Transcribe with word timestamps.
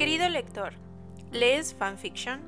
Querido 0.00 0.30
lector, 0.30 0.72
¿lees 1.30 1.74
fanfiction? 1.74 2.40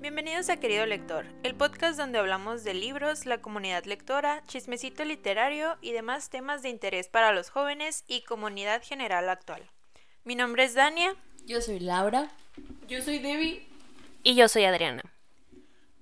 Bienvenidos 0.00 0.48
a 0.48 0.56
Querido 0.56 0.84
Lector, 0.86 1.24
el 1.44 1.54
podcast 1.54 1.96
donde 1.96 2.18
hablamos 2.18 2.64
de 2.64 2.74
libros, 2.74 3.26
la 3.26 3.40
comunidad 3.40 3.84
lectora, 3.84 4.42
chismecito 4.48 5.04
literario 5.04 5.78
y 5.80 5.92
demás 5.92 6.30
temas 6.30 6.62
de 6.62 6.68
interés 6.68 7.08
para 7.08 7.30
los 7.30 7.48
jóvenes 7.48 8.02
y 8.08 8.22
comunidad 8.22 8.82
general 8.82 9.28
actual. 9.28 9.70
Mi 10.24 10.34
nombre 10.34 10.64
es 10.64 10.74
Dania. 10.74 11.14
Yo 11.46 11.60
soy 11.60 11.78
Laura. 11.78 12.28
Yo 12.88 13.00
soy 13.02 13.20
Debbie. 13.20 13.64
Y 14.24 14.34
yo 14.34 14.48
soy 14.48 14.64
Adriana. 14.64 15.04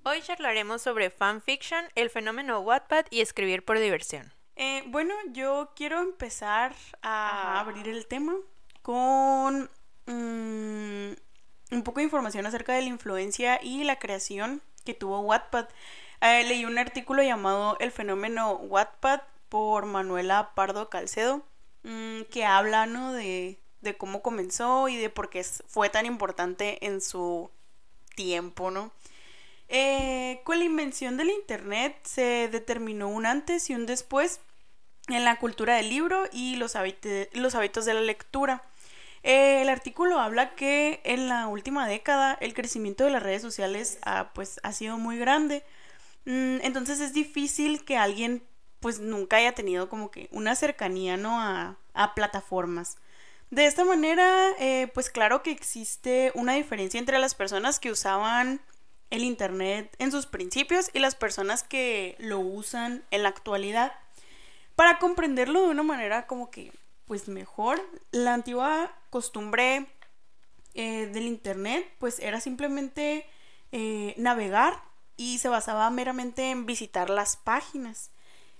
Hoy 0.01 0.23
charlaremos 0.23 0.81
sobre 0.81 1.11
fanfiction, 1.11 1.85
el 1.93 2.09
fenómeno 2.09 2.61
Wattpad 2.61 3.05
y 3.11 3.21
escribir 3.21 3.63
por 3.63 3.77
diversión. 3.77 4.33
Eh, 4.55 4.81
bueno, 4.87 5.13
yo 5.33 5.71
quiero 5.75 5.99
empezar 5.99 6.73
a 7.03 7.59
abrir 7.59 7.87
el 7.87 8.07
tema 8.07 8.33
con 8.81 9.69
mm, 10.11 11.11
un 11.71 11.83
poco 11.83 11.99
de 11.99 12.05
información 12.05 12.45
acerca 12.45 12.73
de 12.73 12.81
la 12.81 12.87
influencia 12.87 13.59
y 13.61 13.83
la 13.83 13.99
creación 13.99 14.61
que 14.85 14.93
tuvo 14.93 15.19
Wattpad. 15.21 15.67
Eh, 16.21 16.43
leí 16.45 16.65
un 16.65 16.77
artículo 16.77 17.23
llamado 17.23 17.77
El 17.79 17.91
fenómeno 17.91 18.53
Wattpad 18.53 19.21
por 19.49 19.85
Manuela 19.85 20.51
Pardo 20.55 20.89
Calcedo, 20.89 21.43
mm, 21.83 22.23
que 22.31 22.45
habla 22.45 22.85
de, 22.87 23.59
de 23.81 23.97
cómo 23.97 24.21
comenzó 24.21 24.89
y 24.89 24.97
de 24.97 25.09
por 25.09 25.29
qué 25.29 25.43
fue 25.43 25.89
tan 25.89 26.05
importante 26.05 26.85
en 26.85 27.01
su 27.01 27.49
tiempo, 28.15 28.71
¿no? 28.71 28.91
Eh, 29.69 30.41
con 30.43 30.57
la 30.57 30.65
invención 30.65 31.15
del 31.15 31.29
Internet 31.29 31.95
se 32.03 32.49
determinó 32.51 33.07
un 33.07 33.27
antes 33.27 33.69
y 33.69 33.75
un 33.75 33.85
después 33.85 34.41
en 35.07 35.23
la 35.23 35.37
cultura 35.37 35.75
del 35.75 35.89
libro 35.89 36.23
y 36.31 36.55
los 36.55 36.75
hábitos 36.75 37.85
de 37.85 37.93
la 37.93 38.01
lectura. 38.01 38.63
Eh, 39.29 39.61
el 39.61 39.69
artículo 39.69 40.19
habla 40.19 40.55
que 40.55 41.01
en 41.03 41.29
la 41.29 41.47
última 41.47 41.87
década 41.87 42.35
el 42.41 42.55
crecimiento 42.55 43.03
de 43.03 43.11
las 43.11 43.21
redes 43.21 43.43
sociales 43.43 43.99
ha, 44.01 44.33
pues, 44.33 44.59
ha 44.63 44.73
sido 44.73 44.97
muy 44.97 45.19
grande. 45.19 45.63
Mm, 46.25 46.61
entonces 46.63 46.99
es 46.99 47.13
difícil 47.13 47.85
que 47.85 47.95
alguien 47.95 48.41
pues 48.79 48.99
nunca 48.99 49.37
haya 49.37 49.53
tenido 49.53 49.87
como 49.87 50.09
que 50.09 50.29
una 50.31 50.55
cercanía 50.55 51.15
¿no? 51.15 51.39
a, 51.39 51.77
plataformas. 52.15 52.97
De 53.51 53.67
esta 53.67 53.85
manera, 53.85 54.49
eh, 54.57 54.89
pues 54.95 55.11
claro 55.11 55.43
que 55.43 55.51
existe 55.51 56.31
una 56.33 56.55
diferencia 56.55 56.99
entre 56.99 57.19
las 57.19 57.35
personas 57.35 57.79
que 57.79 57.91
usaban 57.91 58.61
el 59.11 59.23
Internet 59.23 59.95
en 59.99 60.11
sus 60.11 60.25
principios 60.25 60.89
y 60.91 60.97
las 60.97 61.13
personas 61.13 61.61
que 61.61 62.15
lo 62.17 62.39
usan 62.39 63.03
en 63.11 63.21
la 63.21 63.29
actualidad. 63.29 63.93
Para 64.75 64.97
comprenderlo 64.97 65.61
de 65.61 65.67
una 65.67 65.83
manera 65.83 66.25
como 66.25 66.49
que, 66.49 66.71
pues 67.09 67.27
mejor, 67.27 67.81
la 68.11 68.35
antigua 68.35 68.95
costumbre 69.09 69.87
eh, 70.75 71.07
del 71.07 71.23
Internet, 71.23 71.91
pues 71.97 72.19
era 72.19 72.39
simplemente 72.39 73.25
eh, 73.71 74.13
navegar 74.15 74.79
y 75.17 75.39
se 75.39 75.49
basaba 75.49 75.89
meramente 75.89 76.51
en 76.51 76.67
visitar 76.67 77.09
las 77.09 77.35
páginas. 77.35 78.11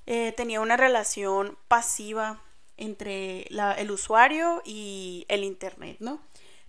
Eh, 0.07 0.33
tenía 0.35 0.61
una 0.61 0.77
relación 0.77 1.59
pasiva 1.67 2.41
entre 2.75 3.43
el 3.77 3.91
usuario 3.91 4.63
y 4.65 5.27
el 5.29 5.43
Internet, 5.43 5.97
¿no? 5.99 6.19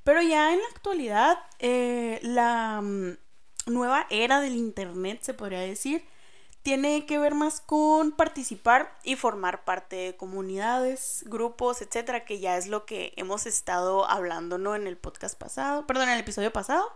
Pero 0.04 0.20
ya 0.20 0.52
en 0.52 0.58
la 0.58 0.66
actualidad, 0.74 1.38
la 1.60 2.82
mm, 2.82 3.16
nueva 3.72 4.06
era 4.10 4.42
del 4.42 4.56
Internet, 4.56 5.20
se 5.22 5.32
podría 5.32 5.60
decir, 5.60 6.04
tiene 6.62 7.06
que 7.06 7.18
ver 7.18 7.34
más 7.34 7.60
con 7.60 8.12
participar 8.12 8.96
y 9.02 9.16
formar 9.16 9.64
parte 9.64 9.96
de 9.96 10.16
comunidades, 10.16 11.24
grupos, 11.26 11.80
etcétera, 11.80 12.24
que 12.24 12.38
ya 12.38 12.56
es 12.56 12.66
lo 12.66 12.84
que 12.84 13.12
hemos 13.16 13.46
estado 13.46 14.08
hablando 14.08 14.58
¿no? 14.58 14.74
en 14.74 14.86
el 14.86 14.96
podcast 14.96 15.38
pasado, 15.38 15.86
perdón, 15.86 16.08
en 16.08 16.14
el 16.14 16.20
episodio 16.20 16.52
pasado. 16.52 16.92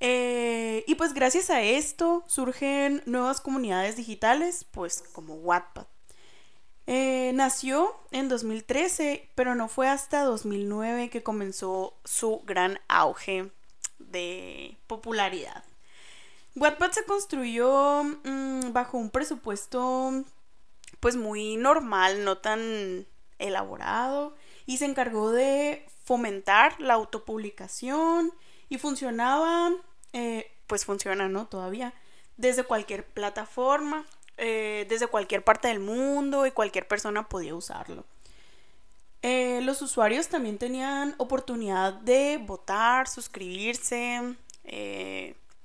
Eh, 0.00 0.84
y 0.86 0.94
pues 0.96 1.14
gracias 1.14 1.48
a 1.48 1.62
esto 1.62 2.22
surgen 2.26 3.02
nuevas 3.06 3.40
comunidades 3.40 3.96
digitales, 3.96 4.66
pues 4.70 5.02
como 5.12 5.36
Wattpad. 5.36 5.86
Eh, 6.86 7.32
nació 7.34 7.96
en 8.12 8.28
2013, 8.28 9.30
pero 9.34 9.54
no 9.54 9.68
fue 9.68 9.88
hasta 9.88 10.22
2009 10.22 11.10
que 11.10 11.22
comenzó 11.22 11.98
su 12.04 12.42
gran 12.44 12.78
auge 12.88 13.50
de 13.98 14.76
popularidad. 14.86 15.64
Wattpad 16.56 16.90
se 16.92 17.04
construyó 17.04 18.02
mm, 18.02 18.72
bajo 18.72 18.96
un 18.96 19.10
presupuesto 19.10 20.24
pues 21.00 21.14
muy 21.14 21.56
normal, 21.56 22.24
no 22.24 22.38
tan 22.38 23.06
elaborado, 23.38 24.34
y 24.64 24.78
se 24.78 24.86
encargó 24.86 25.30
de 25.30 25.86
fomentar 26.04 26.80
la 26.80 26.94
autopublicación 26.94 28.32
y 28.70 28.78
funcionaba, 28.78 29.70
eh, 30.14 30.50
pues 30.66 30.86
funciona, 30.86 31.28
¿no? 31.28 31.46
Todavía, 31.46 31.92
desde 32.38 32.64
cualquier 32.64 33.04
plataforma, 33.04 34.06
eh, 34.38 34.86
desde 34.88 35.08
cualquier 35.08 35.44
parte 35.44 35.68
del 35.68 35.80
mundo 35.80 36.46
y 36.46 36.52
cualquier 36.52 36.88
persona 36.88 37.28
podía 37.28 37.54
usarlo. 37.54 38.06
Eh, 39.20 39.60
los 39.62 39.82
usuarios 39.82 40.28
también 40.28 40.56
tenían 40.56 41.14
oportunidad 41.18 41.92
de 41.92 42.38
votar, 42.38 43.08
suscribirse, 43.08 44.36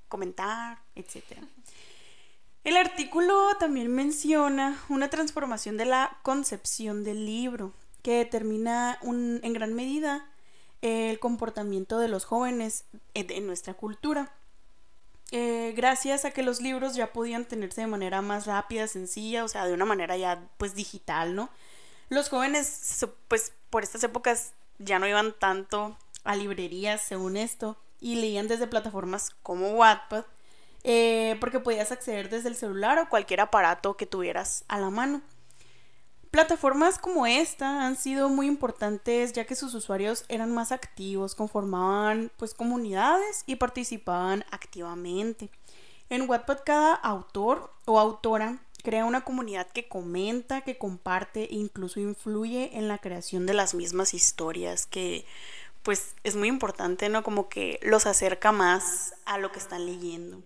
comentar, 0.10 0.81
etc. 0.96 1.38
El 2.64 2.78
artículo 2.78 3.50
también 3.60 3.92
menciona 3.92 4.80
una 4.90 5.10
transformación 5.10 5.78
de 5.78 5.86
la 5.86 6.18
concepción 6.22 7.04
del 7.04 7.26
libro, 7.26 7.74
que 8.02 8.18
determina 8.18 9.00
en 9.04 9.54
gran 9.54 9.74
medida 9.74 10.28
el 10.82 11.20
comportamiento 11.20 12.00
de 12.00 12.08
los 12.08 12.26
jóvenes 12.26 12.86
en 13.14 13.46
nuestra 13.48 13.74
cultura. 13.74 14.34
Eh, 15.32 15.74
gracias 15.78 16.26
a 16.26 16.32
que 16.32 16.44
los 16.44 16.62
libros 16.62 16.96
ya 16.96 17.14
podían 17.14 17.46
tenerse 17.46 17.82
de 17.82 17.88
manera 17.88 18.22
más 18.22 18.48
rápida, 18.48 18.88
sencilla, 18.88 19.46
o 19.46 19.48
sea, 19.48 19.66
de 19.66 19.74
una 19.74 19.86
manera 19.86 20.18
ya 20.18 20.50
pues 20.58 20.76
digital, 20.76 21.36
¿no? 21.36 21.50
Los 22.10 22.28
jóvenes, 22.30 23.06
pues 23.30 23.54
por 23.70 23.84
estas 23.84 24.04
épocas 24.04 24.54
ya 24.78 25.00
no 25.00 25.08
iban 25.08 25.34
tanto 25.40 25.98
a 26.26 26.36
librerías, 26.36 27.02
según 27.02 27.38
esto, 27.38 27.78
y 28.02 28.16
leían 28.16 28.50
desde 28.50 28.68
plataformas 28.68 29.30
como 29.42 29.70
Wattpad, 29.70 30.26
eh, 30.84 31.38
porque 31.40 31.60
podías 31.60 31.92
acceder 31.92 32.30
desde 32.30 32.50
el 32.50 32.56
celular 32.56 33.00
o 33.00 33.10
cualquier 33.10 33.42
aparato 33.42 33.98
que 33.98 34.06
tuvieras 34.06 34.64
a 34.68 34.80
la 34.80 34.90
mano. 34.90 35.22
Plataformas 36.32 36.98
como 36.98 37.26
esta 37.26 37.86
han 37.86 37.98
sido 37.98 38.30
muy 38.30 38.48
importantes 38.48 39.34
ya 39.34 39.46
que 39.46 39.56
sus 39.56 39.74
usuarios 39.74 40.24
eran 40.30 40.54
más 40.54 40.72
activos, 40.72 41.36
conformaban 41.36 42.32
pues 42.38 42.54
comunidades 42.54 43.44
y 43.46 43.58
participaban 43.58 44.46
activamente. 44.50 45.50
En 46.10 46.30
Wattpad 46.30 46.60
cada 46.66 46.94
autor 46.94 47.74
o 47.86 48.00
autora 48.00 48.60
crea 48.82 49.06
una 49.06 49.26
comunidad 49.26 49.68
que 49.68 49.88
comenta, 49.90 50.62
que 50.62 50.78
comparte 50.78 51.44
e 51.52 51.56
incluso 51.56 52.00
influye 52.00 52.78
en 52.78 52.88
la 52.88 52.98
creación 52.98 53.46
de 53.46 53.54
las 53.54 53.74
mismas 53.74 54.14
historias 54.14 54.86
que 54.86 55.26
pues 55.84 56.16
es 56.24 56.36
muy 56.36 56.48
importante, 56.48 57.10
¿no? 57.10 57.24
Como 57.24 57.50
que 57.50 57.80
los 57.82 58.06
acerca 58.06 58.52
más 58.52 59.16
a 59.26 59.38
lo 59.38 59.52
que 59.52 59.60
están 59.60 59.86
leyendo. 59.86 60.42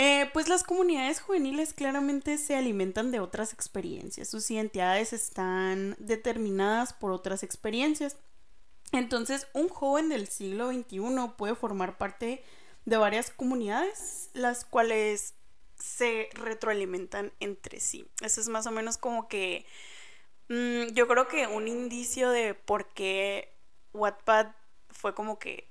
Eh, 0.00 0.30
pues 0.32 0.48
las 0.48 0.62
comunidades 0.62 1.20
juveniles 1.20 1.74
claramente 1.74 2.38
se 2.38 2.54
alimentan 2.54 3.10
de 3.10 3.18
otras 3.18 3.52
experiencias, 3.52 4.28
sus 4.28 4.48
identidades 4.48 5.12
están 5.12 5.96
determinadas 5.98 6.92
por 6.92 7.10
otras 7.10 7.42
experiencias. 7.42 8.16
Entonces, 8.92 9.48
un 9.54 9.68
joven 9.68 10.08
del 10.08 10.28
siglo 10.28 10.72
XXI 10.72 11.00
puede 11.36 11.56
formar 11.56 11.98
parte 11.98 12.44
de 12.84 12.96
varias 12.96 13.30
comunidades, 13.30 14.30
las 14.34 14.64
cuales 14.64 15.34
se 15.74 16.28
retroalimentan 16.34 17.32
entre 17.40 17.80
sí. 17.80 18.06
Eso 18.22 18.40
es 18.40 18.46
más 18.46 18.68
o 18.68 18.70
menos 18.70 18.98
como 18.98 19.26
que 19.26 19.66
mm, 20.48 20.92
yo 20.92 21.08
creo 21.08 21.26
que 21.26 21.48
un 21.48 21.66
indicio 21.66 22.30
de 22.30 22.54
por 22.54 22.86
qué 22.94 23.52
Wattpad 23.94 24.52
fue 24.90 25.12
como 25.16 25.40
que 25.40 25.68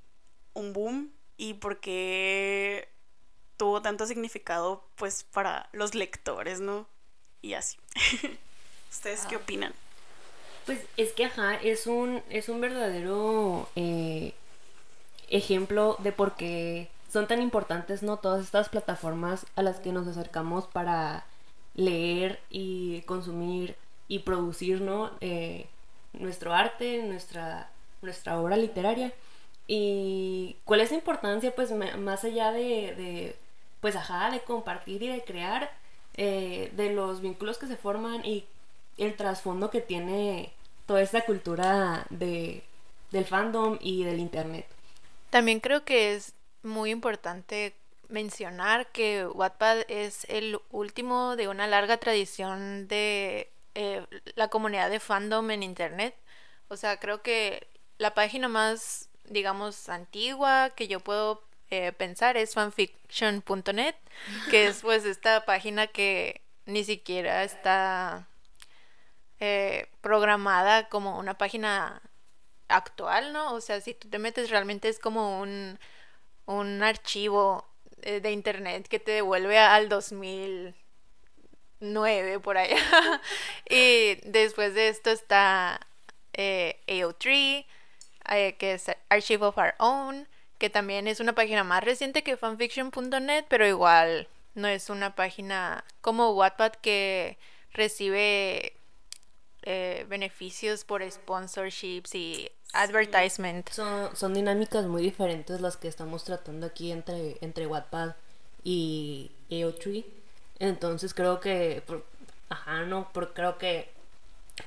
un 0.54 0.74
boom 0.74 1.14
y 1.38 1.54
porque 1.54 2.90
tuvo 3.58 3.82
tanto 3.82 4.06
significado 4.06 4.84
pues 4.96 5.24
para 5.24 5.70
los 5.72 5.96
lectores, 5.96 6.60
¿no? 6.60 6.88
Y 7.42 7.54
así. 7.54 7.78
¿Ustedes 8.90 9.26
qué 9.26 9.36
ah. 9.36 9.40
opinan? 9.40 9.74
Pues 10.66 10.80
es 10.98 11.14
que 11.14 11.26
ajá, 11.26 11.56
es 11.56 11.88
un, 11.88 12.22
es 12.30 12.50
un 12.50 12.62
verdadero 12.62 13.70
eh, 13.76 14.34
ejemplo 15.30 15.96
de 16.00 16.12
por 16.12 16.36
qué 16.36 16.90
son 17.12 17.28
tan 17.28 17.42
importantes, 17.42 18.04
¿no? 18.04 18.18
Todas 18.18 18.44
estas 18.44 18.70
plataformas 18.70 19.46
a 19.56 19.62
las 19.62 19.80
que 19.80 19.92
nos 19.92 20.08
acercamos 20.08 20.68
para 20.68 21.26
leer 21.74 22.40
y 22.50 23.02
consumir 23.02 23.76
y 24.08 24.20
producir, 24.20 24.82
¿no? 24.82 25.12
Eh, 25.22 25.68
nuestro 26.14 26.54
arte, 26.54 27.04
nuestra 27.04 27.70
nuestra 28.02 28.40
obra 28.40 28.58
literaria. 28.58 29.14
Y 29.68 30.58
cuál 30.64 30.82
es 30.82 30.92
la 30.92 30.98
importancia, 30.98 31.54
pues, 31.54 31.72
más 31.72 32.24
allá 32.24 32.52
de, 32.52 33.36
pues, 33.88 33.96
ajá, 33.96 34.32
de 34.32 34.42
compartir 34.42 35.02
y 35.02 35.08
de 35.08 35.24
crear, 35.24 35.72
eh, 36.18 36.74
de 36.74 36.92
los 36.92 37.22
vínculos 37.22 37.58
que 37.58 37.68
se 37.68 37.78
forman 37.78 38.26
y 38.26 38.46
el 38.98 39.16
trasfondo 39.16 39.70
que 39.70 39.80
tiene 39.80 40.52
toda 40.86 41.02
esta 41.02 41.22
cultura 41.22 42.06
de, 42.10 42.66
del 43.12 43.24
fandom 43.24 43.78
y 43.80 44.04
del 44.04 44.20
internet. 44.20 44.68
También 45.30 45.62
creo 45.62 45.86
que 45.86 46.16
es 46.16 46.34
muy 46.64 46.92
importante 46.92 47.76
mencionar 48.10 48.88
que 48.88 49.26
Wattpad 49.26 49.86
es 49.88 50.26
el 50.28 50.60
último 50.70 51.38
de 51.38 51.48
una 51.48 51.66
larga 51.66 51.96
tradición 51.96 52.90
de 52.90 53.50
eh, 53.74 54.06
la 54.36 54.50
comunidad 54.50 54.90
de 54.90 55.00
fandom 55.00 55.50
en 55.50 55.64
internet. 55.64 56.14
O 56.68 56.76
sea, 56.76 57.00
creo 57.00 57.22
que 57.22 57.66
la 58.00 58.14
página 58.14 58.50
más, 58.50 59.08
digamos, 59.30 59.88
antigua 59.88 60.72
que 60.76 60.90
yo 60.90 61.00
puedo 61.00 61.47
eh, 61.70 61.92
pensar 61.92 62.38
es 62.38 62.54
fanfiction.net, 62.54 63.96
que 64.50 64.68
es 64.68 64.82
pues 64.82 65.06
esta 65.06 65.46
página 65.46 65.88
que 65.88 66.42
ni 66.66 66.84
siquiera 66.84 67.44
está 67.44 68.28
eh, 69.40 69.90
programada 70.02 70.90
como 70.90 71.20
una 71.20 71.38
página 71.38 72.02
actual, 72.68 73.34
¿no? 73.34 73.54
O 73.54 73.62
sea, 73.62 73.82
si 73.82 73.94
tú 73.94 74.10
te 74.10 74.20
metes 74.20 74.50
realmente 74.50 74.90
es 74.90 75.00
como 75.00 75.40
un, 75.40 75.80
un 76.46 76.84
archivo 76.84 77.66
eh, 78.04 78.20
de 78.22 78.32
internet 78.32 78.88
que 78.88 79.00
te 79.00 79.12
devuelve 79.12 79.58
al 79.58 79.90
2009 79.90 82.40
por 82.40 82.58
allá. 82.58 82.78
y 83.70 84.16
después 84.24 84.74
de 84.74 84.90
esto 84.90 85.10
está 85.10 85.80
eh, 86.34 86.80
AO3, 86.88 87.66
eh, 88.30 88.56
que 88.58 88.74
es 88.74 88.92
Archive 89.10 89.46
of 89.46 89.58
Our 89.58 89.74
Own, 89.80 90.28
que 90.58 90.70
también 90.70 91.08
es 91.08 91.20
una 91.20 91.34
página 91.34 91.64
más 91.64 91.84
reciente 91.84 92.24
que 92.24 92.38
fanfiction.net, 92.38 93.46
pero 93.48 93.68
igual 93.68 94.28
no 94.56 94.68
es 94.68 94.90
una 94.90 95.16
página 95.16 95.84
como 96.02 96.32
Wattpad 96.32 96.74
que 96.74 97.38
recibe 97.74 98.74
beneficios 100.08 100.86
por 100.86 101.04
sponsorships 101.10 102.16
y 102.16 102.50
advertisement. 102.74 103.70
Son, 103.70 104.16
son 104.16 104.34
dinámicas 104.34 104.86
muy 104.86 105.02
diferentes 105.02 105.60
las 105.60 105.78
que 105.78 105.88
estamos 105.88 106.24
tratando 106.24 106.66
aquí 106.68 106.92
entre, 106.92 107.38
entre 107.42 107.68
Wattpad 107.68 108.16
y 108.64 109.32
AO3. 109.50 110.06
Entonces 110.60 111.14
creo 111.14 111.40
que, 111.40 111.84
ajá, 112.50 112.84
no, 112.84 113.12
por, 113.12 113.34
creo 113.34 113.58
que 113.58 113.92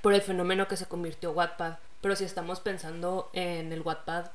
por 0.02 0.14
el 0.14 0.22
fenómeno 0.22 0.68
que 0.68 0.76
se 0.76 0.86
convirtió 0.86 1.32
Wattpad. 1.32 1.78
Pero 2.00 2.16
si 2.16 2.24
estamos 2.24 2.60
pensando 2.60 3.30
en 3.32 3.72
el 3.72 3.82
Wattpad 3.82 4.30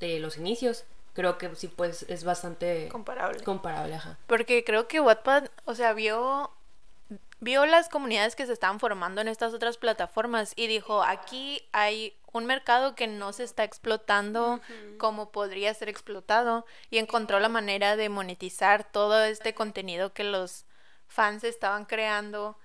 de 0.00 0.18
los 0.18 0.36
inicios, 0.36 0.84
creo 1.12 1.38
que 1.38 1.54
sí, 1.54 1.68
pues 1.68 2.04
es 2.08 2.24
bastante 2.24 2.88
comparable. 2.88 3.42
Comparable, 3.44 3.94
ajá. 3.94 4.18
Porque 4.26 4.64
creo 4.64 4.88
que 4.88 5.00
Wattpad, 5.00 5.48
o 5.66 5.74
sea, 5.74 5.92
vio 5.92 6.50
vio 7.40 7.64
las 7.66 7.88
comunidades 7.88 8.36
que 8.36 8.46
se 8.46 8.52
estaban 8.52 8.80
formando 8.80 9.20
en 9.20 9.28
estas 9.28 9.54
otras 9.54 9.78
plataformas 9.78 10.52
y 10.56 10.66
dijo, 10.66 11.02
aquí 11.02 11.66
hay 11.72 12.14
un 12.32 12.46
mercado 12.46 12.94
que 12.94 13.06
no 13.06 13.32
se 13.32 13.44
está 13.44 13.64
explotando 13.64 14.60
como 14.98 15.32
podría 15.32 15.74
ser 15.74 15.88
explotado 15.88 16.64
y 16.90 16.98
encontró 16.98 17.40
la 17.40 17.48
manera 17.48 17.96
de 17.96 18.08
monetizar 18.08 18.84
todo 18.84 19.24
este 19.24 19.54
contenido 19.54 20.12
que 20.12 20.22
los 20.22 20.64
fans 21.08 21.42
estaban 21.42 21.86
creando 21.86 22.56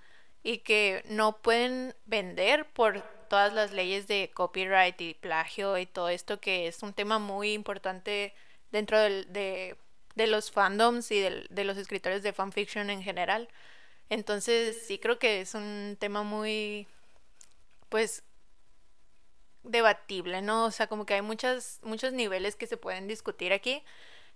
y 0.44 0.60
que 0.60 1.04
no 1.08 1.38
pueden 1.38 1.96
vender 2.06 2.68
por 2.74 3.04
todas 3.28 3.54
las 3.54 3.72
leyes 3.72 4.08
de 4.08 4.32
copyright 4.34 5.00
y 5.02 5.14
plagio 5.16 5.78
y 5.78 5.86
todo 5.86 6.10
esto 6.10 6.40
que 6.40 6.68
es 6.68 6.84
un 6.84 6.94
tema 6.94 7.20
muy 7.20 7.54
importante 7.54 8.34
dentro 8.72 9.00
de, 9.00 9.76
de, 10.16 10.28
los 10.28 10.52
fandoms 10.52 11.12
y 11.12 11.20
de 11.20 11.64
los 11.64 11.78
escritores 11.78 12.24
de 12.24 12.34
fanfiction 12.34 12.90
en 12.90 13.04
general. 13.04 13.50
Entonces 14.10 14.86
sí 14.88 15.00
creo 15.00 15.20
que 15.20 15.42
es 15.42 15.56
un 15.56 15.98
tema 16.00 16.24
muy, 16.24 16.88
pues, 17.90 18.24
debatible, 19.64 20.42
¿no? 20.42 20.66
O 20.66 20.72
sea, 20.72 20.88
como 20.88 21.06
que 21.06 21.16
hay 21.16 21.22
muchas, 21.22 21.80
muchos 21.84 22.14
niveles 22.14 22.56
que 22.56 22.68
se 22.68 22.78
pueden 22.78 23.08
discutir 23.08 23.54
aquí, 23.54 23.84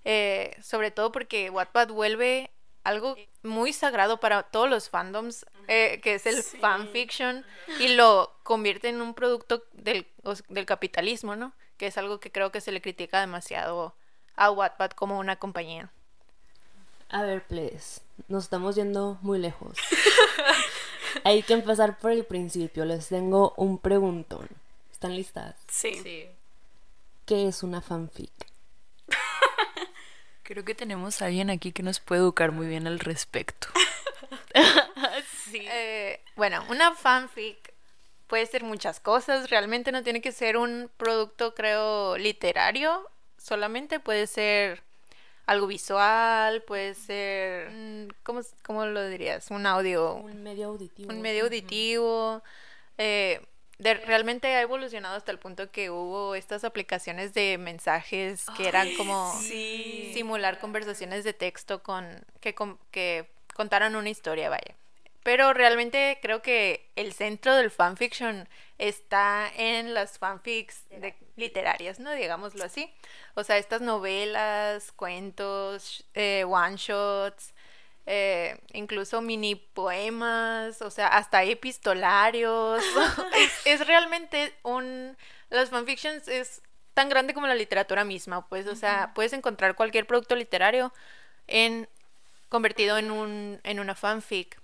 eh, 0.05 0.55
sobre 0.61 0.91
todo 0.91 1.11
porque 1.11 1.49
Wattpad 1.49 1.89
vuelve 1.89 2.51
algo 2.83 3.15
muy 3.43 3.73
sagrado 3.73 4.19
para 4.19 4.43
todos 4.43 4.69
los 4.69 4.89
fandoms, 4.89 5.45
eh, 5.67 5.99
que 6.01 6.15
es 6.15 6.25
el 6.25 6.41
fanfiction, 6.43 7.45
y 7.79 7.89
lo 7.89 8.33
convierte 8.43 8.89
en 8.89 9.01
un 9.01 9.13
producto 9.13 9.63
del, 9.73 10.07
del 10.49 10.65
capitalismo, 10.65 11.35
¿no? 11.35 11.53
Que 11.77 11.87
es 11.87 11.97
algo 11.97 12.19
que 12.19 12.31
creo 12.31 12.51
que 12.51 12.61
se 12.61 12.71
le 12.71 12.81
critica 12.81 13.19
demasiado 13.19 13.95
a 14.35 14.51
Wattpad 14.51 14.91
como 14.91 15.19
una 15.19 15.35
compañía. 15.37 15.91
A 17.09 17.23
ver, 17.23 17.43
please. 17.45 18.01
Nos 18.27 18.45
estamos 18.45 18.75
yendo 18.75 19.17
muy 19.21 19.39
lejos. 19.39 19.77
Hay 21.23 21.41
que 21.43 21.53
empezar 21.53 21.97
por 21.97 22.11
el 22.11 22.23
principio. 22.23 22.85
Les 22.85 23.07
tengo 23.07 23.53
un 23.57 23.79
preguntón. 23.79 24.47
¿Están 24.91 25.15
listas? 25.15 25.55
Sí. 25.67 26.29
¿Qué 27.25 27.47
es 27.47 27.63
una 27.63 27.81
fanfic? 27.81 28.31
Creo 30.49 30.65
que 30.65 30.73
tenemos 30.73 31.21
a 31.21 31.27
alguien 31.27 31.51
aquí 31.51 31.71
que 31.71 31.83
nos 31.83 31.99
puede 31.99 32.21
educar 32.21 32.51
muy 32.51 32.65
bien 32.65 32.87
al 32.87 32.99
respecto. 32.99 33.67
sí. 35.43 35.63
Eh, 35.69 36.19
bueno, 36.35 36.65
una 36.69 36.95
fanfic 36.95 37.71
puede 38.25 38.47
ser 38.47 38.63
muchas 38.63 38.99
cosas. 38.99 39.51
Realmente 39.51 39.91
no 39.91 40.01
tiene 40.01 40.21
que 40.21 40.31
ser 40.31 40.57
un 40.57 40.89
producto, 40.97 41.53
creo, 41.53 42.17
literario. 42.17 43.07
Solamente 43.37 43.99
puede 43.99 44.25
ser 44.25 44.81
algo 45.45 45.67
visual, 45.67 46.63
puede 46.63 46.95
ser, 46.95 47.69
mm, 47.69 48.07
¿cómo, 48.23 48.41
cómo 48.63 48.87
lo 48.87 49.07
dirías? 49.07 49.51
Un 49.51 49.67
audio. 49.67 50.15
Un 50.15 50.41
medio 50.41 50.69
auditivo. 50.69 51.13
Un 51.13 51.21
medio 51.21 51.43
auditivo. 51.43 52.41
Eh, 52.97 53.39
de, 53.79 53.95
realmente 53.95 54.47
ha 54.55 54.61
evolucionado 54.61 55.15
hasta 55.15 55.31
el 55.31 55.39
punto 55.39 55.71
que 55.71 55.89
hubo 55.89 56.35
estas 56.35 56.63
aplicaciones 56.63 57.33
de 57.33 57.57
mensajes 57.57 58.45
que 58.55 58.67
eran 58.67 58.93
como 58.95 59.33
simular 59.41 60.59
conversaciones 60.59 61.23
de 61.23 61.33
texto 61.33 61.81
con 61.81 62.05
que, 62.41 62.53
que 62.91 63.29
contaran 63.55 63.95
una 63.95 64.09
historia, 64.09 64.49
vaya. 64.49 64.75
Pero 65.23 65.53
realmente 65.53 66.17
creo 66.21 66.41
que 66.41 66.89
el 66.95 67.13
centro 67.13 67.55
del 67.55 67.71
fanfiction 67.71 68.47
está 68.77 69.49
en 69.55 69.93
las 69.93 70.17
fanfics 70.17 70.83
literarias, 71.35 71.99
¿no? 71.99 72.11
Digámoslo 72.11 72.63
así. 72.63 72.93
O 73.35 73.43
sea, 73.43 73.57
estas 73.57 73.81
novelas, 73.81 74.91
cuentos, 74.91 76.05
eh, 76.13 76.45
one 76.45 76.75
shots, 76.77 77.53
eh, 78.11 78.59
incluso 78.73 79.21
mini 79.21 79.53
poemas, 79.53 80.81
o 80.81 80.89
sea, 80.89 81.09
hasta 81.09 81.43
epistolarios. 81.43 82.83
es, 83.35 83.51
es, 83.65 83.85
realmente 83.85 84.51
un... 84.63 85.15
Las 85.51 85.69
fanfictions 85.69 86.27
es 86.27 86.63
tan 86.95 87.07
grande 87.07 87.35
como 87.35 87.45
la 87.45 87.53
literatura 87.53 88.03
misma, 88.03 88.47
pues, 88.49 88.65
o 88.65 88.75
sea, 88.75 89.11
puedes 89.13 89.33
encontrar 89.33 89.75
cualquier 89.75 90.07
producto 90.07 90.35
literario 90.35 90.91
en 91.45 91.87
convertido 92.49 92.97
en 92.97 93.11
un 93.11 93.59
en 93.63 93.79
una 93.79 93.93
fanfic. 93.93 94.59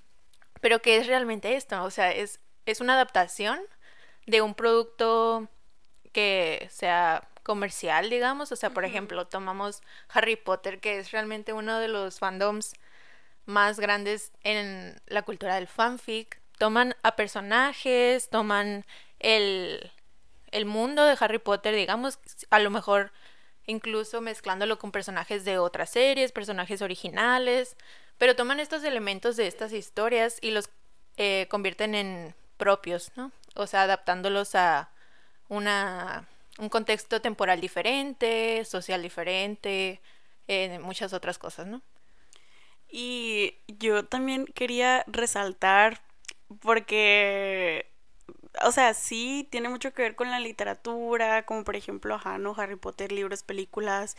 Pero 0.60 0.82
¿qué 0.82 0.98
es 0.98 1.06
realmente 1.06 1.56
esto? 1.56 1.84
O 1.84 1.92
sea, 1.92 2.12
es, 2.12 2.40
es 2.66 2.82
una 2.82 2.94
adaptación 2.96 3.60
de 4.26 4.42
un 4.42 4.56
producto 4.56 5.50
que 6.14 6.68
sea 6.72 7.28
comercial, 7.44 8.10
digamos. 8.10 8.52
O 8.52 8.56
sea, 8.56 8.72
por 8.72 8.86
ejemplo, 8.86 9.28
tomamos 9.28 9.84
Harry 10.10 10.36
Potter, 10.36 10.80
que 10.80 10.98
es 10.98 11.12
realmente 11.12 11.54
uno 11.54 11.78
de 11.78 11.90
los 11.90 12.18
fandoms 12.18 12.74
más 13.46 13.80
grandes 13.80 14.32
en 14.44 15.00
la 15.08 15.22
cultura 15.22 15.56
del 15.56 15.68
fanfic. 15.68 16.40
Toman 16.58 16.96
a 17.04 17.16
personajes, 17.16 18.30
toman 18.30 18.86
el, 19.20 19.92
el 20.52 20.66
mundo 20.66 21.06
de 21.06 21.18
Harry 21.20 21.40
Potter, 21.40 21.76
digamos, 21.76 22.20
a 22.50 22.60
lo 22.60 22.70
mejor 22.70 23.12
incluso 23.68 24.22
mezclándolo 24.22 24.78
con 24.78 24.92
personajes 24.92 25.44
de 25.44 25.58
otras 25.58 25.90
series, 25.90 26.32
personajes 26.32 26.82
originales, 26.82 27.76
pero 28.18 28.36
toman 28.36 28.60
estos 28.60 28.84
elementos 28.84 29.36
de 29.36 29.48
estas 29.48 29.74
historias 29.74 30.38
y 30.42 30.52
los 30.52 30.70
eh, 31.18 31.48
convierten 31.50 31.96
en 31.96 32.36
propios, 32.58 33.12
¿no? 33.16 33.32
O 33.56 33.68
sea, 33.68 33.84
adaptándolos 33.84 34.56
a 34.56 34.90
una, 35.50 36.28
un 36.58 36.70
contexto 36.70 37.22
temporal 37.22 37.62
diferente, 37.62 38.64
social 38.66 39.02
diferente, 39.02 40.02
eh, 40.48 40.80
muchas 40.80 41.14
otras 41.14 41.38
cosas, 41.38 41.68
¿no? 41.68 41.82
Y 42.90 43.56
yo 43.68 44.06
también 44.06 44.46
quería 44.46 45.04
resaltar, 45.08 46.02
porque 46.62 47.88
o 48.64 48.72
sea, 48.72 48.94
sí 48.94 49.48
tiene 49.52 49.70
mucho 49.70 49.94
que 49.94 50.02
ver 50.02 50.16
con 50.16 50.32
la 50.32 50.40
literatura, 50.40 51.46
como 51.46 51.64
por 51.64 51.76
ejemplo, 51.76 52.16
ajá, 52.16 52.38
¿no? 52.38 52.56
Harry 52.58 52.76
Potter, 52.76 53.12
libros, 53.12 53.44
películas, 53.44 54.16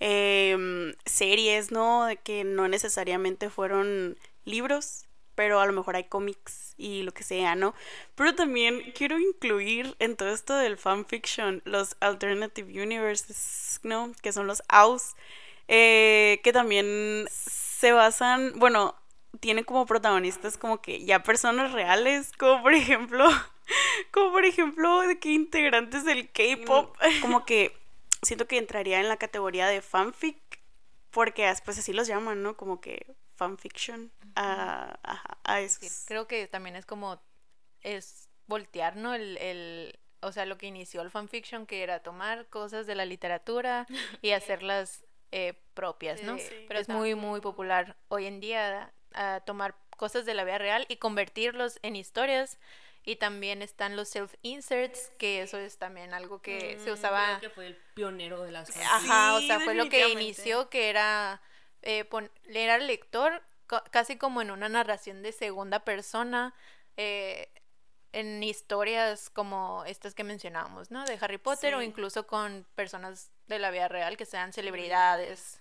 em, 0.00 0.94
series, 1.06 1.72
¿no? 1.72 2.04
De 2.06 2.16
que 2.16 2.44
no 2.44 2.68
necesariamente 2.68 3.50
fueron 3.50 4.16
libros, 4.44 5.06
pero 5.34 5.60
a 5.60 5.66
lo 5.66 5.72
mejor 5.72 5.96
hay 5.96 6.04
cómics 6.04 6.74
y 6.76 7.02
lo 7.02 7.12
que 7.12 7.24
sea, 7.24 7.54
¿no? 7.54 7.74
Pero 8.14 8.34
también 8.34 8.92
quiero 8.94 9.18
incluir 9.18 9.96
en 9.98 10.16
todo 10.16 10.30
esto 10.30 10.54
del 10.56 10.76
fanfiction 10.76 11.62
los 11.64 11.96
alternative 12.00 12.82
universes, 12.82 13.80
¿no? 13.82 14.12
Que 14.22 14.32
son 14.32 14.46
los 14.46 14.62
AUS, 14.68 15.14
eh, 15.68 16.40
que 16.44 16.52
también 16.52 17.26
se 17.80 17.92
basan, 17.92 18.52
bueno, 18.56 18.94
tienen 19.40 19.64
como 19.64 19.86
protagonistas 19.86 20.58
como 20.58 20.82
que 20.82 21.02
ya 21.06 21.22
personas 21.22 21.72
reales, 21.72 22.30
como 22.38 22.62
por 22.62 22.74
ejemplo 22.74 23.26
como 24.12 24.32
por 24.32 24.44
ejemplo 24.44 25.00
de 25.00 25.18
que 25.18 25.30
integrantes 25.30 26.04
del 26.04 26.30
K-pop, 26.30 26.94
como 27.22 27.46
que 27.46 27.74
siento 28.20 28.46
que 28.46 28.58
entraría 28.58 29.00
en 29.00 29.08
la 29.08 29.16
categoría 29.16 29.66
de 29.66 29.80
fanfic, 29.80 30.36
porque 31.10 31.50
pues 31.64 31.78
así 31.78 31.94
los 31.94 32.06
llaman, 32.06 32.42
¿no? 32.42 32.54
Como 32.54 32.82
que 32.82 33.16
fanfiction 33.34 34.12
a, 34.36 34.98
a, 35.44 35.60
eso. 35.60 35.80
creo 36.04 36.26
que 36.26 36.46
también 36.48 36.76
es 36.76 36.84
como, 36.84 37.22
es 37.80 38.28
voltear, 38.46 38.96
¿no? 38.96 39.14
El, 39.14 39.38
el, 39.38 39.98
o 40.20 40.32
sea, 40.32 40.44
lo 40.44 40.58
que 40.58 40.66
inició 40.66 41.00
el 41.00 41.10
fanfiction, 41.10 41.64
que 41.64 41.82
era 41.82 42.02
tomar 42.02 42.46
cosas 42.48 42.86
de 42.86 42.94
la 42.94 43.06
literatura 43.06 43.86
y 44.20 44.32
hacerlas 44.32 45.06
eh, 45.32 45.54
propias, 45.74 46.22
¿no? 46.22 46.36
Pero 46.68 46.80
es 46.80 46.88
muy, 46.88 47.14
muy 47.14 47.40
popular 47.40 47.96
hoy 48.08 48.26
en 48.26 48.40
día 48.40 48.92
a 49.14 49.40
tomar 49.40 49.74
cosas 49.96 50.24
de 50.24 50.34
la 50.34 50.44
vida 50.44 50.58
real 50.58 50.86
y 50.88 50.96
convertirlos 50.96 51.78
en 51.82 51.96
historias. 51.96 52.58
Y 53.02 53.16
también 53.16 53.62
están 53.62 53.96
los 53.96 54.14
self-inserts, 54.14 55.10
que 55.16 55.40
eso 55.40 55.56
es 55.56 55.78
también 55.78 56.12
algo 56.12 56.42
que 56.42 56.78
se 56.78 56.90
mm, 56.90 56.94
usaba... 56.94 57.40
que 57.40 57.48
fue 57.48 57.66
el 57.66 57.76
pionero 57.94 58.42
de 58.42 58.52
las... 58.52 58.76
Ajá, 58.76 59.34
o 59.36 59.40
sea, 59.40 59.58
fue 59.60 59.74
lo 59.74 59.88
que 59.88 60.10
inició, 60.10 60.68
que 60.68 60.90
era 60.90 61.40
eh, 61.80 62.06
leer 62.44 62.70
al 62.70 62.86
lector 62.86 63.42
casi 63.90 64.16
como 64.16 64.42
en 64.42 64.50
una 64.50 64.68
narración 64.68 65.22
de 65.22 65.32
segunda 65.32 65.84
persona, 65.84 66.54
eh, 66.96 67.48
en 68.12 68.42
historias 68.42 69.30
como 69.30 69.84
estas 69.86 70.14
que 70.14 70.24
mencionábamos, 70.24 70.90
¿no? 70.90 71.04
De 71.04 71.16
Harry 71.20 71.38
Potter 71.38 71.74
o 71.74 71.82
incluso 71.82 72.26
con 72.26 72.66
personas 72.74 73.30
de 73.54 73.60
la 73.60 73.70
vida 73.70 73.88
real 73.88 74.16
que 74.16 74.26
sean 74.26 74.52
celebridades. 74.52 75.60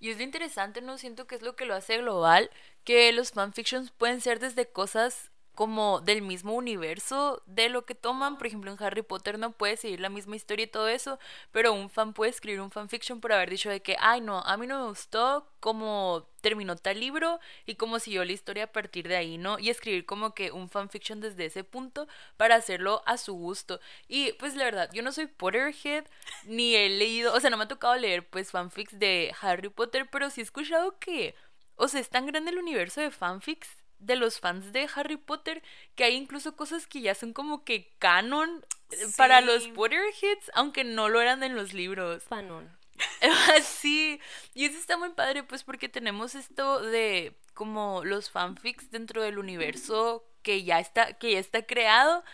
Y 0.00 0.10
es 0.10 0.16
lo 0.16 0.22
interesante, 0.22 0.80
¿no? 0.80 0.98
Siento 0.98 1.26
que 1.26 1.34
es 1.34 1.42
lo 1.42 1.56
que 1.56 1.64
lo 1.64 1.74
hace 1.74 1.98
global, 1.98 2.50
que 2.84 3.12
los 3.12 3.32
fanfictions 3.32 3.90
pueden 3.90 4.20
ser 4.20 4.38
desde 4.38 4.70
cosas 4.70 5.30
como 5.58 6.00
del 6.02 6.22
mismo 6.22 6.54
universo 6.54 7.42
de 7.46 7.68
lo 7.68 7.84
que 7.84 7.96
toman. 7.96 8.38
Por 8.38 8.46
ejemplo, 8.46 8.70
en 8.70 8.80
Harry 8.80 9.02
Potter 9.02 9.40
no 9.40 9.50
puede 9.50 9.76
seguir 9.76 9.98
la 9.98 10.08
misma 10.08 10.36
historia 10.36 10.62
y 10.62 10.68
todo 10.68 10.86
eso, 10.86 11.18
pero 11.50 11.72
un 11.72 11.90
fan 11.90 12.12
puede 12.12 12.30
escribir 12.30 12.60
un 12.60 12.70
fanfiction 12.70 13.20
por 13.20 13.32
haber 13.32 13.50
dicho 13.50 13.68
de 13.68 13.82
que, 13.82 13.96
ay 13.98 14.20
no, 14.20 14.38
a 14.38 14.56
mí 14.56 14.68
no 14.68 14.82
me 14.82 14.88
gustó 14.88 15.50
cómo 15.58 16.28
terminó 16.42 16.76
tal 16.76 17.00
libro 17.00 17.40
y 17.66 17.74
cómo 17.74 17.98
siguió 17.98 18.24
la 18.24 18.30
historia 18.30 18.64
a 18.64 18.72
partir 18.72 19.08
de 19.08 19.16
ahí, 19.16 19.36
¿no? 19.36 19.58
Y 19.58 19.70
escribir 19.70 20.06
como 20.06 20.32
que 20.32 20.52
un 20.52 20.68
fanfiction 20.68 21.20
desde 21.20 21.46
ese 21.46 21.64
punto 21.64 22.06
para 22.36 22.54
hacerlo 22.54 23.02
a 23.04 23.16
su 23.16 23.34
gusto. 23.34 23.80
Y 24.06 24.34
pues 24.34 24.54
la 24.54 24.62
verdad, 24.62 24.88
yo 24.92 25.02
no 25.02 25.10
soy 25.10 25.26
Potterhead, 25.26 26.04
ni 26.44 26.76
he 26.76 26.88
leído, 26.88 27.34
o 27.34 27.40
sea, 27.40 27.50
no 27.50 27.56
me 27.56 27.64
ha 27.64 27.68
tocado 27.68 27.96
leer 27.96 28.28
pues 28.30 28.52
fanfics 28.52 28.96
de 28.96 29.34
Harry 29.40 29.70
Potter, 29.70 30.08
pero 30.08 30.30
sí 30.30 30.40
he 30.40 30.44
escuchado 30.44 31.00
que, 31.00 31.34
o 31.74 31.88
sea, 31.88 32.00
es 32.00 32.10
tan 32.10 32.26
grande 32.26 32.52
el 32.52 32.58
universo 32.58 33.00
de 33.00 33.10
fanfics 33.10 33.77
de 33.98 34.16
los 34.16 34.40
fans 34.40 34.72
de 34.72 34.88
Harry 34.94 35.16
Potter 35.16 35.62
que 35.94 36.04
hay 36.04 36.14
incluso 36.14 36.56
cosas 36.56 36.86
que 36.86 37.00
ya 37.00 37.14
son 37.14 37.32
como 37.32 37.64
que 37.64 37.92
canon 37.98 38.64
eh, 38.90 38.96
para 39.16 39.40
los 39.40 39.68
Potterheads, 39.68 40.50
aunque 40.54 40.84
no 40.84 41.08
lo 41.08 41.20
eran 41.20 41.42
en 41.42 41.54
los 41.54 41.72
libros. 41.72 42.24
Canon. 42.28 42.76
sí, 43.62 44.20
y 44.54 44.64
eso 44.64 44.78
está 44.78 44.96
muy 44.96 45.10
padre 45.10 45.42
pues 45.42 45.62
porque 45.62 45.88
tenemos 45.88 46.34
esto 46.34 46.80
de 46.80 47.36
como 47.54 48.04
los 48.04 48.30
fanfics 48.30 48.90
dentro 48.90 49.22
del 49.22 49.38
universo 49.38 50.24
que 50.42 50.64
ya 50.64 50.80
está 50.80 51.14
que 51.18 51.32
ya 51.32 51.38
está 51.38 51.66
creado 51.66 52.24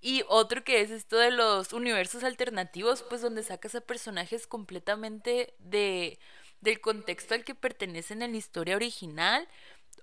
y 0.00 0.22
otro 0.28 0.64
que 0.64 0.82
es 0.82 0.90
esto 0.90 1.16
de 1.16 1.30
los 1.30 1.72
universos 1.72 2.24
alternativos, 2.24 3.02
pues 3.02 3.22
donde 3.22 3.42
sacas 3.42 3.74
a 3.74 3.80
personajes 3.80 4.46
completamente 4.46 5.54
de 5.58 6.18
del 6.60 6.80
contexto 6.80 7.34
al 7.34 7.44
que 7.44 7.54
pertenecen 7.54 8.22
en 8.22 8.32
la 8.32 8.38
historia 8.38 8.76
original 8.76 9.48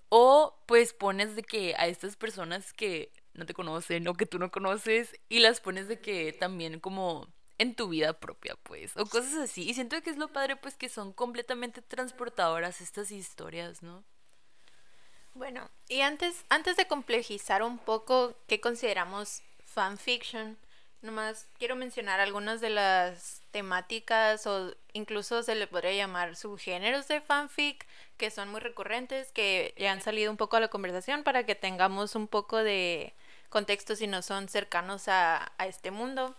o 0.08 0.58
pues 0.66 0.92
pones 0.92 1.36
de 1.36 1.42
que 1.42 1.74
a 1.76 1.86
estas 1.86 2.16
personas 2.16 2.72
que 2.72 3.12
no 3.34 3.46
te 3.46 3.54
conocen 3.54 4.06
o 4.08 4.14
que 4.14 4.26
tú 4.26 4.38
no 4.38 4.50
conoces 4.50 5.14
y 5.28 5.38
las 5.40 5.60
pones 5.60 5.88
de 5.88 6.00
que 6.00 6.32
también 6.32 6.80
como 6.80 7.28
en 7.58 7.74
tu 7.74 7.88
vida 7.88 8.18
propia, 8.18 8.56
pues, 8.62 8.96
o 8.96 9.06
cosas 9.06 9.34
así. 9.34 9.68
Y 9.68 9.74
siento 9.74 10.02
que 10.02 10.10
es 10.10 10.16
lo 10.16 10.28
padre, 10.32 10.56
pues, 10.56 10.76
que 10.76 10.88
son 10.88 11.12
completamente 11.12 11.80
transportadoras 11.80 12.80
estas 12.80 13.12
historias, 13.12 13.82
¿no? 13.82 14.04
Bueno, 15.34 15.70
y 15.88 16.00
antes, 16.00 16.44
antes 16.48 16.76
de 16.76 16.88
complejizar 16.88 17.62
un 17.62 17.78
poco 17.78 18.34
qué 18.48 18.60
consideramos 18.60 19.42
fanfiction, 19.64 20.58
nomás 21.02 21.48
quiero 21.58 21.76
mencionar 21.76 22.20
algunas 22.20 22.60
de 22.60 22.70
las 22.70 23.42
temáticas 23.50 24.46
o 24.46 24.74
incluso 24.92 25.42
se 25.42 25.54
le 25.54 25.66
podría 25.66 25.92
llamar 25.92 26.36
subgéneros 26.36 27.08
de 27.08 27.20
fanfic 27.20 27.86
que 28.16 28.30
son 28.30 28.48
muy 28.48 28.60
recurrentes, 28.60 29.32
que 29.32 29.74
ya 29.76 29.92
han 29.92 30.00
salido 30.00 30.30
un 30.30 30.36
poco 30.36 30.56
a 30.56 30.60
la 30.60 30.68
conversación 30.68 31.24
para 31.24 31.44
que 31.44 31.54
tengamos 31.54 32.14
un 32.14 32.28
poco 32.28 32.58
de 32.58 33.14
contexto 33.48 33.96
si 33.96 34.06
no 34.06 34.22
son 34.22 34.48
cercanos 34.48 35.08
a, 35.08 35.52
este 35.58 35.90
mundo. 35.90 36.34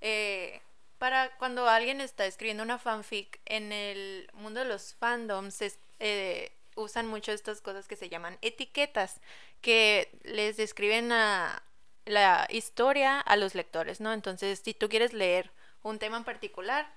Eh, 0.00 0.60
para 0.98 1.36
cuando 1.38 1.68
alguien 1.68 2.00
está 2.00 2.26
escribiendo 2.26 2.62
una 2.62 2.78
fanfic 2.78 3.40
en 3.46 3.72
el 3.72 4.28
mundo 4.34 4.60
de 4.60 4.66
los 4.66 4.94
fandoms, 4.94 5.62
eh, 6.00 6.52
usan 6.76 7.06
mucho 7.06 7.32
estas 7.32 7.60
cosas 7.60 7.86
que 7.86 7.96
se 7.96 8.08
llaman 8.08 8.38
etiquetas, 8.42 9.20
que 9.60 10.10
les 10.24 10.56
describen 10.56 11.12
a 11.12 11.62
la 12.04 12.46
historia 12.50 13.20
a 13.20 13.36
los 13.36 13.54
lectores, 13.54 14.00
¿no? 14.00 14.12
Entonces, 14.12 14.60
si 14.64 14.74
tú 14.74 14.88
quieres 14.88 15.12
leer 15.12 15.50
un 15.82 15.98
tema 15.98 16.16
en 16.16 16.24
particular, 16.24 16.90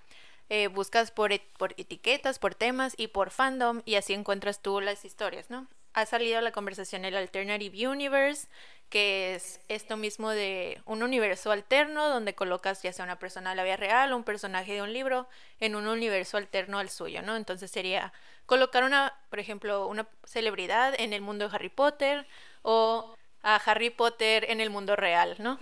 eh, 0.50 0.68
buscas 0.68 1.12
por, 1.12 1.32
por 1.58 1.74
etiquetas, 1.78 2.40
por 2.40 2.56
temas 2.56 2.94
y 2.98 3.08
por 3.08 3.32
fandom 3.32 3.82
y 3.86 3.96
así 3.96 4.14
encuentras 4.14 4.62
tú 4.62 4.80
las 4.80 5.04
historias, 5.04 5.50
¿no? 5.50 5.68
Ha 5.94 6.06
salido 6.06 6.40
la 6.42 6.52
conversación 6.52 7.06
el 7.06 7.18
Alternative 7.18 7.88
Universe, 7.88 8.48
que 8.90 9.36
es 9.36 9.60
esto 9.68 9.98
mismo 9.98 10.30
de 10.30 10.82
un 10.86 11.04
universo 11.04 11.52
alterno 11.52 12.08
donde 12.08 12.36
colocas 12.36 12.82
ya 12.82 12.94
sea 12.94 13.04
una 13.04 13.20
persona 13.20 13.50
de 13.50 13.56
la 13.58 13.64
vida 13.64 13.76
real 13.76 14.14
o 14.14 14.16
un 14.16 14.24
personaje 14.24 14.74
de 14.74 14.82
un 14.82 14.94
libro 14.94 15.28
en 15.60 15.76
un 15.76 15.88
universo 15.88 16.38
alterno 16.38 16.80
al 16.80 16.90
suyo, 16.90 17.22
¿no? 17.24 17.36
Entonces 17.36 17.70
sería 17.72 18.14
colocar 18.46 18.84
una, 18.86 19.14
por 19.30 19.40
ejemplo, 19.40 19.88
una 19.88 20.08
celebridad 20.24 20.94
en 20.98 21.12
el 21.12 21.22
mundo 21.22 21.50
de 21.50 21.56
Harry 21.56 21.70
Potter 21.70 22.26
o 22.62 23.17
a 23.44 23.56
Harry 23.56 23.90
Potter 23.90 24.46
en 24.50 24.62
el 24.62 24.70
mundo 24.70 24.96
real, 24.96 25.36
¿no? 25.40 25.60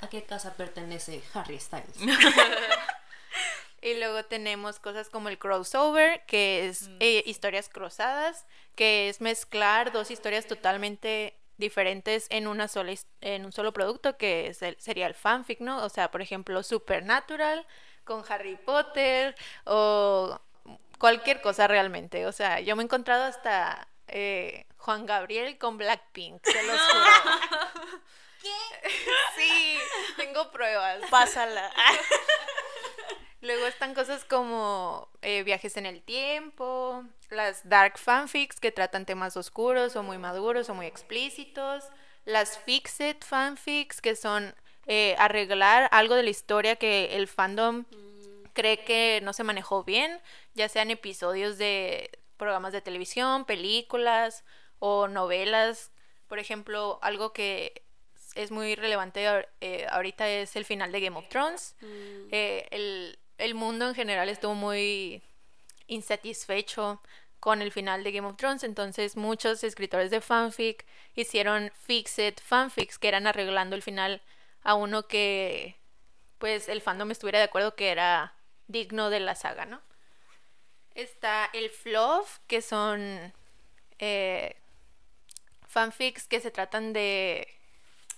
¿A 0.00 0.08
qué 0.08 0.22
casa 0.22 0.54
pertenece 0.54 1.22
Harry 1.34 1.58
Styles? 1.58 1.96
y 3.82 3.94
luego 3.94 4.24
tenemos 4.24 4.78
cosas 4.78 5.08
como 5.08 5.28
el 5.28 5.38
crossover, 5.38 6.24
que 6.26 6.66
es 6.66 6.88
mm. 6.88 6.96
eh, 7.00 7.22
historias 7.26 7.68
cruzadas, 7.68 8.46
que 8.74 9.08
es 9.08 9.20
mezclar 9.20 9.92
dos 9.92 10.10
historias 10.10 10.46
totalmente 10.46 11.36
diferentes 11.56 12.28
en 12.30 12.46
una 12.46 12.68
sola 12.68 12.94
en 13.20 13.44
un 13.44 13.50
solo 13.50 13.72
producto 13.72 14.16
que 14.16 14.46
es 14.46 14.62
el, 14.62 14.76
sería 14.78 15.08
el 15.08 15.14
fanfic, 15.14 15.60
¿no? 15.60 15.84
O 15.84 15.88
sea, 15.88 16.10
por 16.10 16.22
ejemplo, 16.22 16.62
Supernatural 16.62 17.66
con 18.04 18.24
Harry 18.28 18.56
Potter 18.56 19.34
o 19.64 20.40
cualquier 20.98 21.40
cosa 21.40 21.66
realmente. 21.66 22.26
O 22.26 22.32
sea, 22.32 22.60
yo 22.60 22.76
me 22.76 22.82
he 22.82 22.84
encontrado 22.84 23.24
hasta 23.24 23.87
eh, 24.08 24.66
Juan 24.76 25.06
Gabriel 25.06 25.58
con 25.58 25.78
Blackpink, 25.78 26.44
se 26.44 26.62
los 26.62 26.80
juro. 26.80 28.00
¿Qué? 28.42 28.90
Sí, 29.36 29.78
tengo 30.16 30.50
pruebas. 30.50 31.00
Pásala. 31.10 31.72
Luego 33.40 33.66
están 33.66 33.94
cosas 33.94 34.24
como 34.24 35.08
eh, 35.22 35.44
viajes 35.44 35.76
en 35.76 35.86
el 35.86 36.02
tiempo, 36.02 37.04
las 37.30 37.68
dark 37.68 37.96
fanfics 37.96 38.58
que 38.58 38.72
tratan 38.72 39.06
temas 39.06 39.36
oscuros 39.36 39.94
o 39.94 40.02
muy 40.02 40.18
maduros 40.18 40.68
o 40.68 40.74
muy 40.74 40.86
explícitos, 40.86 41.84
las 42.24 42.58
fixed 42.58 43.18
fanfics 43.24 44.00
que 44.00 44.16
son 44.16 44.54
eh, 44.86 45.14
arreglar 45.18 45.88
algo 45.92 46.16
de 46.16 46.24
la 46.24 46.30
historia 46.30 46.76
que 46.76 47.16
el 47.16 47.28
fandom 47.28 47.84
cree 48.54 48.84
que 48.84 49.20
no 49.22 49.32
se 49.32 49.44
manejó 49.44 49.84
bien, 49.84 50.20
ya 50.54 50.68
sean 50.68 50.90
episodios 50.90 51.58
de 51.58 52.10
programas 52.38 52.72
de 52.72 52.80
televisión, 52.80 53.44
películas 53.44 54.44
o 54.78 55.08
novelas. 55.08 55.92
Por 56.28 56.38
ejemplo, 56.38 56.98
algo 57.02 57.32
que 57.32 57.82
es 58.34 58.50
muy 58.50 58.74
relevante 58.76 59.26
eh, 59.60 59.86
ahorita 59.90 60.28
es 60.28 60.56
el 60.56 60.64
final 60.64 60.92
de 60.92 61.00
Game 61.00 61.18
of 61.18 61.28
Thrones. 61.28 61.74
Mm. 61.80 62.28
Eh, 62.30 63.16
el, 63.38 63.54
mundo 63.54 63.88
en 63.88 63.94
general 63.94 64.28
estuvo 64.28 64.54
muy 64.54 65.22
insatisfecho 65.86 67.02
con 67.40 67.62
el 67.62 67.72
final 67.72 68.04
de 68.04 68.12
Game 68.12 68.26
of 68.26 68.36
Thrones, 68.36 68.64
entonces 68.64 69.16
muchos 69.16 69.62
escritores 69.64 70.10
de 70.10 70.20
fanfic 70.20 70.84
hicieron 71.14 71.70
fixed 71.86 72.34
fanfics 72.42 72.98
que 72.98 73.08
eran 73.08 73.26
arreglando 73.26 73.76
el 73.76 73.82
final 73.82 74.22
a 74.62 74.74
uno 74.74 75.06
que 75.06 75.76
pues 76.38 76.68
el 76.68 76.80
fandom 76.80 77.10
estuviera 77.10 77.38
de 77.38 77.46
acuerdo 77.46 77.74
que 77.74 77.90
era 77.90 78.34
digno 78.66 79.08
de 79.10 79.20
la 79.20 79.34
saga, 79.34 79.66
¿no? 79.66 79.80
Está 80.98 81.48
el 81.52 81.70
fluff, 81.70 82.38
que 82.48 82.60
son 82.60 83.32
eh, 84.00 84.56
fanfics 85.68 86.26
que 86.26 86.40
se 86.40 86.50
tratan 86.50 86.92
de 86.92 87.46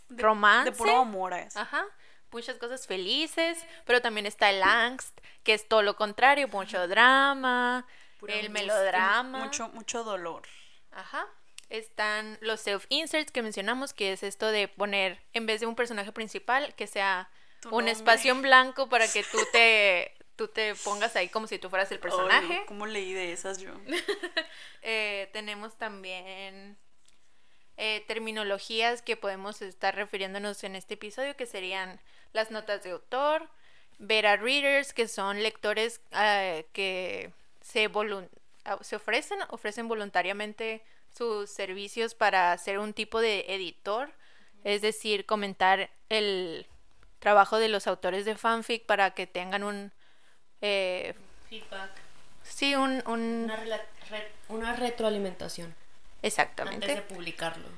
romance. 0.08 0.70
De 0.70 0.76
puro 0.78 0.96
amor 0.96 1.34
Ajá. 1.34 1.84
Muchas 2.30 2.56
cosas 2.56 2.86
felices, 2.86 3.58
pero 3.84 4.00
también 4.00 4.24
está 4.24 4.48
el 4.48 4.62
angst, 4.62 5.14
que 5.42 5.52
es 5.52 5.68
todo 5.68 5.82
lo 5.82 5.94
contrario, 5.94 6.48
mucho 6.48 6.88
drama, 6.88 7.86
el 8.26 8.48
melodrama. 8.48 9.44
Mucho, 9.44 9.68
mucho 9.68 10.02
dolor. 10.02 10.44
Ajá. 10.90 11.26
Están 11.68 12.38
los 12.40 12.66
self-inserts 12.66 13.30
que 13.30 13.42
mencionamos, 13.42 13.92
que 13.92 14.14
es 14.14 14.22
esto 14.22 14.50
de 14.50 14.68
poner, 14.68 15.20
en 15.34 15.44
vez 15.44 15.60
de 15.60 15.66
un 15.66 15.76
personaje 15.76 16.12
principal, 16.12 16.74
que 16.76 16.86
sea 16.86 17.28
un 17.70 17.88
espacio 17.88 18.32
en 18.32 18.40
blanco 18.40 18.88
para 18.88 19.06
que 19.06 19.22
tú 19.22 19.38
te, 19.52 20.14
tú 20.40 20.48
te 20.48 20.74
pongas 20.74 21.16
ahí 21.16 21.28
como 21.28 21.46
si 21.46 21.58
tú 21.58 21.68
fueras 21.68 21.92
el 21.92 21.98
personaje. 21.98 22.62
¿Cómo 22.66 22.86
leí 22.86 23.12
de 23.12 23.30
esas 23.30 23.58
yo? 23.58 23.72
Eh, 24.82 25.28
tenemos 25.34 25.76
también 25.76 26.78
eh, 27.76 28.02
terminologías 28.08 29.02
que 29.02 29.18
podemos 29.18 29.60
estar 29.60 29.94
refiriéndonos 29.94 30.64
en 30.64 30.74
este 30.74 30.94
episodio, 30.94 31.36
que 31.36 31.44
serían 31.44 32.00
las 32.32 32.50
notas 32.50 32.82
de 32.82 32.92
autor, 32.92 33.50
beta 33.98 34.36
readers, 34.36 34.94
que 34.94 35.06
son 35.06 35.42
lectores 35.42 36.00
eh, 36.12 36.66
que 36.72 37.34
se, 37.60 37.90
se 38.80 38.96
ofrecen, 38.96 39.40
ofrecen 39.50 39.88
voluntariamente 39.88 40.82
sus 41.14 41.50
servicios 41.50 42.14
para 42.14 42.56
ser 42.56 42.78
un 42.78 42.94
tipo 42.94 43.20
de 43.20 43.44
editor, 43.48 44.10
es 44.64 44.80
decir, 44.80 45.26
comentar 45.26 45.90
el 46.08 46.66
trabajo 47.18 47.58
de 47.58 47.68
los 47.68 47.86
autores 47.86 48.24
de 48.24 48.36
fanfic 48.36 48.86
para 48.86 49.10
que 49.10 49.26
tengan 49.26 49.64
un 49.64 49.92
eh, 50.60 51.14
feedback. 51.48 51.90
Sí, 52.42 52.74
un, 52.74 53.02
una, 54.48 54.74
retroalimentación. 54.74 55.74
Exactamente. 56.22 56.86
Antes 56.90 57.08
de 57.08 57.14
publicarlo. 57.14 57.68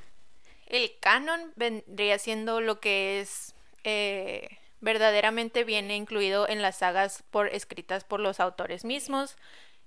El 0.66 0.92
canon 1.00 1.52
vendría 1.56 2.18
siendo 2.18 2.60
lo 2.60 2.80
que 2.80 3.20
es 3.20 3.54
eh, 3.84 4.48
verdaderamente 4.80 5.64
viene 5.64 5.96
incluido 5.96 6.48
en 6.48 6.60
las 6.60 6.78
sagas 6.78 7.22
por 7.30 7.48
escritas 7.48 8.04
por 8.04 8.20
los 8.20 8.40
autores 8.40 8.84
mismos 8.84 9.36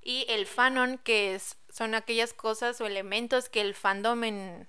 y 0.01 0.25
el 0.29 0.45
fanon 0.45 0.97
que 0.99 1.35
es 1.35 1.57
son 1.73 1.95
aquellas 1.95 2.33
cosas 2.33 2.79
o 2.79 2.85
elementos 2.85 3.49
que 3.49 3.59
el 3.59 3.75
fandom 3.75 4.23
en 4.23 4.67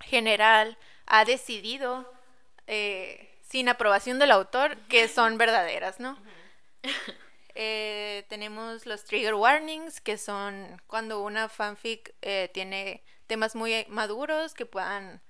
general 0.00 0.78
ha 1.06 1.24
decidido 1.24 2.12
eh, 2.68 3.36
sin 3.42 3.68
aprobación 3.68 4.20
del 4.20 4.30
autor 4.30 4.76
que 4.88 5.08
son 5.08 5.36
verdaderas, 5.38 5.98
¿no? 5.98 6.16
Eh, 7.54 8.24
tenemos 8.28 8.86
los 8.86 9.04
trigger 9.04 9.34
warnings, 9.34 10.00
que 10.00 10.18
son 10.18 10.80
cuando 10.86 11.22
una 11.22 11.48
fanfic 11.48 12.14
eh, 12.22 12.50
tiene 12.54 13.02
temas 13.26 13.54
muy 13.54 13.84
maduros 13.88 14.54
que 14.54 14.66
puedan 14.66 15.20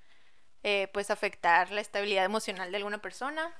pues 0.92 1.10
afectar 1.10 1.70
la 1.70 1.80
estabilidad 1.80 2.26
emocional 2.26 2.70
de 2.70 2.76
alguna 2.76 2.98
persona. 2.98 3.54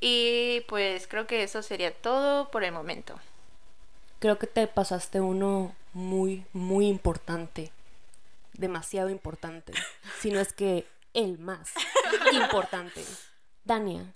Y 0.00 0.60
pues 0.68 1.06
creo 1.06 1.26
que 1.26 1.42
eso 1.42 1.62
sería 1.62 1.94
todo 1.94 2.50
por 2.50 2.62
el 2.62 2.72
momento. 2.72 3.18
Creo 4.18 4.38
que 4.38 4.46
te 4.46 4.66
pasaste 4.66 5.20
uno 5.20 5.74
muy, 5.92 6.44
muy 6.52 6.86
importante. 6.86 7.72
Demasiado 8.52 9.10
importante. 9.10 9.72
Si 10.20 10.30
no 10.30 10.38
es 10.38 10.52
que 10.52 10.86
el 11.14 11.38
más 11.38 11.72
importante. 12.32 13.04
Dania, 13.64 14.14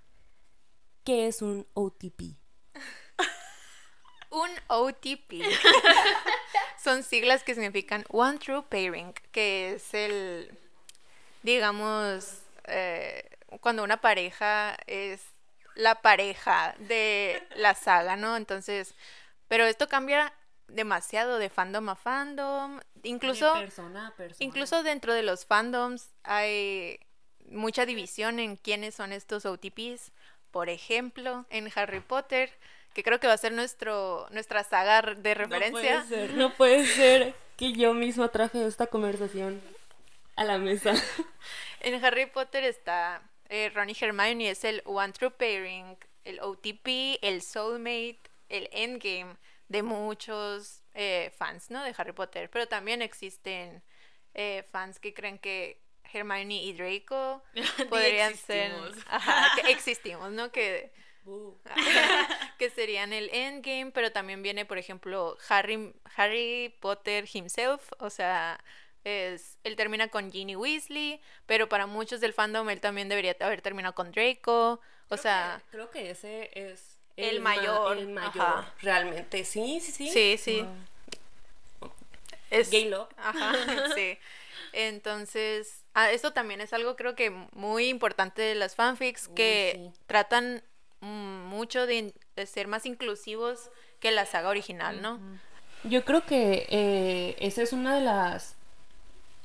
¿qué 1.05 1.27
es 1.27 1.43
un 1.43 1.67
OTP? 1.75 2.37
Un 4.31 4.51
OTP 4.69 5.43
son 6.83 7.03
siglas 7.03 7.43
que 7.45 7.55
significan 7.55 8.05
One 8.09 8.39
True 8.39 8.65
Pairing, 8.69 9.13
que 9.33 9.75
es 9.75 9.95
el, 9.95 10.57
digamos, 11.43 12.43
eh, 12.65 13.29
cuando 13.61 13.85
una 13.85 14.01
pareja 14.01 14.77
es 14.87 15.23
la 15.75 16.03
pareja 16.03 16.75
de 16.79 17.43
la 17.57 17.75
saga, 17.75 18.17
¿no? 18.17 18.37
Entonces, 18.37 18.95
pero 19.49 19.65
esto 19.65 19.89
cambia 19.89 20.33
demasiado 20.69 21.39
de 21.39 21.49
fandom 21.49 21.89
a 21.91 21.97
fandom, 21.97 22.81
incluso 23.03 23.53
persona 23.53 24.13
persona. 24.17 24.45
incluso 24.45 24.83
dentro 24.83 25.15
de 25.15 25.23
los 25.23 25.47
fandoms 25.47 26.11
hay 26.25 26.99
mucha 27.49 27.87
división 27.87 28.41
en 28.41 28.57
quiénes 28.57 28.95
son 28.95 29.13
estos 29.13 29.47
OTPs. 29.47 30.13
Por 30.51 30.69
ejemplo, 30.69 31.45
en 31.51 31.71
Harry 31.75 32.01
Potter, 32.01 32.51
que 32.97 33.03
creo 33.03 33.21
que 33.21 33.27
va 33.27 33.35
a 33.35 33.37
ser 33.37 33.53
nuestro 33.53 34.27
nuestra 34.31 34.65
saga 34.65 35.03
de 35.03 35.35
referencia. 35.35 35.99
No 35.99 36.07
puede 36.07 36.07
ser, 36.07 36.35
no 36.35 36.55
puede 36.55 36.87
ser 36.87 37.35
que 37.59 37.75
yo 37.75 37.93
misma 37.93 38.29
traje 38.29 38.67
esta 38.67 38.87
conversación 38.87 39.61
a 40.35 40.45
la 40.45 40.57
mesa. 40.57 40.95
en 41.81 42.03
Harry 42.03 42.25
Potter 42.25 42.65
está 42.65 43.21
eh, 43.51 43.71
Ron 43.75 43.91
y 43.91 43.97
Hermione 44.01 44.49
es 44.49 44.65
el 44.65 44.81
One 44.87 45.13
True 45.13 45.31
Pairing, 45.31 45.99
el 46.25 46.41
OTP, 46.41 47.19
el 47.21 47.43
Soulmate, 47.43 48.19
el 48.49 48.67
Endgame 48.73 49.37
de 49.69 49.83
muchos 49.83 50.83
eh, 50.95 51.31
fans, 51.37 51.71
¿no? 51.71 51.85
De 51.85 51.95
Harry 51.99 52.13
Potter. 52.13 52.49
Pero 52.49 52.67
también 52.67 53.03
existen 53.03 53.83
eh, 54.33 54.67
fans 54.73 54.99
que 55.01 55.13
creen 55.13 55.39
que 55.39 55.83
Hermione 56.11 56.63
y 56.63 56.73
Draco 56.73 57.43
podrían 57.91 58.35
ser... 58.37 58.73
Ajá, 59.11 59.51
que 59.61 59.71
existimos, 59.71 60.33
¿no? 60.33 60.51
Que... 60.51 60.95
que 62.59 62.71
serían 62.71 63.13
el 63.13 63.31
endgame, 63.33 63.91
pero 63.93 64.13
también 64.13 64.43
viene, 64.43 64.65
por 64.65 64.79
ejemplo, 64.79 65.37
Harry, 65.49 65.93
Harry 66.17 66.75
Potter 66.81 67.29
himself, 67.33 67.93
o 67.99 68.11
sea, 68.11 68.63
es, 69.05 69.59
él 69.65 69.77
termina 69.77 70.09
con 70.09 70.31
Ginny 70.31 70.57
Weasley, 70.57 71.21
pero 71.47 71.69
para 71.69 71.87
muchos 71.87 72.21
del 72.21 72.33
fandom 72.33 72.69
él 72.71 72.81
también 72.81 73.09
debería 73.09 73.37
haber 73.41 73.63
terminado 73.63 73.95
con 73.95 74.13
Draco, 74.13 74.81
o 75.09 75.17
sea... 75.17 75.63
creo 75.71 75.91
que 75.91 76.11
ese 76.11 76.51
es 76.55 76.97
el, 77.17 77.41
mayor. 77.41 77.97
el 77.97 78.09
mayor, 78.09 78.65
realmente. 78.83 79.45
Sí, 79.45 79.81
sí, 79.81 79.93
sí. 79.93 80.11
Sí, 80.11 80.37
sí. 80.39 80.67
Es. 82.51 82.71
Ajá, 83.17 83.55
sí. 83.95 84.19
Entonces, 84.73 85.85
ah, 85.95 86.11
esto 86.11 86.33
también 86.33 86.61
es 86.61 86.73
algo 86.73 86.97
creo 86.97 87.15
que 87.15 87.31
muy 87.31 87.89
importante 87.89 88.43
de 88.43 88.55
las 88.55 88.75
fanfics 88.75 89.29
que 89.29 89.91
tratan 90.07 90.63
mucho 91.07 91.87
de, 91.87 92.13
ser 92.47 92.69
más 92.69 92.87
inclusivos 92.87 93.71
que 94.01 94.11
la 94.11 94.27
saga 94.27 94.49
original, 94.49 95.01
¿no? 95.03 95.19
Yo 95.85 96.05
creo 96.05 96.25
que 96.25 96.67
eh, 96.69 97.37
ese 97.39 97.63
es 97.63 97.73
uno 97.73 97.95
de 97.95 98.01
las 98.01 98.57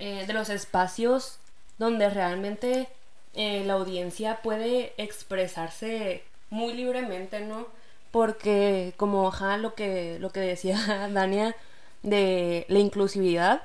eh, 0.03 0.25
de 0.25 0.33
los 0.33 0.49
espacios 0.49 1.37
donde 1.77 2.09
realmente 2.09 2.87
eh, 3.35 3.63
la 3.67 3.73
audiencia 3.73 4.41
puede 4.41 4.95
expresarse 4.97 6.23
muy 6.49 6.73
libremente, 6.73 7.41
¿no? 7.41 7.67
Porque 8.09 8.95
como 8.97 9.27
ajá, 9.27 9.57
lo 9.57 9.75
que, 9.75 10.17
lo 10.19 10.31
que 10.31 10.39
decía 10.39 11.07
Dania 11.13 11.55
de 12.01 12.65
la 12.67 12.79
inclusividad, 12.79 13.61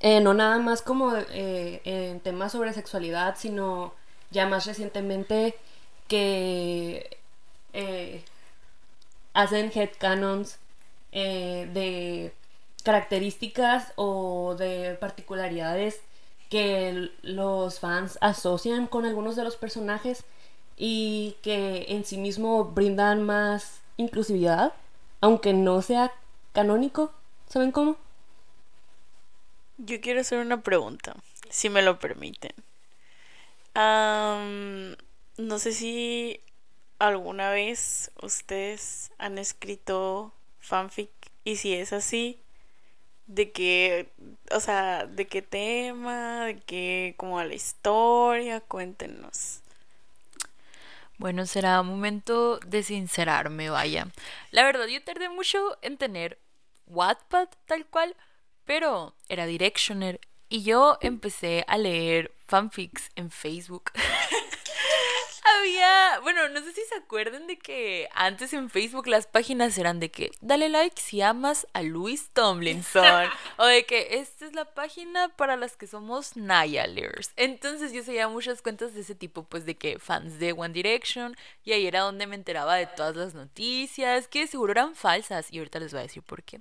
eh, 0.00 0.20
no 0.20 0.34
nada 0.34 0.58
más 0.58 0.82
como 0.82 1.14
en 1.16 2.20
temas 2.20 2.52
sobre 2.52 2.74
sexualidad, 2.74 3.36
sino 3.38 3.94
ya 4.30 4.46
más 4.46 4.66
recientemente 4.66 5.56
que 6.10 7.18
eh, 7.72 8.24
hacen 9.32 9.70
headcanons 9.72 10.58
eh, 11.12 11.70
de 11.72 12.34
características 12.82 13.92
o 13.94 14.56
de 14.58 14.98
particularidades 15.00 16.00
que 16.48 17.12
los 17.22 17.78
fans 17.78 18.18
asocian 18.20 18.88
con 18.88 19.04
algunos 19.04 19.36
de 19.36 19.44
los 19.44 19.56
personajes 19.56 20.24
y 20.76 21.36
que 21.42 21.86
en 21.90 22.04
sí 22.04 22.18
mismo 22.18 22.64
brindan 22.64 23.22
más 23.22 23.80
inclusividad, 23.96 24.72
aunque 25.20 25.52
no 25.52 25.80
sea 25.80 26.12
canónico. 26.52 27.12
¿Saben 27.48 27.70
cómo? 27.70 27.96
Yo 29.78 30.00
quiero 30.00 30.22
hacer 30.22 30.40
una 30.40 30.60
pregunta, 30.60 31.14
si 31.50 31.68
me 31.70 31.82
lo 31.82 32.00
permiten. 32.00 32.52
No 35.40 35.58
sé 35.58 35.72
si 35.72 36.40
alguna 36.98 37.50
vez 37.50 38.10
ustedes 38.22 39.10
han 39.18 39.38
escrito 39.38 40.32
fanfic 40.58 41.10
y 41.44 41.56
si 41.56 41.74
es 41.74 41.92
así, 41.92 42.40
de 43.26 43.50
qué, 43.52 44.10
o 44.50 44.60
sea, 44.60 45.06
de 45.06 45.26
qué 45.26 45.40
tema, 45.40 46.46
de 46.46 46.58
qué, 46.60 47.14
como 47.16 47.42
la 47.42 47.54
historia, 47.54 48.60
cuéntenos. 48.60 49.60
Bueno, 51.16 51.46
será 51.46 51.82
momento 51.82 52.58
de 52.66 52.82
sincerarme, 52.82 53.70
vaya. 53.70 54.08
La 54.50 54.64
verdad, 54.64 54.86
yo 54.86 55.02
tardé 55.02 55.28
mucho 55.28 55.78
en 55.82 55.96
tener 55.96 56.38
Wattpad 56.86 57.48
tal 57.66 57.86
cual, 57.86 58.16
pero 58.64 59.14
era 59.28 59.46
Directioner 59.46 60.20
y 60.48 60.62
yo 60.62 60.98
empecé 61.00 61.64
a 61.68 61.78
leer 61.78 62.34
fanfics 62.46 63.10
en 63.14 63.30
Facebook. 63.30 63.92
había, 65.60 66.20
bueno, 66.20 66.48
no 66.48 66.60
sé 66.62 66.72
si 66.72 66.82
se 66.82 66.94
acuerdan 66.96 67.46
de 67.46 67.58
que 67.58 68.08
antes 68.14 68.52
en 68.52 68.70
Facebook 68.70 69.06
las 69.06 69.26
páginas 69.26 69.76
eran 69.78 70.00
de 70.00 70.10
que 70.10 70.30
dale 70.40 70.68
like 70.68 71.00
si 71.00 71.20
amas 71.22 71.66
a 71.72 71.82
Louis 71.82 72.30
Tomlinson 72.30 73.28
o 73.58 73.66
de 73.66 73.84
que 73.84 74.18
esta 74.18 74.46
es 74.46 74.54
la 74.54 74.64
página 74.64 75.28
para 75.36 75.56
las 75.56 75.76
que 75.76 75.86
somos 75.86 76.36
Nayalers. 76.36 77.32
Entonces 77.36 77.92
yo 77.92 78.02
seguía 78.02 78.28
muchas 78.28 78.62
cuentas 78.62 78.94
de 78.94 79.00
ese 79.02 79.14
tipo, 79.14 79.44
pues 79.44 79.66
de 79.66 79.76
que 79.76 79.98
fans 79.98 80.38
de 80.38 80.52
One 80.52 80.74
Direction 80.74 81.36
y 81.64 81.72
ahí 81.72 81.86
era 81.86 82.00
donde 82.00 82.26
me 82.26 82.34
enteraba 82.34 82.76
de 82.76 82.86
todas 82.86 83.16
las 83.16 83.34
noticias 83.34 84.28
que 84.28 84.46
seguro 84.46 84.72
eran 84.72 84.94
falsas 84.94 85.52
y 85.52 85.58
ahorita 85.58 85.80
les 85.80 85.92
voy 85.92 86.00
a 86.00 86.04
decir 86.04 86.22
por 86.22 86.42
qué. 86.42 86.60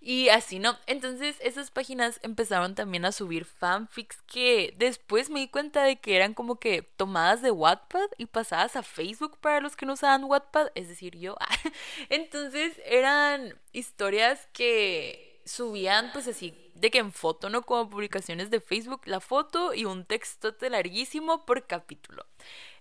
Y 0.00 0.28
así 0.28 0.58
no, 0.58 0.78
entonces 0.86 1.36
esas 1.40 1.70
páginas 1.70 2.20
empezaron 2.22 2.74
también 2.74 3.04
a 3.04 3.12
subir 3.12 3.44
fanfics 3.44 4.22
que 4.22 4.74
después 4.76 5.30
me 5.30 5.40
di 5.40 5.48
cuenta 5.48 5.82
de 5.82 5.96
que 5.96 6.16
eran 6.16 6.34
como 6.34 6.60
que 6.60 6.82
tomadas 6.82 7.42
de 7.42 7.50
Wattpad 7.50 8.08
y 8.18 8.26
pasadas 8.36 8.76
a 8.76 8.82
Facebook 8.82 9.38
para 9.40 9.60
los 9.62 9.76
que 9.76 9.86
no 9.86 9.94
usaban 9.94 10.24
Wattpad, 10.24 10.68
es 10.74 10.88
decir, 10.88 11.16
yo. 11.16 11.36
Entonces 12.10 12.78
eran 12.84 13.58
historias 13.72 14.46
que 14.52 15.40
subían 15.46 16.10
pues 16.12 16.28
así 16.28 16.54
de 16.74 16.90
que 16.90 16.98
en 16.98 17.12
foto, 17.12 17.48
¿no? 17.48 17.62
Como 17.62 17.88
publicaciones 17.88 18.50
de 18.50 18.60
Facebook, 18.60 19.00
la 19.06 19.20
foto 19.20 19.72
y 19.72 19.86
un 19.86 20.04
textote 20.04 20.68
larguísimo 20.68 21.46
por 21.46 21.66
capítulo. 21.66 22.26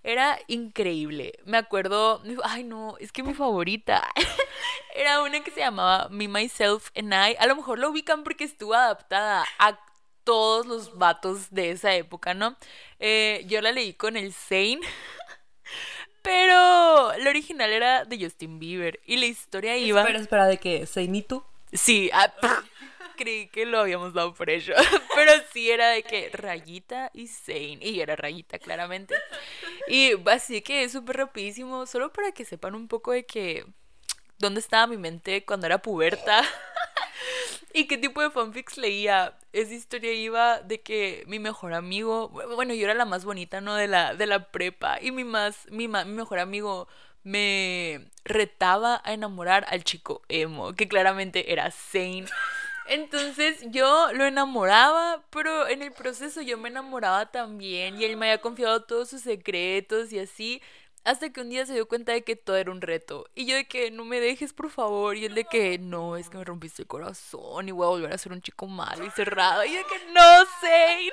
Era 0.03 0.37
increíble. 0.47 1.39
Me 1.45 1.55
acuerdo, 1.55 2.21
ay 2.43 2.65
no, 2.65 2.97
es 2.99 3.13
que 3.13 3.23
mi 3.23 3.33
favorita 3.33 4.05
era 4.93 5.21
una 5.21 5.41
que 5.41 5.51
se 5.51 5.61
llamaba 5.61 6.09
Me, 6.09 6.27
Myself 6.27 6.91
and 6.97 7.13
I. 7.13 7.37
A 7.39 7.47
lo 7.47 7.55
mejor 7.55 7.79
lo 7.79 7.91
ubican 7.91 8.25
porque 8.25 8.43
estuvo 8.43 8.73
adaptada 8.73 9.45
a 9.57 9.79
todos 10.25 10.65
los 10.65 10.97
vatos 10.97 11.51
de 11.51 11.71
esa 11.71 11.95
época, 11.95 12.33
¿no? 12.33 12.57
Eh, 12.99 13.45
yo 13.47 13.61
la 13.61 13.71
leí 13.71 13.93
con 13.93 14.17
el 14.17 14.33
Zane. 14.33 14.81
Pero 16.25 17.17
la 17.17 17.29
original 17.29 17.71
era 17.71 18.03
de 18.03 18.19
Justin 18.19 18.59
Bieber 18.59 18.99
y 19.05 19.17
la 19.17 19.27
historia 19.27 19.77
iba... 19.77 20.01
Espera, 20.01 20.19
espera, 20.19 20.45
¿de 20.47 20.57
qué? 20.57 20.85
¿Zane 20.87 21.19
y 21.19 21.21
tú? 21.21 21.43
Sí, 21.71 22.09
ah, 22.13 22.33
creí 23.15 23.47
que 23.47 23.65
lo 23.65 23.79
habíamos 23.79 24.13
dado 24.13 24.33
por 24.33 24.49
ello. 24.49 24.73
Pero 25.15 25.31
sí 25.53 25.69
era 25.69 25.89
de 25.89 26.03
que 26.03 26.29
Rayita 26.33 27.11
y 27.13 27.27
Zane. 27.27 27.79
Y 27.81 27.99
era 28.01 28.15
Rayita, 28.15 28.59
claramente. 28.59 29.15
Y 29.87 30.13
así 30.29 30.61
que 30.61 30.83
es 30.83 30.91
súper 30.91 31.17
rapidísimo, 31.17 31.85
solo 31.85 32.11
para 32.11 32.31
que 32.31 32.45
sepan 32.45 32.75
un 32.75 32.87
poco 32.87 33.11
de 33.11 33.25
que. 33.25 33.65
¿Dónde 34.37 34.59
estaba 34.59 34.85
mi 34.87 34.97
mente 34.97 35.45
cuando 35.45 35.65
era 35.65 35.81
puberta? 35.81 36.43
¿Y 37.73 37.87
qué 37.87 37.97
tipo 37.97 38.21
de 38.21 38.31
fanfics 38.31 38.77
leía? 38.77 39.37
Esa 39.55 39.73
historia 39.73 40.11
iba 40.11 40.59
de 40.59 40.81
que 40.81 41.23
mi 41.27 41.39
mejor 41.39 41.73
amigo, 41.73 42.27
bueno, 42.27 42.73
yo 42.73 42.83
era 42.83 42.93
la 42.93 43.05
más 43.05 43.23
bonita, 43.23 43.61
¿no? 43.61 43.75
De 43.75 43.87
la, 43.87 44.13
de 44.13 44.27
la 44.27 44.51
prepa. 44.51 44.99
Y 45.01 45.11
mi 45.11 45.23
más, 45.23 45.65
mi, 45.71 45.87
mi 45.87 46.03
mejor 46.05 46.39
amigo 46.39 46.89
me 47.23 48.11
retaba 48.25 49.01
a 49.05 49.13
enamorar 49.13 49.65
al 49.69 49.85
chico 49.85 50.21
emo, 50.27 50.73
que 50.73 50.89
claramente 50.89 51.53
era 51.53 51.71
Zane. 51.71 52.25
Entonces 52.87 53.63
yo 53.71 54.11
lo 54.13 54.25
enamoraba, 54.25 55.23
pero 55.29 55.69
en 55.69 55.81
el 55.81 55.93
proceso 55.93 56.41
yo 56.41 56.57
me 56.57 56.67
enamoraba 56.67 57.27
también 57.31 57.99
y 57.99 58.03
él 58.03 58.17
me 58.17 58.27
había 58.31 58.41
confiado 58.41 58.83
todos 58.83 59.09
sus 59.09 59.21
secretos 59.21 60.11
y 60.11 60.19
así. 60.19 60.61
Hasta 61.05 61.31
que 61.31 61.39
un 61.39 61.49
día 61.49 61.67
se 61.67 61.73
dio 61.73 61.87
cuenta 61.87 62.13
de 62.13 62.23
que 62.23 62.35
todo 62.35 62.57
era 62.57 62.71
un 62.71 62.81
reto. 62.81 63.29
Y 63.35 63.45
yo 63.45 63.55
de 63.55 63.67
que 63.67 63.91
no 63.91 64.05
me 64.05 64.19
dejes, 64.19 64.53
por 64.53 64.71
favor. 64.71 65.15
Y 65.15 65.25
él 65.25 65.35
de 65.35 65.45
que 65.45 65.77
no, 65.77 66.17
es 66.17 66.29
que 66.29 66.37
me 66.39 66.43
rompiste 66.43 66.81
el 66.81 66.87
corazón 66.87 67.69
y 67.69 67.71
voy 67.71 67.85
a 67.85 67.89
volver 67.89 68.11
a 68.11 68.17
ser 68.17 68.31
un 68.31 68.41
chico 68.41 68.65
malo 68.65 69.05
y 69.05 69.11
cerrado. 69.11 69.63
Y 69.63 69.73
yo 69.73 69.77
de 69.77 69.83
que 69.83 69.99
no, 70.11 70.45
Zane. 70.59 71.11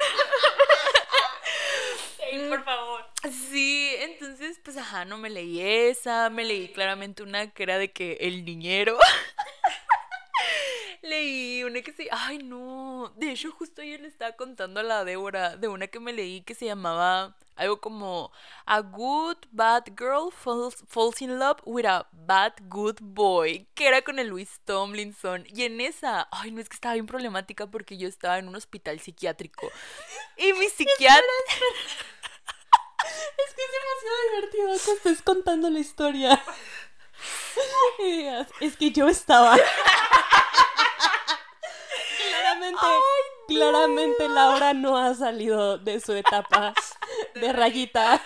Zane, 2.17 2.49
por 2.49 2.65
favor. 2.65 3.05
Sí, 3.51 3.95
entonces, 3.99 4.59
pues 4.65 4.79
ajá, 4.79 5.05
no 5.05 5.19
me 5.19 5.29
leí 5.29 5.61
esa. 5.61 6.31
Me 6.31 6.47
leí 6.47 6.69
claramente 6.73 7.23
una 7.23 7.51
que 7.51 7.63
era 7.63 7.77
de 7.77 7.93
que 7.93 8.17
el 8.23 8.47
niñero. 8.47 8.99
leí 11.03 11.65
una 11.65 11.83
que 11.83 11.93
se... 11.93 12.09
Ay, 12.11 12.39
no. 12.39 13.13
De 13.17 13.33
hecho, 13.33 13.51
justo 13.53 13.83
ayer 13.83 14.01
le 14.01 14.09
estaba 14.09 14.33
contando 14.33 14.81
a 14.81 14.83
la 14.83 15.05
Débora 15.05 15.57
de 15.57 15.69
una 15.69 15.89
que 15.89 16.01
me 16.01 16.13
leí 16.13 16.43
que 16.43 16.55
se 16.55 16.67
llamaba 16.67 17.37
algo 17.57 17.81
como 17.81 18.33
A 18.65 18.81
Good 18.81 19.39
Bad 19.51 19.85
Girl 19.99 20.31
falls, 20.33 20.85
falls 20.89 21.21
in 21.21 21.39
Love 21.39 21.61
with 21.65 21.85
a 21.85 22.09
Bad 22.13 22.55
Good 22.69 22.99
Boy, 23.01 23.69
que 23.75 23.87
era 23.87 24.03
con 24.03 24.19
el 24.19 24.29
Luis 24.29 24.61
Tomlinson. 24.65 25.45
Y 25.49 25.65
en 25.65 25.81
esa, 25.81 26.29
ay, 26.31 26.51
no 26.51 26.61
es 26.61 26.69
que 26.69 26.75
estaba 26.75 26.95
bien 26.95 27.07
problemática 27.07 27.67
porque 27.67 27.99
yo 27.99 28.09
estaba 28.09 28.39
en 28.39 28.49
un 28.49 28.57
hospital 28.57 29.01
psiquiátrico. 29.01 29.71
Y 30.37 30.53
mi 30.55 30.69
psiquiatra... 30.69 31.23
Es 33.05 33.55
que 33.55 33.63
es 33.63 33.71
demasiado 33.73 34.17
divertido 34.31 34.69
que 34.85 34.93
estés 34.93 35.23
contando 35.23 35.69
la 35.71 35.81
historia. 35.81 36.43
Y 37.99 38.17
digas, 38.19 38.49
es 38.61 38.77
que 38.77 38.91
yo 38.91 39.09
estaba. 39.09 39.57
claramente, 42.75 43.47
claramente 43.49 44.29
Laura 44.29 44.75
no 44.75 44.97
ha 44.97 45.15
salido 45.15 45.79
de 45.79 46.01
su 46.01 46.13
etapa 46.13 46.75
de 47.35 47.53
rayita. 47.53 48.23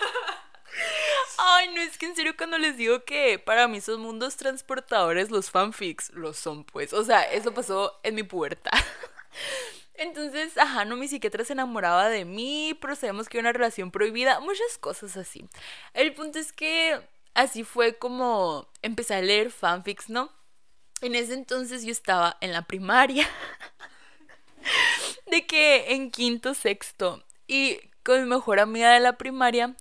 Ay, 1.37 1.69
no, 1.73 1.81
es 1.81 1.97
que 1.97 2.07
en 2.07 2.15
serio 2.15 2.35
cuando 2.37 2.57
les 2.57 2.77
digo 2.77 3.03
que 3.03 3.39
para 3.39 3.67
mí 3.67 3.81
son 3.81 4.01
mundos 4.01 4.37
transportadores 4.37 5.29
los 5.29 5.49
fanfics, 5.51 6.11
lo 6.13 6.33
son 6.33 6.63
pues. 6.63 6.93
O 6.93 7.03
sea, 7.03 7.21
eso 7.23 7.53
pasó 7.53 7.99
en 8.03 8.15
mi 8.15 8.23
puerta. 8.23 8.71
Entonces, 9.93 10.55
ajá, 10.57 10.85
no, 10.85 10.95
mi 10.95 11.07
psiquiatra 11.07 11.43
se 11.43 11.53
enamoraba 11.53 12.09
de 12.09 12.23
mí, 12.23 12.77
pero 12.79 12.95
sabemos 12.95 13.27
que 13.29 13.39
una 13.39 13.51
relación 13.51 13.89
prohibida, 13.89 14.39
muchas 14.39 14.77
cosas 14.79 15.17
así. 15.17 15.47
El 15.93 16.13
punto 16.13 16.37
es 16.37 16.53
que 16.53 17.01
así 17.33 17.63
fue 17.63 17.97
como 17.97 18.67
empecé 18.83 19.15
a 19.15 19.21
leer 19.21 19.51
fanfics, 19.51 20.09
¿no? 20.09 20.31
En 21.01 21.15
ese 21.15 21.33
entonces 21.33 21.83
yo 21.83 21.91
estaba 21.91 22.37
en 22.41 22.53
la 22.53 22.63
primaria. 22.63 23.27
de 25.27 25.45
que 25.45 25.93
en 25.93 26.11
quinto, 26.11 26.53
sexto. 26.53 27.23
Y 27.47 27.79
con 28.03 28.21
mi 28.21 28.29
mejor 28.29 28.59
amiga 28.59 28.91
de 28.91 28.99
la 28.99 29.17
primaria 29.17 29.75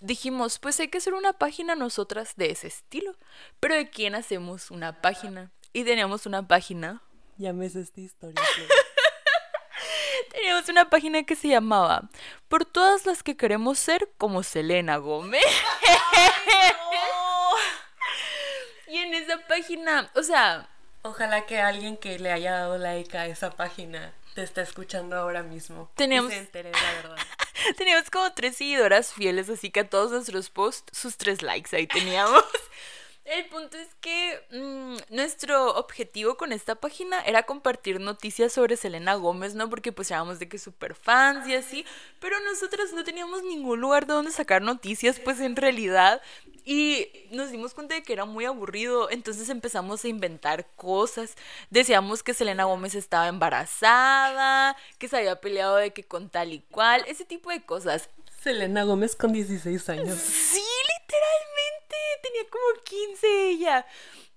dijimos, 0.00 0.58
pues 0.58 0.78
hay 0.80 0.88
que 0.88 0.98
hacer 0.98 1.14
una 1.14 1.32
página 1.32 1.74
nosotras 1.74 2.34
de 2.36 2.50
ese 2.50 2.68
estilo. 2.68 3.16
Pero 3.60 3.74
¿de 3.74 3.90
quién 3.90 4.14
hacemos 4.14 4.70
una 4.70 5.00
página? 5.00 5.50
Y 5.72 5.84
teníamos 5.84 6.26
una 6.26 6.46
página. 6.46 7.02
Ya 7.36 7.52
me 7.52 7.66
esta 7.66 8.00
historia. 8.00 8.42
teníamos 10.32 10.68
una 10.68 10.90
página 10.90 11.22
que 11.22 11.36
se 11.36 11.48
llamaba 11.48 12.10
Por 12.48 12.64
todas 12.64 13.06
las 13.06 13.22
que 13.22 13.36
queremos 13.36 13.78
ser 13.78 14.10
como 14.18 14.42
Selena 14.42 14.96
Gómez. 14.96 15.42
y 18.88 18.98
en 18.98 19.14
esa 19.14 19.46
página, 19.46 20.10
o 20.14 20.22
sea... 20.22 20.68
Ojalá 21.02 21.46
que 21.46 21.58
alguien 21.58 21.96
que 21.96 22.18
le 22.18 22.32
haya 22.32 22.52
dado 22.52 22.78
like 22.78 23.16
a 23.16 23.26
esa 23.26 23.50
página 23.50 24.12
te 24.34 24.42
está 24.42 24.62
escuchando 24.62 25.16
ahora 25.16 25.42
mismo. 25.42 25.90
Teníamos... 25.94 26.32
se 26.32 26.38
entere 26.38 26.72
la 26.72 26.92
verdad. 27.02 27.16
teníamos 27.76 28.10
como 28.10 28.32
tres 28.32 28.56
seguidoras 28.56 29.12
fieles, 29.12 29.48
así 29.48 29.70
que 29.70 29.80
a 29.80 29.88
todos 29.88 30.10
nuestros 30.10 30.50
posts, 30.50 30.96
sus 30.96 31.16
tres 31.16 31.42
likes 31.42 31.74
ahí 31.76 31.86
teníamos. 31.86 32.44
El 33.28 33.44
punto 33.46 33.76
es 33.76 33.88
que 34.00 34.40
mm, 34.52 35.14
nuestro 35.14 35.74
objetivo 35.76 36.38
con 36.38 36.50
esta 36.50 36.76
página 36.76 37.20
era 37.20 37.42
compartir 37.42 38.00
noticias 38.00 38.54
sobre 38.54 38.78
Selena 38.78 39.16
Gómez, 39.16 39.54
¿no? 39.54 39.68
Porque 39.68 39.92
pues 39.92 40.10
éramos 40.10 40.38
de 40.38 40.48
que 40.48 40.56
super 40.56 40.94
fans 40.94 41.46
y 41.46 41.54
así, 41.54 41.84
pero 42.20 42.40
nosotras 42.40 42.94
no 42.94 43.04
teníamos 43.04 43.42
ningún 43.42 43.82
lugar 43.82 44.06
de 44.06 44.14
donde 44.14 44.30
sacar 44.32 44.62
noticias, 44.62 45.20
pues 45.20 45.40
en 45.40 45.56
realidad. 45.56 46.22
Y 46.64 47.06
nos 47.30 47.50
dimos 47.50 47.74
cuenta 47.74 47.94
de 47.96 48.02
que 48.02 48.14
era 48.14 48.24
muy 48.24 48.46
aburrido, 48.46 49.10
entonces 49.10 49.50
empezamos 49.50 50.02
a 50.04 50.08
inventar 50.08 50.66
cosas. 50.76 51.34
Decíamos 51.68 52.22
que 52.22 52.32
Selena 52.32 52.64
Gómez 52.64 52.94
estaba 52.94 53.28
embarazada, 53.28 54.74
que 54.98 55.06
se 55.06 55.18
había 55.18 55.38
peleado 55.38 55.76
de 55.76 55.92
que 55.92 56.02
con 56.04 56.30
tal 56.30 56.54
y 56.54 56.60
cual, 56.60 57.04
ese 57.06 57.26
tipo 57.26 57.50
de 57.50 57.62
cosas. 57.62 58.08
Selena 58.48 58.82
Gómez 58.84 59.14
con 59.14 59.30
16 59.30 59.90
años. 59.90 60.18
Sí, 60.18 60.62
literalmente. 61.02 61.96
Tenía 62.22 62.48
como 62.50 62.82
15 62.82 63.50
ella. 63.50 63.86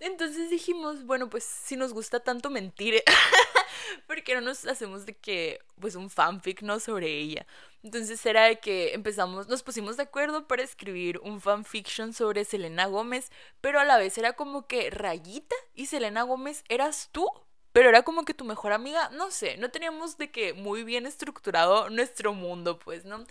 Entonces 0.02 0.50
dijimos, 0.50 1.06
bueno, 1.06 1.30
pues 1.30 1.46
si 1.46 1.78
nos 1.78 1.94
gusta 1.94 2.20
tanto 2.20 2.50
mentir, 2.50 3.02
¿por 4.08 4.22
qué 4.22 4.36
no 4.36 4.42
nos 4.42 4.68
hacemos 4.68 5.06
de 5.06 5.16
que, 5.16 5.62
pues 5.80 5.96
un 5.96 6.10
fanfic, 6.10 6.62
¿no? 6.62 6.82
Sobre 6.82 7.08
ella. 7.08 7.48
Entonces 7.84 8.26
era 8.26 8.44
de 8.44 8.60
que 8.60 8.94
empezamos, 8.94 9.48
nos 9.48 9.64
pusimos 9.64 9.96
de 9.96 10.04
acuerdo 10.04 10.46
para 10.46 10.62
escribir 10.62 11.18
un 11.20 11.40
fanfiction 11.40 12.12
sobre 12.12 12.44
Selena 12.44 12.88
Gómez, 12.88 13.32
pero 13.62 13.80
a 13.80 13.86
la 13.86 13.98
vez 13.98 14.18
era 14.18 14.34
como 14.34 14.68
que 14.68 14.90
Rayita 14.90 15.56
y 15.74 15.86
Selena 15.86 16.24
Gómez 16.24 16.66
eras 16.68 17.08
tú 17.14 17.30
pero 17.74 17.88
era 17.88 18.04
como 18.04 18.26
que 18.26 18.34
tu 18.34 18.44
mejor 18.44 18.74
amiga, 18.74 19.10
no 19.14 19.32
sé, 19.32 19.56
no 19.56 19.72
teníamos 19.72 20.18
de 20.18 20.30
que 20.30 20.54
muy 20.54 20.84
bien 20.84 21.06
estructurado 21.06 21.90
nuestro 21.90 22.34
mundo, 22.34 22.78
pues, 22.80 23.06
¿no? 23.06 23.26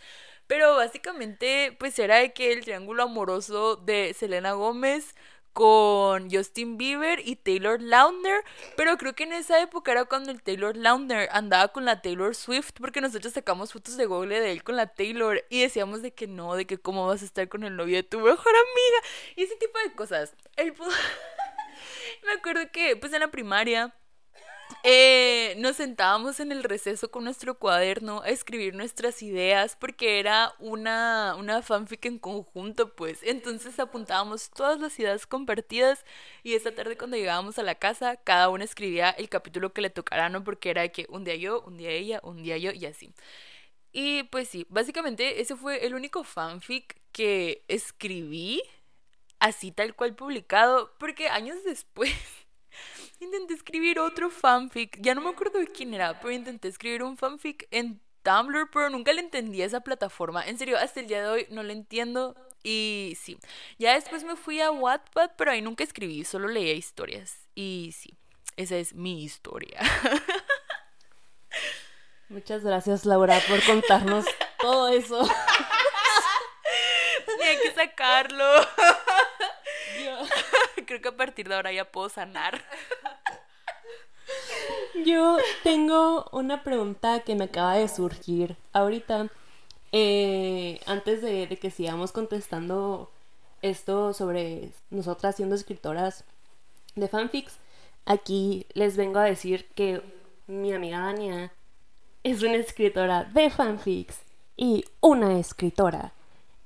Pero 0.50 0.74
básicamente, 0.74 1.76
pues 1.78 1.96
era 2.00 2.16
de 2.16 2.32
que 2.32 2.52
el 2.52 2.64
triángulo 2.64 3.04
amoroso 3.04 3.76
de 3.76 4.12
Selena 4.18 4.54
Gómez 4.54 5.14
con 5.52 6.28
Justin 6.28 6.76
Bieber 6.76 7.20
y 7.24 7.36
Taylor 7.36 7.80
Lautner, 7.80 8.42
pero 8.76 8.98
creo 8.98 9.14
que 9.14 9.22
en 9.22 9.32
esa 9.32 9.62
época 9.62 9.92
era 9.92 10.06
cuando 10.06 10.32
el 10.32 10.42
Taylor 10.42 10.76
Lautner 10.76 11.28
andaba 11.30 11.68
con 11.68 11.84
la 11.84 12.02
Taylor 12.02 12.34
Swift, 12.34 12.72
porque 12.80 13.00
nosotros 13.00 13.32
sacamos 13.32 13.72
fotos 13.72 13.96
de 13.96 14.06
Google 14.06 14.40
de 14.40 14.50
él 14.50 14.64
con 14.64 14.74
la 14.74 14.88
Taylor 14.88 15.44
y 15.50 15.60
decíamos 15.60 16.02
de 16.02 16.14
que 16.14 16.26
no, 16.26 16.56
de 16.56 16.66
que 16.66 16.78
cómo 16.78 17.06
vas 17.06 17.22
a 17.22 17.26
estar 17.26 17.48
con 17.48 17.62
el 17.62 17.76
novio 17.76 17.94
de 17.94 18.02
tu 18.02 18.18
mejor 18.18 18.52
amiga 18.52 19.36
y 19.36 19.44
ese 19.44 19.54
tipo 19.54 19.78
de 19.78 19.94
cosas. 19.94 20.34
El... 20.56 20.74
Me 22.26 22.32
acuerdo 22.32 22.62
que 22.72 22.96
pues 22.96 23.12
en 23.12 23.20
la 23.20 23.30
primaria 23.30 23.94
eh, 24.85 25.54
nos 25.59 25.76
sentábamos 25.76 26.40
en 26.40 26.52
el 26.52 26.64
receso 26.64 27.11
con 27.11 27.24
nuestro 27.24 27.59
cuaderno 27.59 28.22
a 28.22 28.28
escribir 28.28 28.74
nuestras 28.74 29.22
ideas 29.22 29.76
porque 29.78 30.18
era 30.18 30.54
una, 30.59 31.35
una 31.38 31.62
fanfic 31.62 32.06
en 32.06 32.18
conjunto, 32.18 32.94
pues. 32.94 33.20
Entonces 33.22 33.78
apuntábamos 33.78 34.50
todas 34.50 34.80
las 34.80 34.98
ideas 34.98 35.26
compartidas 35.26 36.04
y 36.42 36.54
esa 36.54 36.72
tarde 36.72 36.96
cuando 36.96 37.16
llegábamos 37.16 37.59
a 37.59 37.62
la 37.62 37.74
casa, 37.74 38.16
cada 38.16 38.48
uno 38.48 38.64
escribía 38.64 39.11
el 39.11 39.28
capítulo 39.28 39.72
que 39.72 39.83
le 39.83 39.90
tocara, 39.90 40.28
¿no? 40.28 40.44
Porque 40.44 40.70
era 40.70 40.88
que 40.88 41.06
un 41.11 41.24
día 41.24 41.37
yo, 41.37 41.62
un 41.62 41.76
día 41.76 41.90
ella, 41.90 42.20
un 42.22 42.42
día 42.42 42.56
yo 42.59 42.72
y 42.72 42.87
así. 42.87 43.12
Y 43.92 44.24
pues 44.24 44.48
sí, 44.48 44.66
básicamente 44.70 45.40
ese 45.40 45.56
fue 45.56 45.85
el 45.87 45.94
único 45.94 46.24
fanfic 46.24 47.00
que 47.12 47.64
escribí 47.68 48.62
así 49.40 49.72
tal 49.72 49.94
cual 49.94 50.14
publicado, 50.14 50.94
porque 50.98 51.28
años 51.28 51.64
después 51.64 52.12
intenté 53.20 53.54
escribir 53.54 53.98
otro 53.98 54.30
fanfic, 54.30 54.98
ya 55.00 55.14
no 55.14 55.20
me 55.20 55.30
acuerdo 55.30 55.59
de 55.59 55.68
quién 55.68 55.94
era, 55.94 56.18
pero 56.20 56.33
intenté 56.33 56.68
escribir 56.68 57.02
un 57.02 57.16
fanfic 57.16 57.66
en 57.70 58.00
Tumblr, 58.22 58.70
pero 58.70 58.90
nunca 58.90 59.12
le 59.12 59.20
entendí 59.20 59.62
a 59.62 59.66
esa 59.66 59.80
plataforma. 59.80 60.46
En 60.46 60.59
serio, 60.59 60.78
hasta 60.78 61.00
el 61.00 61.06
día 61.06 61.22
de 61.22 61.28
hoy 61.28 61.46
no 61.50 61.62
lo 61.62 61.72
entiendo. 61.72 62.37
Y 62.62 63.16
sí, 63.20 63.38
ya 63.78 63.94
después 63.94 64.24
me 64.24 64.37
fui 64.37 64.61
a 64.61 64.70
Wattpad, 64.70 65.30
pero 65.37 65.50
ahí 65.50 65.62
nunca 65.62 65.83
escribí, 65.83 66.24
solo 66.24 66.48
leía 66.48 66.74
historias. 66.74 67.48
Y 67.54 67.94
sí, 67.96 68.18
esa 68.56 68.76
es 68.76 68.94
mi 68.94 69.24
historia. 69.24 69.80
Muchas 72.28 72.62
gracias, 72.62 73.06
Laura, 73.06 73.40
por 73.48 73.64
contarnos 73.64 74.26
todo 74.61 74.88
eso. 74.88 75.18
Tenía 77.26 77.61
que 77.61 77.72
sacarlo. 77.72 78.68
Creo 80.87 81.00
que 81.00 81.09
a 81.09 81.16
partir 81.16 81.48
de 81.48 81.54
ahora 81.54 81.72
ya 81.72 81.90
puedo 81.90 82.09
sanar. 82.09 82.62
Yo 85.04 85.38
tengo 85.62 86.26
una 86.32 86.62
pregunta 86.62 87.20
que 87.20 87.34
me 87.34 87.44
acaba 87.44 87.74
de 87.76 87.88
surgir 87.88 88.56
ahorita. 88.72 89.28
Eh, 89.92 90.80
antes 90.86 91.20
de, 91.22 91.46
de, 91.46 91.56
que 91.56 91.70
sigamos 91.70 92.12
contestando 92.12 93.10
esto 93.60 94.12
sobre 94.14 94.70
nosotras 94.90 95.36
siendo 95.36 95.56
escritoras 95.56 96.24
de 96.94 97.08
fanfics, 97.08 97.58
aquí 98.06 98.66
les 98.74 98.96
vengo 98.96 99.18
a 99.18 99.24
decir 99.24 99.66
que 99.74 100.02
mi 100.46 100.72
amiga 100.72 101.00
Dania 101.00 101.52
es 102.22 102.42
una 102.42 102.56
escritora 102.56 103.24
de 103.24 103.50
fanfics 103.50 104.20
y 104.56 104.84
una 105.00 105.38
escritora. 105.38 106.12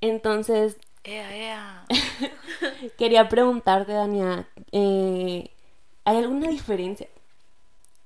Entonces, 0.01 0.77
quería 2.99 3.29
preguntarte, 3.29 3.93
Dania, 3.93 4.49
eh, 4.73 5.51
¿hay 6.05 6.17
alguna 6.17 6.49
diferencia? 6.49 7.09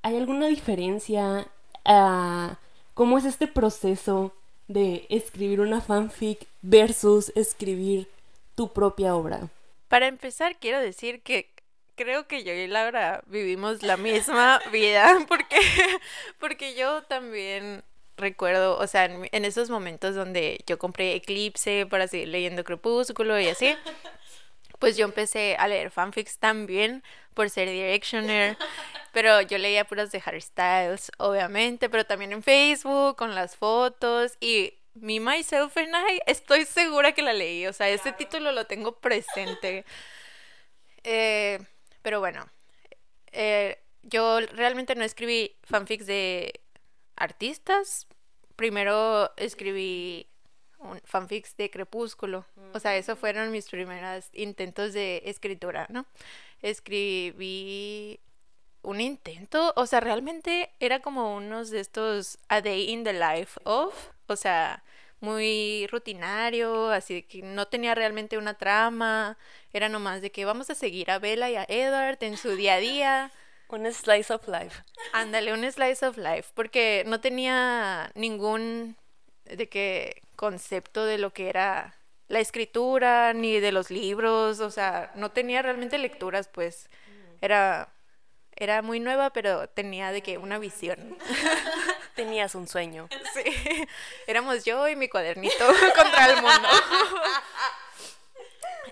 ¿Hay 0.09 0.17
alguna 0.17 0.47
diferencia 0.47 1.49
a 1.85 2.57
cómo 2.95 3.19
es 3.19 3.27
este 3.27 3.47
proceso 3.47 4.33
de 4.67 5.05
escribir 5.11 5.61
una 5.61 5.83
fanfic 5.83 6.47
versus 6.63 7.31
escribir 7.37 8.09
tu 8.55 8.73
propia 8.73 9.15
obra? 9.15 9.51
Para 9.89 10.07
empezar, 10.07 10.57
quiero 10.57 10.81
decir 10.81 11.21
que 11.21 11.51
creo 11.95 12.27
que 12.27 12.43
yo 12.43 12.55
y 12.55 12.69
Laura 12.69 13.23
vivimos 13.27 13.83
la 13.83 13.99
misma 13.99 14.63
vida 14.73 15.27
porque, 15.29 15.59
porque 16.41 16.75
yo 16.75 17.03
también 17.03 17.83
recuerdo, 18.17 18.79
o 18.79 18.87
sea, 18.87 19.05
en, 19.05 19.45
esos 19.45 19.69
momentos 19.69 20.15
donde 20.15 20.59
yo 20.67 20.79
compré 20.79 21.17
Eclipse 21.17 21.85
para 21.85 22.09
seguir 22.09 22.29
leyendo 22.29 22.65
Crepúsculo 22.65 23.39
y 23.39 23.49
así, 23.49 23.77
pues 24.79 24.97
yo 24.97 25.05
empecé 25.05 25.57
a 25.59 25.69
leer 25.69 25.91
fanfics 25.91 26.39
también 26.39 27.03
por 27.35 27.51
ser 27.51 27.69
Directioner, 27.69 28.57
pero 29.13 29.41
yo 29.43 29.59
leía 29.59 29.85
puras 29.85 30.11
de 30.11 30.23
Harry 30.25 30.41
Styles, 30.41 31.11
obviamente, 31.19 31.89
pero 31.89 32.05
también 32.05 32.33
en 32.33 32.43
Facebook 32.43 33.17
con 33.17 33.35
las 33.35 33.57
fotos 33.57 34.37
y 34.41 34.75
Me, 34.95 35.21
Myself 35.21 35.77
and 35.77 35.95
I, 35.95 36.21
estoy 36.27 36.65
segura 36.65 37.13
que 37.13 37.23
la 37.23 37.33
leí, 37.33 37.67
o 37.67 37.73
sea, 37.73 37.89
ese 37.89 38.13
título 38.13 38.53
lo 38.53 38.67
tengo 38.67 38.99
presente. 39.01 39.85
Eh, 41.05 41.59
pero 42.03 42.21
bueno, 42.21 42.51
eh, 43.33 43.79
yo 44.03 44.41
realmente 44.41 44.95
no 44.95 45.05
escribí 45.05 45.57
fanfics 45.63 46.07
de 46.07 46.61
artistas. 47.17 48.07
Primero 48.57 49.33
escribí 49.37 50.27
un 50.79 51.01
fanfics 51.05 51.57
de 51.57 51.71
Crepúsculo. 51.71 52.45
O 52.73 52.81
sea, 52.81 52.97
esos 52.97 53.19
fueron 53.19 53.51
mis 53.51 53.69
primeros 53.69 54.29
intentos 54.33 54.93
de 54.93 55.23
escritura, 55.25 55.87
¿no? 55.91 56.07
Escribí 56.63 58.21
un 58.83 59.01
intento, 59.01 59.73
o 59.77 59.87
sea, 59.87 60.01
realmente 60.01 60.71
era 60.81 61.01
como 61.01 61.35
unos 61.37 61.71
de 61.71 61.81
estos 61.81 62.39
A 62.49 62.61
Day 62.61 62.91
in 62.91 63.05
the 63.05 63.13
Life 63.13 63.61
of, 63.65 63.95
o 64.27 64.37
sea, 64.37 64.83
muy 65.21 65.87
rutinario, 65.91 66.91
así 66.91 67.23
que 67.23 67.43
no 67.43 67.67
tenía 67.67 67.95
realmente 67.95 68.39
una 68.39 68.55
trama, 68.55 69.37
era 69.73 69.89
nomás 69.89 70.23
de 70.23 70.31
que 70.31 70.45
vamos 70.45 70.71
a 70.71 70.75
seguir 70.75 71.11
a 71.11 71.19
Bella 71.19 71.51
y 71.51 71.57
a 71.57 71.67
Edward 71.69 72.19
en 72.21 72.37
su 72.37 72.55
día 72.55 72.75
a 72.75 72.79
día. 72.79 73.33
Un 73.69 73.93
slice 73.93 74.33
of 74.33 74.49
life. 74.49 74.83
Ándale, 75.13 75.53
un 75.53 75.71
slice 75.71 76.07
of 76.07 76.17
life, 76.17 76.53
porque 76.55 77.05
no 77.07 77.21
tenía 77.21 78.11
ningún 78.15 78.97
de 79.57 79.69
qué 79.69 80.23
concepto 80.37 81.05
de 81.05 81.19
lo 81.19 81.33
que 81.33 81.49
era 81.49 81.95
la 82.29 82.41
escritura 82.41 83.33
ni 83.33 83.59
de 83.61 83.73
los 83.73 83.91
libros, 83.91 84.61
o 84.61 84.71
sea, 84.71 85.11
no 85.15 85.31
tenía 85.31 85.63
realmente 85.63 85.99
lecturas, 85.99 86.49
pues 86.49 86.89
era 87.41 87.89
era 88.61 88.83
muy 88.83 88.99
nueva, 88.99 89.31
pero 89.31 89.69
tenía 89.69 90.11
de 90.11 90.21
que 90.21 90.37
una 90.37 90.59
visión. 90.59 91.17
Tenías 92.17 92.55
un 92.57 92.67
sueño. 92.67 93.09
Sí, 93.35 93.45
éramos 94.27 94.65
yo 94.65 94.89
y 94.89 94.97
mi 94.97 95.09
cuadernito 95.09 95.65
contra 95.97 96.31
el 96.31 96.43
mundo. 96.43 96.69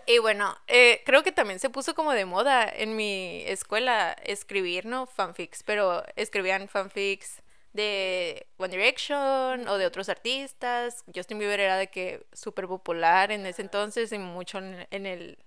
Y 0.07 0.19
bueno, 0.19 0.57
eh, 0.69 1.03
creo 1.05 1.25
que 1.25 1.33
también 1.33 1.59
se 1.59 1.69
puso 1.69 1.97
como 1.97 2.12
de 2.12 2.27
moda 2.27 2.69
en 2.69 2.95
mi 2.95 3.42
escuela 3.47 4.12
escribir, 4.23 4.87
¿no? 4.87 5.07
Fanfics, 5.07 5.64
pero 5.64 6.05
escribían 6.14 6.69
fanfics 6.69 7.42
de 7.77 8.49
One 8.57 8.77
Direction 8.77 9.69
o 9.69 9.79
de 9.79 9.87
otros 9.87 10.09
artistas. 10.09 11.05
Justin 11.15 11.39
Bieber 11.39 11.61
era 11.61 11.77
de 11.77 11.89
que 11.89 12.27
súper 12.33 12.67
popular 12.67 13.31
en 13.33 13.47
ese 13.47 13.62
entonces 13.62 14.12
y 14.12 14.19
mucho 14.19 14.59
en, 14.59 14.87
en, 14.91 15.07
el 15.07 15.39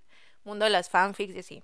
mundo 0.44 0.64
de 0.64 0.70
las 0.70 0.88
fanfics 0.88 1.34
y 1.34 1.38
así. 1.40 1.62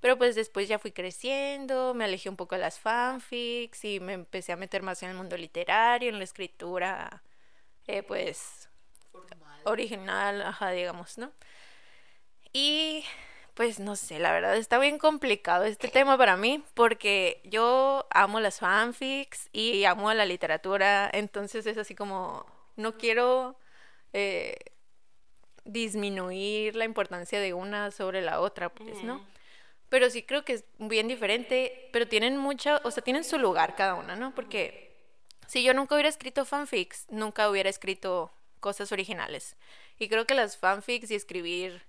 Pero 0.00 0.18
pues 0.18 0.34
después 0.34 0.68
ya 0.68 0.78
fui 0.78 0.92
creciendo, 0.92 1.94
me 1.94 2.04
alejé 2.04 2.28
un 2.28 2.36
poco 2.36 2.54
de 2.54 2.62
las 2.62 2.78
fanfics 2.78 3.84
y 3.84 4.00
me 4.00 4.14
empecé 4.14 4.52
a 4.52 4.56
meter 4.56 4.82
más 4.82 5.02
en 5.02 5.10
el 5.10 5.16
mundo 5.16 5.36
literario, 5.36 6.08
en 6.08 6.18
la 6.18 6.24
escritura, 6.24 7.22
eh, 7.86 8.02
pues, 8.02 8.68
original, 9.64 10.42
ajá, 10.42 10.70
digamos, 10.70 11.18
¿no? 11.18 11.32
Y 12.52 13.04
pues 13.60 13.78
no 13.78 13.94
sé, 13.94 14.18
la 14.18 14.32
verdad 14.32 14.56
está 14.56 14.78
bien 14.78 14.96
complicado 14.96 15.64
este 15.64 15.88
tema 15.88 16.16
para 16.16 16.34
mí 16.38 16.64
porque 16.72 17.42
yo 17.44 18.06
amo 18.08 18.40
las 18.40 18.58
fanfics 18.58 19.50
y 19.52 19.84
amo 19.84 20.10
la 20.14 20.24
literatura, 20.24 21.10
entonces 21.12 21.66
es 21.66 21.76
así 21.76 21.94
como, 21.94 22.46
no 22.76 22.96
quiero... 22.96 23.58
Eh, 24.14 24.56
disminuir 25.66 26.74
la 26.74 26.86
importancia 26.86 27.38
de 27.38 27.52
una 27.52 27.90
sobre 27.90 28.22
la 28.22 28.40
otra, 28.40 28.70
pues, 28.70 29.04
¿no? 29.04 29.24
pero 29.90 30.08
sí 30.08 30.22
creo 30.22 30.42
que 30.42 30.54
es 30.54 30.64
bien 30.78 31.06
diferente, 31.06 31.90
pero 31.92 32.08
tienen 32.08 32.38
mucha, 32.38 32.80
o 32.82 32.90
sea, 32.90 33.04
tienen 33.04 33.24
su 33.24 33.38
lugar 33.38 33.76
cada 33.76 33.94
una, 33.94 34.16
¿no? 34.16 34.34
Porque 34.34 34.96
si 35.46 35.62
yo 35.62 35.74
nunca 35.74 35.96
hubiera 35.96 36.08
escrito 36.08 36.46
fanfics, 36.46 37.06
nunca 37.10 37.50
hubiera 37.50 37.68
escrito 37.68 38.32
cosas 38.58 38.90
originales. 38.90 39.56
Y 39.98 40.08
creo 40.08 40.24
que 40.24 40.34
las 40.34 40.56
fanfics 40.56 41.10
y 41.10 41.14
escribir 41.14 41.82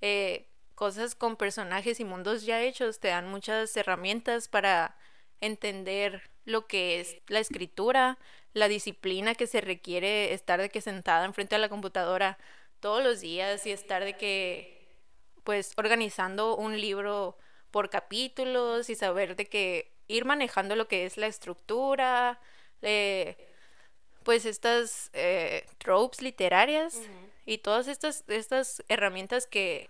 eh, 0.00 0.48
cosas 0.82 1.14
con 1.14 1.36
personajes 1.36 2.00
y 2.00 2.04
mundos 2.04 2.44
ya 2.44 2.60
hechos 2.60 2.98
te 2.98 3.06
dan 3.06 3.28
muchas 3.28 3.76
herramientas 3.76 4.48
para 4.48 4.96
entender 5.40 6.28
lo 6.44 6.66
que 6.66 6.98
es 6.98 7.18
la 7.28 7.38
escritura, 7.38 8.18
la 8.52 8.66
disciplina 8.66 9.36
que 9.36 9.46
se 9.46 9.60
requiere 9.60 10.34
estar 10.34 10.60
de 10.60 10.70
que 10.70 10.80
sentada 10.80 11.24
enfrente 11.24 11.54
de 11.54 11.60
la 11.60 11.68
computadora 11.68 12.36
todos 12.80 13.00
los 13.00 13.20
días 13.20 13.64
y 13.64 13.70
estar 13.70 14.02
de 14.02 14.16
que 14.16 14.88
pues 15.44 15.72
organizando 15.76 16.56
un 16.56 16.80
libro 16.80 17.38
por 17.70 17.88
capítulos 17.88 18.90
y 18.90 18.96
saber 18.96 19.36
de 19.36 19.46
que 19.46 19.92
ir 20.08 20.24
manejando 20.24 20.74
lo 20.74 20.88
que 20.88 21.06
es 21.06 21.16
la 21.16 21.28
estructura, 21.28 22.40
pues 24.24 24.46
estas 24.46 25.10
eh, 25.12 25.64
tropes 25.78 26.22
literarias 26.22 26.98
y 27.46 27.58
todas 27.58 27.86
estas, 27.86 28.24
estas 28.26 28.82
herramientas 28.88 29.46
que 29.46 29.88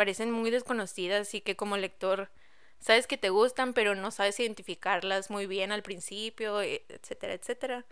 parecen 0.00 0.30
muy 0.30 0.50
desconocidas 0.50 1.34
y 1.34 1.42
que 1.42 1.56
como 1.56 1.76
lector 1.76 2.30
sabes 2.78 3.06
que 3.06 3.18
te 3.18 3.28
gustan 3.28 3.74
pero 3.74 3.94
no 3.94 4.10
sabes 4.10 4.40
identificarlas 4.40 5.28
muy 5.28 5.46
bien 5.46 5.72
al 5.72 5.82
principio, 5.82 6.62
e, 6.62 6.86
etcétera, 6.88 7.34
etcétera. 7.34 7.84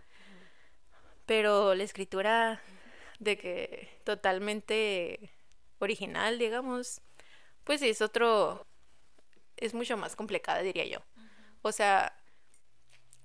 Pero 1.27 1.75
la 1.75 1.83
escritura 1.83 2.63
de 3.19 3.37
que 3.37 3.89
totalmente 4.05 5.29
original, 5.77 6.39
digamos, 6.39 7.01
pues 7.63 7.83
es 7.83 8.01
otro, 8.01 8.65
es 9.57 9.75
mucho 9.75 9.95
más 9.95 10.15
complicada, 10.15 10.63
diría 10.63 10.85
yo. 10.85 11.01
O 11.61 11.71
sea, 11.71 12.17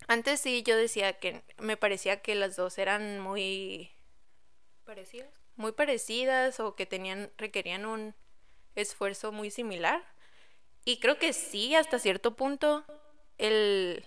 antes 0.08 0.40
sí 0.40 0.62
yo 0.62 0.76
decía 0.76 1.14
que 1.14 1.42
me 1.56 1.78
parecía 1.78 2.20
que 2.20 2.34
las 2.34 2.56
dos 2.56 2.76
eran 2.76 3.18
muy 3.18 3.90
parecidas, 4.84 5.30
muy 5.56 5.72
parecidas 5.72 6.60
o 6.60 6.74
que 6.76 6.84
tenían 6.84 7.32
requerían 7.38 7.86
un 7.86 8.14
esfuerzo 8.74 9.32
muy 9.32 9.50
similar. 9.50 10.04
Y 10.84 10.98
creo 10.98 11.18
que 11.18 11.32
sí, 11.32 11.74
hasta 11.74 11.98
cierto 11.98 12.36
punto 12.36 12.84
el 13.38 14.04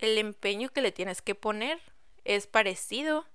el 0.00 0.18
empeño 0.18 0.70
que 0.70 0.80
le 0.80 0.92
tienes 0.92 1.22
que 1.22 1.34
poner 1.34 1.78
es 2.24 2.46
parecido. 2.46 3.26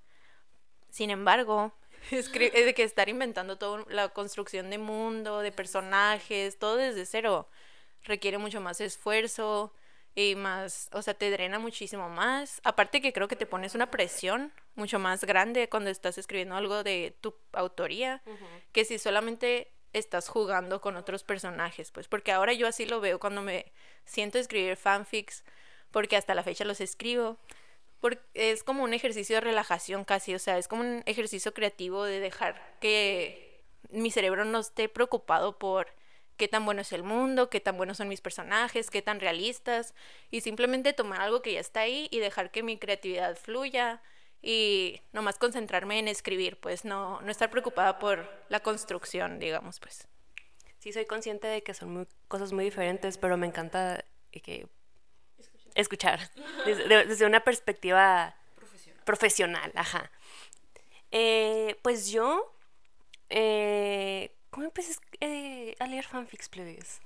Sin 0.89 1.09
embargo, 1.09 1.73
es 2.11 2.31
de 2.31 2.73
que 2.73 2.83
estar 2.83 3.09
inventando 3.09 3.57
toda 3.57 3.85
la 3.89 4.09
construcción 4.09 4.69
de 4.69 4.77
mundo, 4.77 5.39
de 5.39 5.51
personajes, 5.51 6.57
todo 6.57 6.77
desde 6.77 7.05
cero, 7.05 7.47
requiere 8.03 8.37
mucho 8.37 8.61
más 8.61 8.81
esfuerzo 8.81 9.73
y 10.15 10.35
más, 10.35 10.89
o 10.93 11.01
sea, 11.01 11.13
te 11.13 11.29
drena 11.29 11.59
muchísimo 11.59 12.09
más. 12.09 12.61
Aparte 12.63 13.01
que 13.01 13.13
creo 13.13 13.27
que 13.27 13.35
te 13.35 13.45
pones 13.45 13.75
una 13.75 13.91
presión 13.91 14.51
mucho 14.75 14.99
más 14.99 15.23
grande 15.23 15.69
cuando 15.69 15.89
estás 15.89 16.17
escribiendo 16.17 16.55
algo 16.55 16.83
de 16.83 17.15
tu 17.21 17.35
autoría, 17.53 18.21
que 18.71 18.85
si 18.85 18.99
solamente 18.99 19.71
estás 19.93 20.27
jugando 20.27 20.81
con 20.81 20.97
otros 20.97 21.23
personajes, 21.23 21.91
pues 21.91 22.07
porque 22.07 22.31
ahora 22.31 22.53
yo 22.53 22.67
así 22.67 22.85
lo 22.85 22.99
veo 22.99 23.19
cuando 23.19 23.41
me 23.41 23.71
siento 24.03 24.37
a 24.37 24.41
escribir 24.41 24.75
fanfics, 24.75 25.43
porque 25.91 26.17
hasta 26.17 26.35
la 26.35 26.43
fecha 26.43 26.65
los 26.65 26.81
escribo, 26.81 27.37
porque 28.01 28.21
es 28.33 28.63
como 28.63 28.83
un 28.83 28.93
ejercicio 28.93 29.37
de 29.37 29.41
relajación 29.41 30.03
casi, 30.03 30.35
o 30.35 30.39
sea, 30.39 30.57
es 30.57 30.67
como 30.67 30.81
un 30.81 31.03
ejercicio 31.05 31.53
creativo 31.53 32.03
de 32.03 32.19
dejar 32.19 32.77
que 32.81 33.63
mi 33.89 34.11
cerebro 34.11 34.43
no 34.43 34.59
esté 34.59 34.89
preocupado 34.89 35.57
por 35.57 35.87
qué 36.35 36.49
tan 36.49 36.65
bueno 36.65 36.81
es 36.81 36.91
el 36.91 37.03
mundo, 37.03 37.49
qué 37.49 37.61
tan 37.61 37.77
buenos 37.77 37.97
son 37.97 38.09
mis 38.09 38.19
personajes, 38.19 38.89
qué 38.89 39.01
tan 39.01 39.21
realistas, 39.21 39.93
y 40.29 40.41
simplemente 40.41 40.91
tomar 40.91 41.21
algo 41.21 41.41
que 41.41 41.53
ya 41.53 41.61
está 41.61 41.81
ahí 41.81 42.09
y 42.11 42.19
dejar 42.19 42.51
que 42.51 42.63
mi 42.63 42.77
creatividad 42.77 43.37
fluya 43.37 44.01
y 44.47 45.01
nomás 45.11 45.39
concentrarme 45.39 45.97
en 45.97 46.07
escribir, 46.07 46.59
pues 46.59 46.85
no, 46.85 47.19
no 47.21 47.31
estar 47.31 47.49
preocupada 47.49 47.97
por 47.97 48.29
la 48.49 48.59
construcción, 48.59 49.39
digamos, 49.39 49.79
pues. 49.79 50.07
Sí, 50.77 50.93
soy 50.93 51.05
consciente 51.07 51.47
de 51.47 51.63
que 51.63 51.73
son 51.73 51.91
muy, 51.91 52.07
cosas 52.27 52.53
muy 52.53 52.63
diferentes, 52.63 53.17
pero 53.17 53.37
me 53.37 53.47
encanta 53.47 54.05
que 54.31 54.67
escuchar, 55.73 56.19
desde, 56.65 57.25
una 57.25 57.39
perspectiva 57.39 58.35
profesional, 59.03 59.71
ajá. 59.73 60.11
Eh, 61.09 61.75
pues 61.81 62.11
yo, 62.11 62.53
eh, 63.31 64.31
¿cómo 64.51 64.67
empecé 64.67 64.99
eh, 65.21 65.75
a 65.79 65.87
leer 65.87 66.05
fanfics, 66.05 66.49
plebes? 66.49 67.01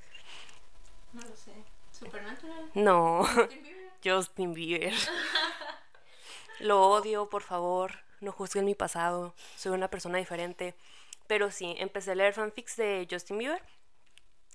No 1.13 1.21
lo 1.21 1.36
sé. 1.38 1.54
¿Supernatural? 1.97 2.69
No. 2.73 3.25
Justin 4.04 4.54
Bieber. 4.54 4.93
Lo 6.60 6.89
odio, 6.89 7.30
por 7.30 7.41
favor. 7.41 7.91
No 8.22 8.32
juzguen 8.32 8.65
mi 8.65 8.76
pasado. 8.76 9.34
Soy 9.56 9.72
una 9.72 9.89
persona 9.89 10.17
diferente. 10.17 10.76
Pero 11.28 11.52
sí, 11.52 11.76
empecé 11.78 12.12
a 12.12 12.15
leer 12.15 12.34
fanfics 12.34 12.76
de 12.76 13.08
Justin 13.10 13.38
Bieber. 13.38 13.62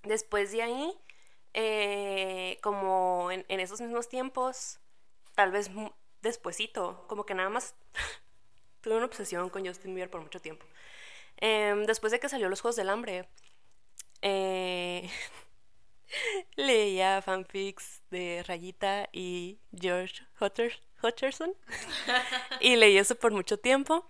Después 0.03 0.53
de 0.53 0.63
ahí, 0.63 0.93
eh, 1.55 2.59
como 2.63 3.31
en, 3.31 3.61
esos 3.61 3.81
mismos 3.81 4.09
tiempos, 4.09 4.81
tal 5.35 5.51
vez 5.51 5.71
despuesito, 6.21 7.05
como 7.09 7.25
que 7.25 7.35
nada 7.35 7.49
más 7.49 7.75
tuve 8.83 8.97
una 8.97 9.07
obsesión 9.07 9.49
con 9.51 9.67
Justin 9.67 9.95
Bieber 9.95 10.11
por 10.11 10.21
mucho 10.21 10.41
tiempo. 10.41 10.67
Em, 11.39 11.87
después 11.87 12.13
de 12.13 12.21
que 12.21 12.29
salió 12.29 12.49
Los 12.49 12.61
Juegos 12.61 12.77
del 12.77 12.91
Hambre, 12.91 13.29
eh, 14.21 15.09
leía 16.57 17.23
fanfics 17.23 18.03
de 18.11 18.43
Rayita 18.47 19.09
y 19.13 19.59
George 19.79 20.25
Hutcherson. 21.05 21.55
y 22.61 22.77
leí 22.77 22.99
eso 22.99 23.15
por 23.15 23.33
mucho 23.33 23.59
tiempo. 23.59 24.07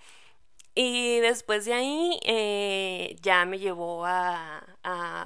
Y 0.75 1.21
después 1.21 1.65
de 1.67 1.75
ahí 1.75 2.19
eh, 2.25 3.17
ya 3.23 3.45
me 3.45 3.59
llevó 3.59 4.05
a, 4.07 4.67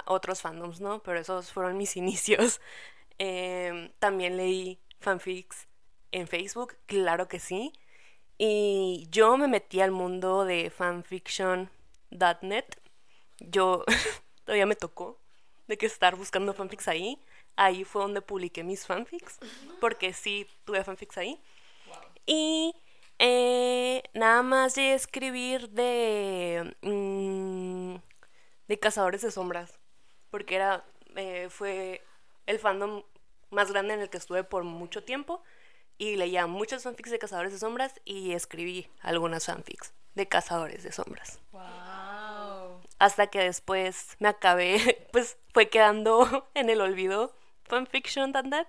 otros 0.05 0.41
fandoms, 0.41 0.79
¿no? 0.79 1.01
Pero 1.03 1.19
esos 1.19 1.51
fueron 1.51 1.77
mis 1.77 1.97
inicios. 1.97 2.61
Em, 3.17 3.91
también 3.99 4.37
leí 4.37 4.79
fanfics 4.99 5.67
en 6.11 6.27
Facebook, 6.27 6.75
claro 6.85 7.27
que 7.27 7.39
sí. 7.39 7.73
Y 8.37 9.07
yo 9.11 9.37
me 9.37 9.47
metí 9.47 9.81
al 9.81 9.91
mundo 9.91 10.45
de 10.45 10.69
fanfiction.net. 10.69 12.65
Yo 13.39 13.85
todavía 14.45 14.65
me 14.65 14.75
tocó 14.75 15.19
de 15.67 15.77
que 15.77 15.85
estar 15.85 16.15
buscando 16.15 16.53
fanfics 16.53 16.87
ahí. 16.87 17.19
Ahí 17.55 17.83
fue 17.83 18.01
donde 18.03 18.21
publiqué 18.21 18.63
mis 18.63 18.85
fanfics, 18.85 19.39
porque 19.81 20.13
sí 20.13 20.47
tuve 20.63 20.83
fanfics 20.83 21.17
ahí. 21.17 21.39
Y 22.29 22.75
eh, 23.17 24.03
nada 24.13 24.43
más 24.43 24.75
de 24.75 24.93
escribir 24.93 25.69
de, 25.69 26.75
mm, 26.83 27.95
de 28.67 28.79
Cazadores 28.79 29.23
de 29.23 29.31
Sombras, 29.31 29.79
porque 30.29 30.55
era, 30.55 30.85
eh, 31.15 31.47
fue 31.49 32.03
el 32.45 32.59
fandom 32.59 33.01
más 33.49 33.71
grande 33.71 33.95
en 33.95 34.01
el 34.01 34.11
que 34.11 34.19
estuve 34.19 34.43
por 34.43 34.63
mucho 34.63 35.03
tiempo 35.03 35.41
y 35.97 36.17
leía 36.17 36.45
muchos 36.45 36.83
fanfics 36.83 37.09
de 37.09 37.17
Cazadores 37.17 37.51
de 37.51 37.57
Sombras 37.57 37.99
y 38.05 38.33
escribí 38.33 38.87
algunas 39.01 39.47
fanfics 39.47 39.91
de 40.13 40.27
Cazadores 40.27 40.83
de 40.83 40.91
Sombras. 40.91 41.39
Wow. 41.51 42.79
Hasta 42.99 43.25
que 43.25 43.39
después 43.39 44.17
me 44.19 44.29
acabé, 44.29 45.07
pues 45.11 45.39
fue 45.51 45.69
quedando 45.69 46.47
en 46.53 46.69
el 46.69 46.81
olvido 46.81 47.33
fanfiction 47.63 48.33
that 48.33 48.67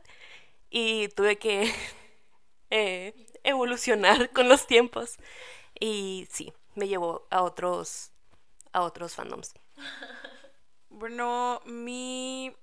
y 0.71 1.09
tuve 1.09 1.37
que 1.37 1.71
eh, 2.71 3.13
evolucionar 3.45 4.31
con 4.33 4.49
los 4.49 4.67
tiempos 4.67 5.19
y 5.79 6.29
sí, 6.31 6.53
me 6.75 6.89
llevó 6.89 7.27
a 7.31 7.43
otros 7.43 8.11
a 8.73 8.83
otros 8.83 9.15
fandoms. 9.15 9.55
Bueno, 10.91 11.61
mi 11.65 12.55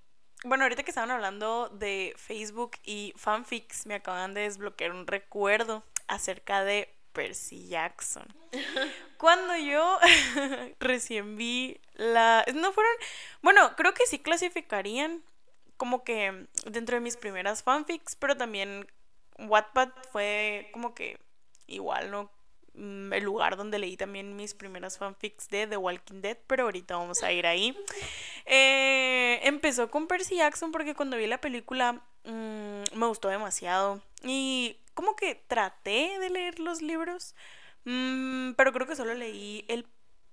bueno, 0.43 0.63
ahorita 0.63 0.83
que 0.83 0.91
estaban 0.91 1.11
hablando 1.11 1.69
de 1.69 2.13
Facebook 2.15 2.77
y 2.83 3.13
fanfics, 3.17 3.87
me 3.87 3.95
acaban 3.95 4.33
de 4.33 4.41
desbloquear 4.41 4.91
un 4.91 5.07
recuerdo 5.07 5.83
acerca 6.07 6.63
de 6.63 6.93
Percy 7.11 7.67
Jackson. 7.67 8.27
Cuando 9.17 9.57
yo 9.57 9.97
recién 10.79 11.37
vi 11.37 11.81
la... 11.95 12.45
No 12.53 12.71
fueron... 12.71 12.93
Bueno, 13.41 13.75
creo 13.75 13.95
que 13.95 14.05
sí 14.05 14.19
clasificarían 14.19 15.23
como 15.77 16.03
que 16.03 16.47
dentro 16.65 16.95
de 16.95 17.01
mis 17.01 17.17
primeras 17.17 17.63
fanfics, 17.63 18.15
pero 18.15 18.37
también 18.37 18.87
Wattpad 19.39 19.89
fue 20.11 20.69
como 20.71 20.93
que 20.93 21.17
igual, 21.67 22.11
¿no? 22.11 22.31
Mm, 22.77 23.11
el 23.13 23.23
lugar 23.23 23.57
donde 23.57 23.79
leí 23.79 23.97
también 23.97 24.35
mis 24.35 24.53
primeras 24.53 24.99
fanfics 24.99 25.49
de 25.49 25.65
The 25.65 25.77
Walking 25.77 26.21
Dead, 26.21 26.37
pero 26.45 26.63
ahorita 26.65 26.95
vamos 26.95 27.23
a 27.23 27.31
ir 27.31 27.45
ahí. 27.45 27.77
Eh, 28.49 29.41
empezó 29.43 29.91
con 29.91 30.07
Percy 30.07 30.37
Jackson 30.37 30.71
porque 30.71 30.95
cuando 30.95 31.17
vi 31.17 31.27
la 31.27 31.41
película 31.41 32.01
mm, 32.23 32.83
me 32.93 33.05
gustó 33.07 33.27
demasiado 33.27 34.01
y 34.23 34.77
como 34.93 35.17
que 35.17 35.35
traté 35.35 36.17
de 36.17 36.29
leer 36.29 36.57
los 36.61 36.81
libros, 36.81 37.35
mm, 37.83 38.53
pero 38.53 38.71
creo 38.71 38.87
que 38.87 38.95
solo 38.95 39.13
leí 39.15 39.65
el 39.67 39.85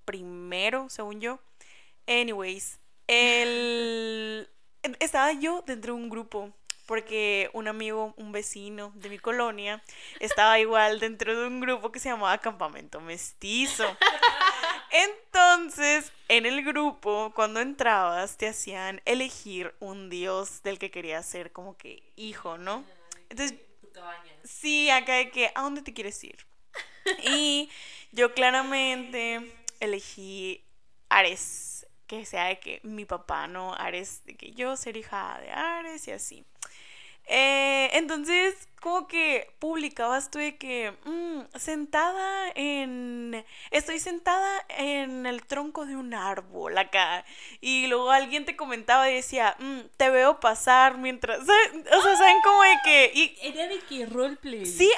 primero, 0.05 0.89
según 0.91 1.21
yo. 1.21 1.41
Anyways, 2.07 2.79
el... 3.09 4.49
estaba 5.01 5.33
yo 5.33 5.63
dentro 5.67 5.97
de 5.97 6.03
un 6.03 6.11
grupo 6.11 6.53
porque 6.87 7.51
un 7.53 7.69
amigo, 7.69 8.15
un 8.17 8.33
vecino 8.33 8.93
de 8.95 9.09
mi 9.09 9.19
colonia, 9.19 9.83
estaba 10.21 10.59
igual 10.59 11.01
dentro 11.01 11.39
de 11.39 11.47
un 11.47 11.61
grupo 11.61 11.93
que 11.93 12.01
se 12.01 12.09
llamaba 12.09 12.39
Campamento 12.39 13.01
Mestizo. 13.01 13.85
Entonces, 14.91 16.13
en 16.29 16.47
el 16.47 16.65
grupo, 16.65 17.33
cuando 17.35 17.61
entrabas, 17.61 18.37
te 18.37 18.49
hacían 18.49 19.01
elegir 19.05 19.75
un 19.81 20.09
dios 20.09 20.63
del 20.63 20.79
que 20.79 20.91
querías 20.91 21.27
ser 21.27 21.51
como 21.53 21.77
que 21.77 22.03
hijo, 22.17 22.59
¿no? 22.59 22.85
Entonces, 23.29 23.59
sí, 24.45 24.91
acá 24.91 25.15
de 25.15 25.31
que, 25.31 25.51
¿a 25.55 25.63
dónde 25.63 25.83
te 25.83 25.93
quieres 25.93 26.23
ir? 26.23 26.47
Y 27.25 27.71
yo 28.13 28.35
claramente 28.35 29.53
elegí 29.81 30.65
Ares, 31.09 31.87
que 32.07 32.25
sea 32.25 32.45
de 32.47 32.61
que 32.61 32.81
mi 32.83 33.05
papá, 33.05 33.47
¿no? 33.47 33.75
Ares, 33.75 34.25
de 34.25 34.37
que 34.37 34.53
yo 34.53 34.77
ser 34.77 34.97
hija 34.97 35.39
de 35.41 35.51
Ares 35.51 36.07
y 36.09 36.13
así. 36.13 36.45
Eh, 37.27 37.91
entonces, 37.95 38.69
como 38.85 39.07
que 39.07 39.51
publicabas 39.61 40.31
tú 40.31 40.39
de 40.39 40.59
que 40.59 40.93
mm, 41.07 41.59
sentada 41.59 42.53
en. 42.55 43.43
Estoy 43.71 43.99
sentada 43.99 44.63
en 44.69 45.25
el 45.25 45.43
tronco 45.47 45.87
de 45.87 45.97
un 45.97 46.13
árbol 46.13 46.77
acá. 46.77 47.25
Y 47.63 47.87
luego 47.87 48.11
alguien 48.11 48.45
te 48.45 48.57
comentaba 48.57 49.11
y 49.11 49.15
decía, 49.15 49.57
mm, 49.59 49.81
te 49.97 50.11
veo 50.11 50.39
pasar 50.39 50.99
mientras. 50.99 51.41
O 51.95 52.03
sea, 52.03 52.17
¿saben 52.17 52.37
como 52.43 52.63
de 52.63 52.75
que.? 52.85 53.11
Y... 53.15 53.37
Era 53.41 53.69
de 53.69 53.79
que 53.79 54.05
roleplay. 54.05 54.67
Sí, 54.67 54.91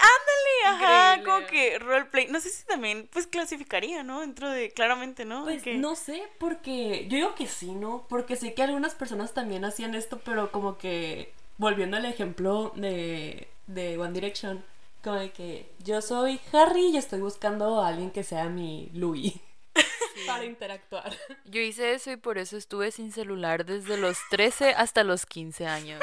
ándale, 0.64 0.84
ajá, 0.84 1.22
como 1.24 1.46
que 1.46 1.78
roleplay. 1.78 2.26
No 2.26 2.40
sé 2.40 2.50
si 2.50 2.64
también, 2.64 3.08
pues 3.12 3.28
clasificaría, 3.28 4.02
¿no? 4.02 4.22
Dentro 4.22 4.50
de. 4.50 4.72
Claramente, 4.72 5.24
¿no? 5.24 5.44
Pues 5.44 5.64
no 5.64 5.94
sé, 5.94 6.24
porque. 6.38 7.06
Yo 7.08 7.16
digo 7.18 7.34
que 7.36 7.46
sí, 7.46 7.70
¿no? 7.70 8.04
Porque 8.08 8.34
sé 8.34 8.52
que 8.52 8.64
algunas 8.64 8.96
personas 8.96 9.32
también 9.32 9.64
hacían 9.64 9.94
esto, 9.94 10.20
pero 10.24 10.50
como 10.50 10.76
que 10.76 11.35
volviendo 11.58 11.96
al 11.96 12.04
ejemplo 12.04 12.72
de, 12.76 13.48
de 13.66 13.98
One 13.98 14.12
Direction, 14.12 14.64
como 15.02 15.16
de 15.16 15.30
que 15.30 15.70
yo 15.84 16.02
soy 16.02 16.40
Harry 16.52 16.88
y 16.88 16.96
estoy 16.96 17.20
buscando 17.20 17.80
a 17.80 17.88
alguien 17.88 18.10
que 18.10 18.24
sea 18.24 18.48
mi 18.48 18.90
Louis. 18.92 19.34
Para 20.26 20.44
interactuar. 20.44 21.14
Yo 21.44 21.60
hice 21.60 21.92
eso 21.92 22.10
y 22.10 22.16
por 22.16 22.38
eso 22.38 22.56
estuve 22.56 22.90
sin 22.90 23.12
celular 23.12 23.66
desde 23.66 23.96
los 23.98 24.18
13 24.30 24.70
hasta 24.70 25.04
los 25.04 25.26
15 25.26 25.66
años. 25.66 26.02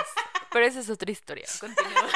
Pero 0.51 0.65
esa 0.65 0.81
es 0.81 0.89
otra 0.89 1.11
historia. 1.11 1.47
Continúa. 1.59 2.09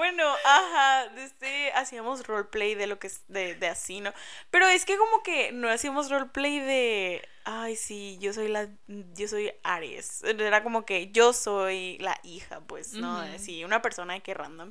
Bueno, 0.00 0.24
ajá, 0.46 1.12
este, 1.18 1.72
hacíamos 1.72 2.26
roleplay 2.26 2.74
de 2.74 2.86
lo 2.86 2.98
que 2.98 3.08
es 3.08 3.22
de, 3.28 3.54
de 3.54 3.66
así, 3.68 4.00
¿no? 4.00 4.14
Pero 4.50 4.66
es 4.66 4.86
que 4.86 4.96
como 4.96 5.22
que 5.22 5.52
no 5.52 5.68
hacíamos 5.68 6.08
roleplay 6.08 6.58
de, 6.58 7.28
ay, 7.44 7.76
sí, 7.76 8.16
yo 8.18 8.32
soy 8.32 8.48
la, 8.48 8.66
yo 8.88 9.28
soy 9.28 9.52
Aries. 9.62 10.24
Era 10.24 10.62
como 10.62 10.86
que 10.86 11.10
yo 11.12 11.34
soy 11.34 11.98
la 11.98 12.18
hija, 12.22 12.62
pues, 12.66 12.94
¿no? 12.94 13.22
Sí, 13.38 13.62
una 13.62 13.82
persona 13.82 14.18
que 14.20 14.32
random. 14.32 14.70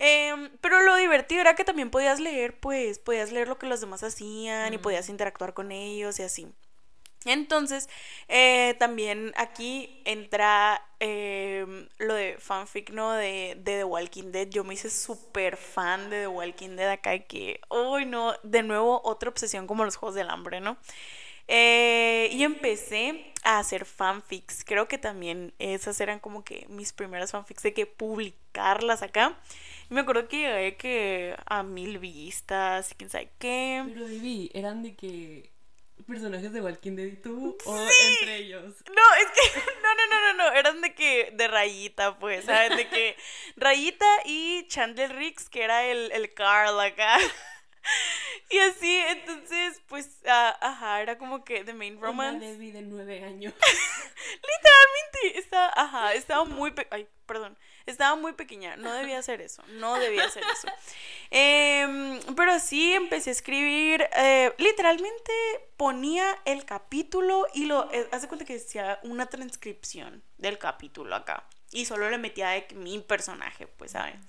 Em, 0.00 0.50
pero 0.60 0.82
lo 0.82 0.96
divertido 0.96 1.42
era 1.42 1.54
que 1.54 1.62
también 1.62 1.90
podías 1.90 2.18
leer, 2.18 2.58
pues, 2.58 2.98
podías 2.98 3.30
leer 3.30 3.46
lo 3.46 3.58
que 3.58 3.68
los 3.68 3.80
demás 3.80 4.02
hacían 4.02 4.74
y 4.74 4.78
podías 4.78 5.08
interactuar 5.08 5.54
con 5.54 5.70
ellos 5.70 6.18
y 6.18 6.24
así. 6.24 6.48
Entonces, 7.26 7.88
eh, 8.28 8.74
también 8.78 9.32
aquí 9.36 10.00
entra 10.04 10.82
em, 11.00 11.88
lo 11.98 12.14
de 12.14 12.36
fanfic, 12.38 12.90
¿no? 12.90 13.12
De, 13.12 13.54
de, 13.58 13.78
The 13.78 13.84
Walking 13.84 14.32
Dead. 14.32 14.48
Yo 14.48 14.64
me 14.64 14.74
hice 14.74 14.90
súper 14.90 15.56
fan 15.56 16.08
de 16.10 16.22
The 16.22 16.28
Walking 16.28 16.76
Dead 16.76 16.90
acá, 16.90 17.18
que, 17.18 17.60
uy, 17.70 18.06
no, 18.06 18.34
de 18.42 18.62
nuevo 18.62 19.00
otra 19.04 19.28
obsesión 19.28 19.66
como 19.66 19.84
los 19.84 19.96
Juegos 19.96 20.14
del 20.14 20.30
Hambre, 20.30 20.60
¿no? 20.60 20.78
Eh, 21.48 22.28
y 22.32 22.42
empecé 22.42 23.32
a 23.44 23.58
hacer 23.58 23.84
fanfics. 23.84 24.64
Creo 24.64 24.88
que 24.88 24.98
también 24.98 25.54
esas 25.58 26.00
eran 26.00 26.18
como 26.18 26.44
que 26.44 26.66
mis 26.68 26.92
primeras 26.92 27.30
fanfics 27.32 27.62
de 27.62 27.72
que 27.72 27.86
publicarlas 27.86 29.02
acá. 29.02 29.38
Y 29.88 29.94
me 29.94 30.00
acuerdo 30.00 30.28
que 30.28 30.38
llegué 30.38 30.76
que 30.76 31.36
a 31.46 31.62
mil 31.62 31.98
vistas, 31.98 32.94
quién 32.96 33.10
sabe 33.10 33.30
qué. 33.38 33.84
Pero 33.86 34.06
Vivi, 34.06 34.50
eran 34.54 34.82
de 34.82 34.96
que 34.96 35.50
personajes 36.04 36.52
de 36.52 36.60
Walking 36.60 36.96
Dead 36.96 37.06
y 37.06 37.16
tú 37.16 37.56
o 37.64 37.78
entre 37.78 38.36
ellos. 38.36 38.74
No, 38.88 39.14
es 39.20 39.26
que 39.32 39.60
no, 39.82 39.94
no, 39.94 40.06
no, 40.08 40.20
no, 40.20 40.32
no, 40.44 40.56
eran 40.56 40.80
de 40.80 40.94
que 40.94 41.32
de 41.32 41.48
Rayita, 41.48 42.18
pues, 42.18 42.44
¿sabes? 42.44 42.76
De 42.76 42.88
que 42.88 43.16
Rayita 43.56 44.06
y 44.24 44.66
Chandler 44.68 45.14
Riggs, 45.14 45.48
que 45.48 45.62
era 45.62 45.84
el, 45.86 46.12
el 46.12 46.32
Carl 46.34 46.78
acá. 46.80 47.18
Y 48.48 48.58
así, 48.58 49.00
entonces, 49.08 49.80
pues, 49.88 50.20
ah, 50.26 50.56
ajá, 50.60 51.02
era 51.02 51.18
como 51.18 51.44
que 51.44 51.64
The 51.64 51.72
Main 51.72 52.00
Romance. 52.00 52.36
Una 52.36 52.46
Debbie 52.46 52.72
de 52.72 52.82
nueve 52.82 53.22
años. 53.24 53.54
Literalmente, 54.34 55.38
estaba, 55.38 55.72
ajá, 55.74 56.14
estaba 56.14 56.44
muy, 56.44 56.72
ay, 56.90 57.08
perdón, 57.26 57.56
estaba 57.86 58.16
muy 58.16 58.32
pequeña, 58.32 58.76
no 58.76 58.92
debía 58.92 59.18
hacer 59.18 59.40
eso, 59.40 59.62
no 59.68 59.98
debía 59.98 60.24
hacer 60.24 60.42
eso. 60.52 60.68
Em, 61.30 62.20
pero 62.36 62.58
sí, 62.60 62.92
empecé 62.92 63.30
a 63.30 63.32
escribir, 63.32 64.08
eh, 64.16 64.52
literalmente 64.58 65.32
ponía 65.76 66.38
el 66.44 66.64
capítulo 66.64 67.46
y 67.54 67.66
lo, 67.66 67.90
eh, 67.92 68.08
hace 68.12 68.28
cuenta 68.28 68.44
que 68.44 68.54
decía 68.54 69.00
una 69.02 69.26
transcripción 69.26 70.22
del 70.38 70.58
capítulo 70.58 71.14
acá. 71.14 71.44
Y 71.72 71.84
solo 71.84 72.08
le 72.10 72.18
metía 72.18 72.50
de 72.50 72.66
mi 72.74 72.98
personaje, 73.00 73.66
pues, 73.66 73.92
¿saben? 73.92 74.20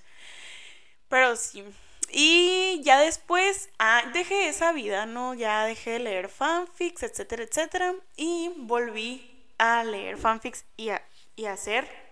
Pero 1.08 1.36
sí, 1.36 1.64
y 2.10 2.80
ya 2.82 2.98
después 3.00 3.70
ah, 3.78 4.02
dejé 4.12 4.48
esa 4.48 4.72
vida, 4.72 5.06
¿no? 5.06 5.34
Ya 5.34 5.64
dejé 5.64 5.92
de 5.92 5.98
leer 6.00 6.28
fanfics, 6.28 7.02
etcétera, 7.02 7.44
etcétera. 7.44 7.94
Y 8.16 8.50
volví 8.56 9.30
a 9.58 9.84
leer 9.84 10.16
fanfics 10.16 10.64
y 10.76 10.90
a, 10.90 11.02
y 11.36 11.46
hacer 11.46 12.07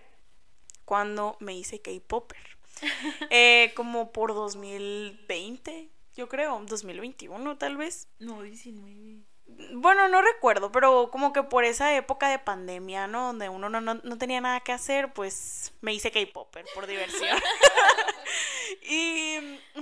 cuando 0.87 1.35
me 1.39 1.53
hice 1.53 1.81
K-Popper. 1.81 2.57
Eh, 3.31 3.73
como 3.75 4.11
por 4.11 4.35
2020, 4.35 5.89
yo 6.15 6.29
creo, 6.29 6.63
2021 6.67 7.57
tal 7.57 7.75
vez. 7.75 8.07
No, 8.19 8.43
19 8.43 9.25
bueno, 9.73 10.07
no 10.09 10.21
recuerdo, 10.21 10.71
pero 10.71 11.09
como 11.09 11.31
que 11.33 11.43
por 11.43 11.63
esa 11.63 11.95
época 11.95 12.29
de 12.29 12.39
pandemia, 12.39 13.07
¿no? 13.07 13.27
Donde 13.27 13.49
uno 13.49 13.69
no, 13.69 13.81
no, 13.81 14.17
tenía 14.17 14.41
nada 14.41 14.59
que 14.59 14.73
hacer, 14.73 15.13
pues 15.13 15.73
me 15.81 15.93
hice 15.93 16.11
K-Popper 16.11 16.65
por 16.73 16.85
diversión. 16.85 17.37
y 18.81 19.37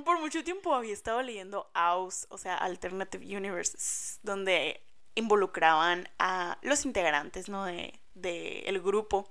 por 0.05 0.19
mucho 0.19 0.43
tiempo 0.43 0.73
había 0.73 0.93
estado 0.93 1.21
leyendo 1.21 1.69
AUS, 1.73 2.27
o 2.29 2.37
sea, 2.37 2.55
Alternative 2.55 3.25
Universes, 3.35 4.19
donde 4.21 4.81
involucraban 5.15 6.09
a 6.19 6.57
los 6.61 6.85
integrantes, 6.85 7.49
¿no? 7.49 7.65
De, 7.65 7.99
de 8.13 8.59
el 8.67 8.81
grupo. 8.81 9.29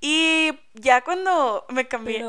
Y 0.00 0.52
ya 0.74 1.02
cuando 1.02 1.66
me 1.70 1.88
cambié 1.88 2.24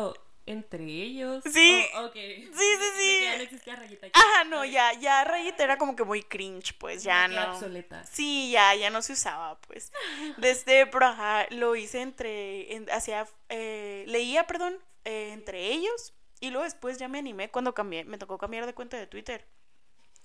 entre 0.49 0.83
ellos. 0.83 1.43
Sí. 1.45 1.85
Oh. 1.95 2.09
Sí, 2.11 2.51
sí, 2.51 2.85
sí. 2.97 3.19
ya 3.23 3.37
no 3.37 3.43
existía 3.43 3.75
Rayita 3.75 4.07
Ajá, 4.13 4.43
no, 4.45 4.65
ya, 4.65 4.93
ya 4.93 5.23
Rayita 5.23 5.63
era 5.63 5.77
como 5.77 5.95
que 5.95 6.03
muy 6.03 6.23
cringe, 6.23 6.73
pues 6.79 7.03
ya 7.03 7.27
no. 7.27 7.53
obsoleta. 7.53 8.03
Sí, 8.05 8.49
ya, 8.51 8.73
ya 8.73 8.89
no 8.89 9.03
se 9.03 9.13
usaba, 9.13 9.59
pues. 9.61 9.91
Desde, 10.37 10.87
pero 10.87 11.05
ajá, 11.05 11.45
lo 11.51 11.75
hice 11.75 12.01
entre, 12.01 12.83
hacía, 12.91 13.27
eh, 13.49 14.05
leía, 14.07 14.47
perdón, 14.47 14.79
eh, 15.05 15.31
entre 15.33 15.67
ellos. 15.67 16.13
Y 16.39 16.49
luego 16.49 16.63
después 16.63 16.97
ya 16.97 17.07
me 17.07 17.19
animé 17.19 17.51
cuando 17.51 17.75
cambié, 17.75 18.03
me 18.05 18.17
tocó 18.17 18.39
cambiar 18.39 18.65
de 18.65 18.73
cuenta 18.73 18.97
de 18.97 19.05
Twitter. 19.05 19.45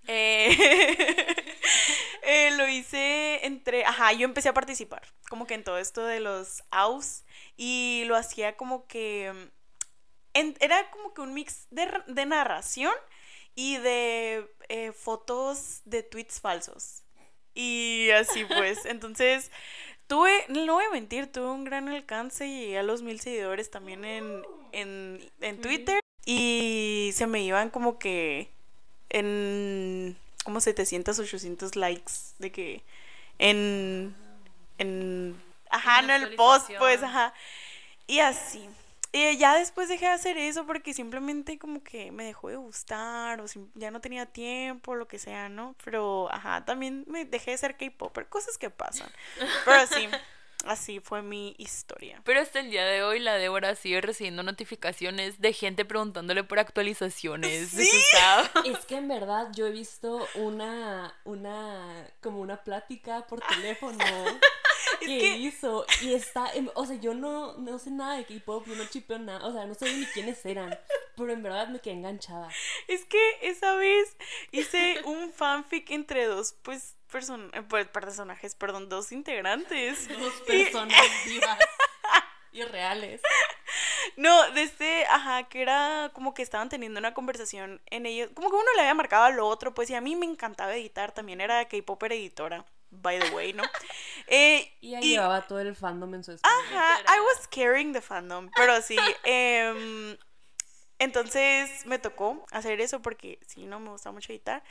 Eh, 0.06 0.56
eh, 2.22 2.50
lo 2.56 2.68
hice 2.68 3.46
entre, 3.46 3.84
ajá, 3.84 4.12
yo 4.12 4.24
empecé 4.24 4.48
a 4.48 4.54
participar, 4.54 5.02
como 5.28 5.46
que 5.46 5.54
en 5.54 5.64
todo 5.64 5.78
esto 5.78 6.04
de 6.04 6.20
los 6.20 6.62
AUS 6.70 7.24
y 7.56 8.04
lo 8.06 8.16
hacía 8.16 8.56
como 8.56 8.86
que 8.86 9.50
era 10.34 10.90
como 10.90 11.14
que 11.14 11.20
un 11.20 11.32
mix 11.32 11.66
de, 11.70 12.26
narración 12.26 12.94
y 13.54 13.76
de 13.78 14.50
eh, 14.68 14.92
fotos 14.92 15.80
de 15.84 16.02
tweets 16.02 16.40
falsos. 16.40 17.04
Y 17.54 18.10
así 18.10 18.44
pues, 18.44 18.84
entonces 18.84 19.50
tuve, 20.06 20.32
no 20.48 20.74
voy 20.74 20.84
a 20.84 20.90
mentir, 20.90 21.30
tuve 21.30 21.50
un 21.50 21.64
gran 21.64 21.88
alcance 21.88 22.46
y 22.46 22.60
llegué 22.60 22.78
a 22.78 22.82
los 22.82 23.02
mil 23.02 23.20
seguidores 23.20 23.70
también 23.70 24.04
en, 24.04 24.42
en, 24.72 25.30
en 25.40 25.60
Twitter 25.60 26.00
y 26.26 27.12
se 27.14 27.26
me 27.26 27.42
iban 27.42 27.70
como 27.70 27.98
que 27.98 28.53
en 29.14 30.16
como 30.44 30.60
700, 30.60 31.18
800 31.18 31.76
likes 31.76 32.12
de 32.38 32.52
que 32.52 32.82
en, 33.38 34.14
en, 34.78 35.40
ajá, 35.70 36.00
en 36.00 36.10
el 36.10 36.34
post, 36.34 36.70
pues, 36.78 37.02
ajá. 37.02 37.32
Y 38.06 38.18
así. 38.18 38.68
Y 39.12 39.36
ya 39.36 39.56
después 39.56 39.88
dejé 39.88 40.06
de 40.06 40.10
hacer 40.12 40.36
eso 40.36 40.66
porque 40.66 40.92
simplemente 40.92 41.56
como 41.58 41.84
que 41.84 42.10
me 42.10 42.24
dejó 42.24 42.48
de 42.48 42.56
gustar 42.56 43.40
o 43.40 43.44
ya 43.74 43.92
no 43.92 44.00
tenía 44.00 44.26
tiempo, 44.26 44.96
lo 44.96 45.06
que 45.06 45.20
sea, 45.20 45.48
¿no? 45.48 45.76
Pero, 45.84 46.28
ajá, 46.32 46.64
también 46.64 47.04
me 47.06 47.24
dejé 47.24 47.52
de 47.52 47.58
ser 47.58 47.76
K-Popper, 47.76 48.26
cosas 48.28 48.58
que 48.58 48.70
pasan. 48.70 49.08
Pero 49.64 49.86
sí, 49.86 50.08
así 50.66 51.00
fue 51.00 51.22
mi 51.22 51.54
historia. 51.58 52.20
Pero 52.24 52.40
hasta 52.40 52.60
el 52.60 52.70
día 52.70 52.84
de 52.84 53.02
hoy 53.02 53.18
la 53.18 53.34
Débora 53.34 53.74
sigue 53.74 54.00
recibiendo 54.00 54.42
notificaciones 54.42 55.40
de 55.40 55.52
gente 55.52 55.84
preguntándole 55.84 56.44
por 56.44 56.58
actualizaciones 56.58 57.70
¿Sí? 57.70 57.88
Es 58.64 58.84
que 58.86 58.96
en 58.96 59.08
verdad 59.08 59.48
yo 59.54 59.66
he 59.66 59.70
visto 59.70 60.26
una, 60.34 61.14
una, 61.24 62.08
como 62.20 62.40
una 62.40 62.62
plática 62.62 63.26
por 63.26 63.40
teléfono 63.48 64.04
¿Qué 65.00 65.36
hizo 65.36 65.86
y 66.02 66.14
está, 66.14 66.50
o 66.74 66.86
sea, 66.86 66.96
yo 66.96 67.14
no, 67.14 67.54
no 67.54 67.78
sé 67.78 67.90
nada 67.90 68.16
de 68.16 68.24
K-pop, 68.24 68.66
yo 68.66 68.74
no 68.74 68.84
chipeo 68.86 69.18
nada, 69.18 69.46
o 69.46 69.52
sea, 69.52 69.66
no 69.66 69.74
sé 69.74 69.92
ni 69.92 70.06
quiénes 70.06 70.44
eran, 70.46 70.78
pero 71.16 71.32
en 71.32 71.42
verdad 71.42 71.68
me 71.68 71.80
quedé 71.80 71.94
enganchada. 71.94 72.48
Es 72.88 73.04
que 73.04 73.38
esa 73.42 73.74
vez 73.76 74.16
hice 74.52 75.00
un 75.04 75.32
fanfic 75.32 75.90
entre 75.90 76.26
dos, 76.26 76.54
pues, 76.62 76.96
person 77.14 77.52
pues, 77.68 77.86
personajes, 77.86 78.56
perdón, 78.56 78.88
dos 78.88 79.12
integrantes. 79.12 80.08
Dos 80.18 80.34
personas 80.46 81.00
vivas 81.24 81.58
y 82.50 82.62
reales. 82.64 83.20
No, 84.16 84.42
desde, 84.50 84.62
este, 84.62 85.06
ajá, 85.06 85.44
que 85.44 85.62
era 85.62 86.10
como 86.12 86.34
que 86.34 86.42
estaban 86.42 86.68
teniendo 86.68 86.98
una 86.98 87.14
conversación 87.14 87.80
en 87.86 88.06
ellos, 88.06 88.30
como 88.34 88.50
que 88.50 88.56
uno 88.56 88.66
le 88.74 88.82
había 88.82 88.94
marcado 88.94 89.24
al 89.24 89.38
otro, 89.40 89.74
pues, 89.74 89.90
y 89.90 89.94
a 89.94 90.00
mí 90.00 90.16
me 90.16 90.26
encantaba 90.26 90.74
editar, 90.74 91.12
también 91.12 91.40
era 91.40 91.66
K-Popper 91.66 92.12
editora 92.12 92.64
by 92.90 93.18
the 93.18 93.34
way, 93.34 93.52
¿no? 93.52 93.64
Eh, 94.26 94.72
y 94.80 94.94
ahí 94.94 95.10
llevaba 95.10 95.42
todo 95.42 95.60
el 95.60 95.76
fandom 95.76 96.14
en 96.14 96.24
su 96.24 96.32
espalda. 96.32 96.56
Ajá, 96.58 97.14
I 97.14 97.20
was 97.20 97.46
carrying 97.48 97.92
the 97.92 98.00
fandom, 98.00 98.48
pero 98.56 98.80
sí. 98.80 98.96
Em, 99.22 100.16
entonces 101.04 101.86
me 101.86 101.98
tocó 101.98 102.44
hacer 102.50 102.80
eso 102.80 103.00
porque 103.00 103.38
sí, 103.46 103.66
no 103.66 103.78
me 103.80 103.90
gusta 103.90 104.10
mucho 104.10 104.32
editar. 104.32 104.62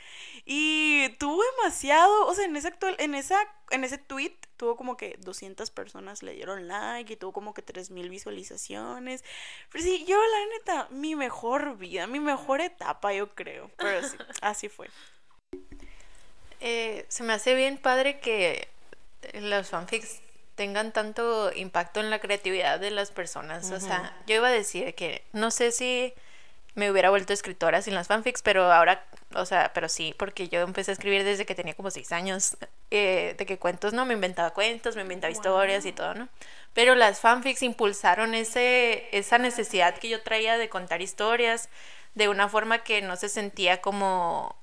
Y 0.44 1.08
tuvo 1.18 1.42
demasiado, 1.56 2.26
o 2.26 2.34
sea, 2.34 2.44
en 2.44 2.56
ese 2.56 2.68
actual, 2.68 2.96
en 2.98 3.14
esa, 3.14 3.38
en 3.70 3.84
ese 3.84 3.98
tweet 3.98 4.36
tuvo 4.56 4.76
como 4.76 4.96
que 4.96 5.16
200 5.20 5.70
personas 5.70 6.22
le 6.22 6.34
dieron 6.34 6.68
like 6.68 7.12
y 7.12 7.16
tuvo 7.16 7.32
como 7.32 7.54
que 7.54 7.62
3000 7.62 8.10
visualizaciones. 8.10 9.24
Pero 9.70 9.84
sí, 9.84 10.04
yo 10.06 10.16
la 10.16 10.46
neta, 10.58 10.88
mi 10.90 11.16
mejor 11.16 11.78
vida, 11.78 12.06
mi 12.06 12.20
mejor 12.20 12.60
etapa, 12.60 13.12
yo 13.12 13.34
creo. 13.34 13.70
Pero 13.76 14.06
sí, 14.06 14.16
así 14.42 14.68
fue. 14.68 14.90
Eh, 16.60 17.06
se 17.08 17.22
me 17.22 17.32
hace 17.32 17.54
bien 17.54 17.78
padre 17.78 18.20
que 18.20 18.68
los 19.34 19.68
fanfics 19.68 20.20
tengan 20.54 20.92
tanto 20.92 21.52
impacto 21.52 22.00
en 22.00 22.10
la 22.10 22.20
creatividad 22.20 22.78
de 22.78 22.90
las 22.90 23.10
personas. 23.10 23.70
O 23.70 23.80
sea, 23.80 24.16
yo 24.26 24.36
iba 24.36 24.48
a 24.48 24.52
decir 24.52 24.94
que 24.94 25.24
no 25.32 25.50
sé 25.50 25.72
si 25.72 26.14
me 26.74 26.90
hubiera 26.90 27.10
vuelto 27.10 27.32
escritora 27.32 27.82
sin 27.82 27.94
las 27.94 28.08
fanfics, 28.08 28.42
pero 28.42 28.72
ahora, 28.72 29.04
o 29.34 29.46
sea, 29.46 29.72
pero 29.72 29.88
sí, 29.88 30.14
porque 30.18 30.48
yo 30.48 30.60
empecé 30.60 30.90
a 30.90 30.94
escribir 30.94 31.22
desde 31.24 31.46
que 31.46 31.54
tenía 31.54 31.74
como 31.74 31.90
seis 31.90 32.10
años 32.12 32.56
eh, 32.90 33.34
de 33.38 33.46
que 33.46 33.58
cuentos, 33.58 33.92
¿no? 33.92 34.04
Me 34.04 34.14
inventaba 34.14 34.50
cuentos, 34.50 34.96
me 34.96 35.02
inventaba 35.02 35.30
historias 35.30 35.86
y 35.86 35.92
todo, 35.92 36.14
¿no? 36.14 36.28
Pero 36.72 36.94
las 36.96 37.20
fanfics 37.20 37.62
impulsaron 37.62 38.34
ese, 38.34 39.08
esa 39.16 39.38
necesidad 39.38 39.98
que 39.98 40.08
yo 40.08 40.22
traía 40.22 40.58
de 40.58 40.68
contar 40.68 41.00
historias 41.00 41.68
de 42.14 42.28
una 42.28 42.48
forma 42.48 42.82
que 42.82 43.02
no 43.02 43.16
se 43.16 43.28
sentía 43.28 43.80
como, 43.80 44.56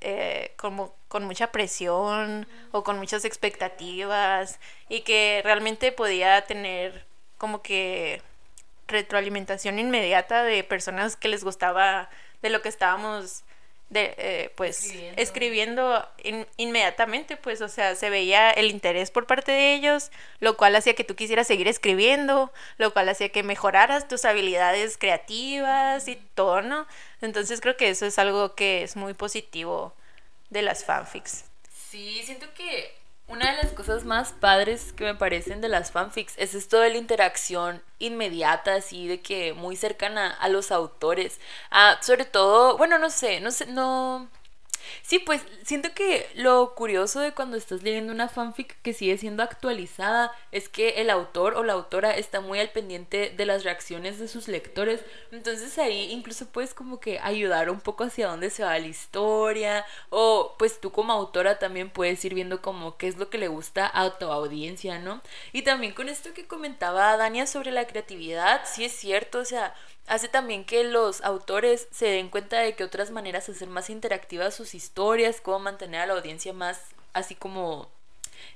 eh, 0.00 0.52
como 0.56 0.94
con 1.08 1.24
mucha 1.24 1.50
presión 1.52 2.46
o 2.72 2.84
con 2.84 2.98
muchas 2.98 3.24
expectativas 3.24 4.60
y 4.88 5.00
que 5.00 5.40
realmente 5.44 5.90
podía 5.92 6.42
tener 6.42 7.06
como 7.38 7.62
que 7.62 8.22
retroalimentación 8.88 9.78
inmediata 9.78 10.44
de 10.44 10.64
personas 10.64 11.16
que 11.16 11.28
les 11.28 11.44
gustaba 11.44 12.08
de 12.42 12.50
lo 12.50 12.62
que 12.62 12.68
estábamos 12.68 13.44
de 13.88 14.14
eh, 14.18 14.52
pues 14.56 14.92
escribiendo, 15.16 16.04
inmediatamente 16.56 17.36
pues 17.36 17.60
o 17.60 17.68
sea 17.68 17.94
se 17.94 18.10
veía 18.10 18.50
el 18.50 18.68
interés 18.68 19.12
por 19.12 19.28
parte 19.28 19.52
de 19.52 19.74
ellos 19.74 20.10
lo 20.40 20.56
cual 20.56 20.74
hacía 20.74 20.94
que 20.94 21.04
tú 21.04 21.14
quisieras 21.14 21.46
seguir 21.46 21.68
escribiendo 21.68 22.52
lo 22.78 22.92
cual 22.92 23.08
hacía 23.08 23.28
que 23.28 23.44
mejoraras 23.44 24.08
tus 24.08 24.24
habilidades 24.24 24.98
creativas 24.98 26.08
y 26.08 26.16
todo 26.34 26.62
no 26.62 26.84
entonces 27.20 27.60
creo 27.60 27.76
que 27.76 27.88
eso 27.88 28.06
es 28.06 28.18
algo 28.18 28.56
que 28.56 28.82
es 28.82 28.96
muy 28.96 29.14
positivo 29.14 29.94
de 30.50 30.62
las 30.62 30.84
fanfics. 30.84 31.44
Sí 31.90 32.22
siento 32.24 32.46
que 32.54 32.94
una 33.28 33.50
de 33.50 33.62
las 33.62 33.72
cosas 33.72 34.04
más 34.04 34.32
padres 34.32 34.92
que 34.92 35.04
me 35.04 35.14
parecen 35.14 35.60
de 35.60 35.68
las 35.68 35.90
fanfics 35.90 36.34
es 36.36 36.54
esto 36.54 36.78
de 36.80 36.90
la 36.90 36.96
interacción 36.98 37.82
inmediata, 37.98 38.74
así 38.74 39.08
de 39.08 39.20
que 39.20 39.52
muy 39.52 39.76
cercana 39.76 40.30
a 40.30 40.48
los 40.48 40.70
autores. 40.70 41.40
Ah, 41.70 41.98
sobre 42.02 42.24
todo, 42.24 42.76
bueno, 42.78 42.98
no 42.98 43.10
sé, 43.10 43.40
no 43.40 43.50
sé, 43.50 43.66
no, 43.66 44.28
Sí, 45.02 45.18
pues 45.18 45.42
siento 45.62 45.92
que 45.94 46.28
lo 46.34 46.74
curioso 46.74 47.20
de 47.20 47.32
cuando 47.32 47.56
estás 47.56 47.82
leyendo 47.82 48.12
una 48.12 48.28
fanfic 48.28 48.80
que 48.82 48.92
sigue 48.92 49.18
siendo 49.18 49.42
actualizada 49.42 50.32
es 50.52 50.68
que 50.68 51.00
el 51.00 51.10
autor 51.10 51.54
o 51.54 51.62
la 51.62 51.74
autora 51.74 52.16
está 52.16 52.40
muy 52.40 52.58
al 52.60 52.70
pendiente 52.70 53.32
de 53.36 53.46
las 53.46 53.64
reacciones 53.64 54.18
de 54.18 54.28
sus 54.28 54.48
lectores. 54.48 55.00
Entonces 55.32 55.78
ahí 55.78 56.10
incluso 56.12 56.46
puedes 56.46 56.74
como 56.74 57.00
que 57.00 57.18
ayudar 57.18 57.70
un 57.70 57.80
poco 57.80 58.04
hacia 58.04 58.28
dónde 58.28 58.50
se 58.50 58.64
va 58.64 58.78
la 58.78 58.86
historia. 58.86 59.84
O 60.10 60.54
pues 60.58 60.80
tú 60.80 60.92
como 60.92 61.12
autora 61.12 61.58
también 61.58 61.90
puedes 61.90 62.24
ir 62.24 62.34
viendo 62.34 62.62
como 62.62 62.96
qué 62.96 63.08
es 63.08 63.16
lo 63.16 63.30
que 63.30 63.38
le 63.38 63.48
gusta 63.48 63.90
a 63.92 64.18
tu 64.18 64.26
audiencia, 64.26 64.98
¿no? 64.98 65.22
Y 65.52 65.62
también 65.62 65.94
con 65.94 66.08
esto 66.08 66.32
que 66.34 66.46
comentaba 66.46 67.16
Dania 67.16 67.46
sobre 67.46 67.70
la 67.70 67.86
creatividad, 67.86 68.62
sí 68.64 68.84
es 68.84 68.92
cierto, 68.92 69.38
o 69.40 69.44
sea, 69.44 69.74
hace 70.06 70.28
también 70.28 70.64
que 70.64 70.84
los 70.84 71.22
autores 71.22 71.88
se 71.90 72.06
den 72.06 72.28
cuenta 72.28 72.58
de 72.58 72.74
que 72.74 72.84
otras 72.84 73.10
maneras 73.10 73.46
de 73.46 73.52
hacer 73.52 73.68
más 73.68 73.90
interactivas 73.90 74.54
sus 74.54 74.74
historias, 74.74 75.40
cómo 75.40 75.58
mantener 75.60 76.02
a 76.02 76.06
la 76.06 76.14
audiencia 76.14 76.52
más 76.52 76.80
así 77.12 77.34
como 77.34 77.88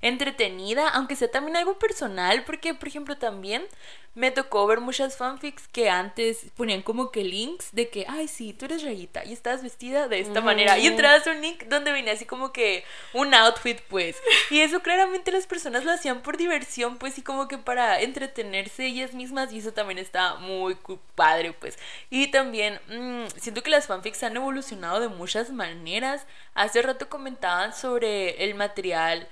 entretenida, 0.02 0.88
aunque 0.88 1.16
sea 1.16 1.30
también 1.30 1.56
algo 1.56 1.78
personal, 1.78 2.44
porque 2.44 2.74
por 2.74 2.88
ejemplo 2.88 3.18
también 3.18 3.66
me 4.14 4.32
tocó 4.32 4.66
ver 4.66 4.80
muchas 4.80 5.16
fanfics 5.16 5.68
que 5.68 5.88
antes 5.88 6.46
ponían 6.56 6.82
como 6.82 7.12
que 7.12 7.22
links 7.22 7.68
de 7.72 7.90
que, 7.90 8.06
ay, 8.08 8.26
sí, 8.26 8.52
tú 8.52 8.64
eres 8.64 8.82
rayita 8.82 9.24
y 9.24 9.32
estás 9.32 9.62
vestida 9.62 10.08
de 10.08 10.18
esta 10.18 10.40
manera. 10.40 10.78
Y 10.78 10.88
entrabas 10.88 11.26
un 11.28 11.40
link 11.40 11.64
donde 11.64 11.92
venía 11.92 12.14
así 12.14 12.24
como 12.24 12.52
que 12.52 12.84
un 13.12 13.32
outfit, 13.34 13.80
pues. 13.82 14.16
Y 14.50 14.60
eso 14.60 14.80
claramente 14.80 15.30
las 15.30 15.46
personas 15.46 15.84
lo 15.84 15.92
hacían 15.92 16.22
por 16.22 16.36
diversión, 16.36 16.98
pues, 16.98 17.18
y 17.18 17.22
como 17.22 17.46
que 17.46 17.58
para 17.58 18.00
entretenerse 18.00 18.86
ellas 18.86 19.14
mismas. 19.14 19.52
Y 19.52 19.58
eso 19.58 19.72
también 19.72 19.98
está 19.98 20.34
muy 20.36 20.76
padre, 21.14 21.52
pues. 21.52 21.78
Y 22.10 22.32
también 22.32 22.80
mm, 22.88 23.28
siento 23.36 23.62
que 23.62 23.70
las 23.70 23.86
fanfics 23.86 24.24
han 24.24 24.36
evolucionado 24.36 24.98
de 24.98 25.08
muchas 25.08 25.50
maneras. 25.50 26.26
Hace 26.54 26.82
rato 26.82 27.08
comentaban 27.08 27.72
sobre 27.74 28.42
el 28.44 28.56
material 28.56 29.28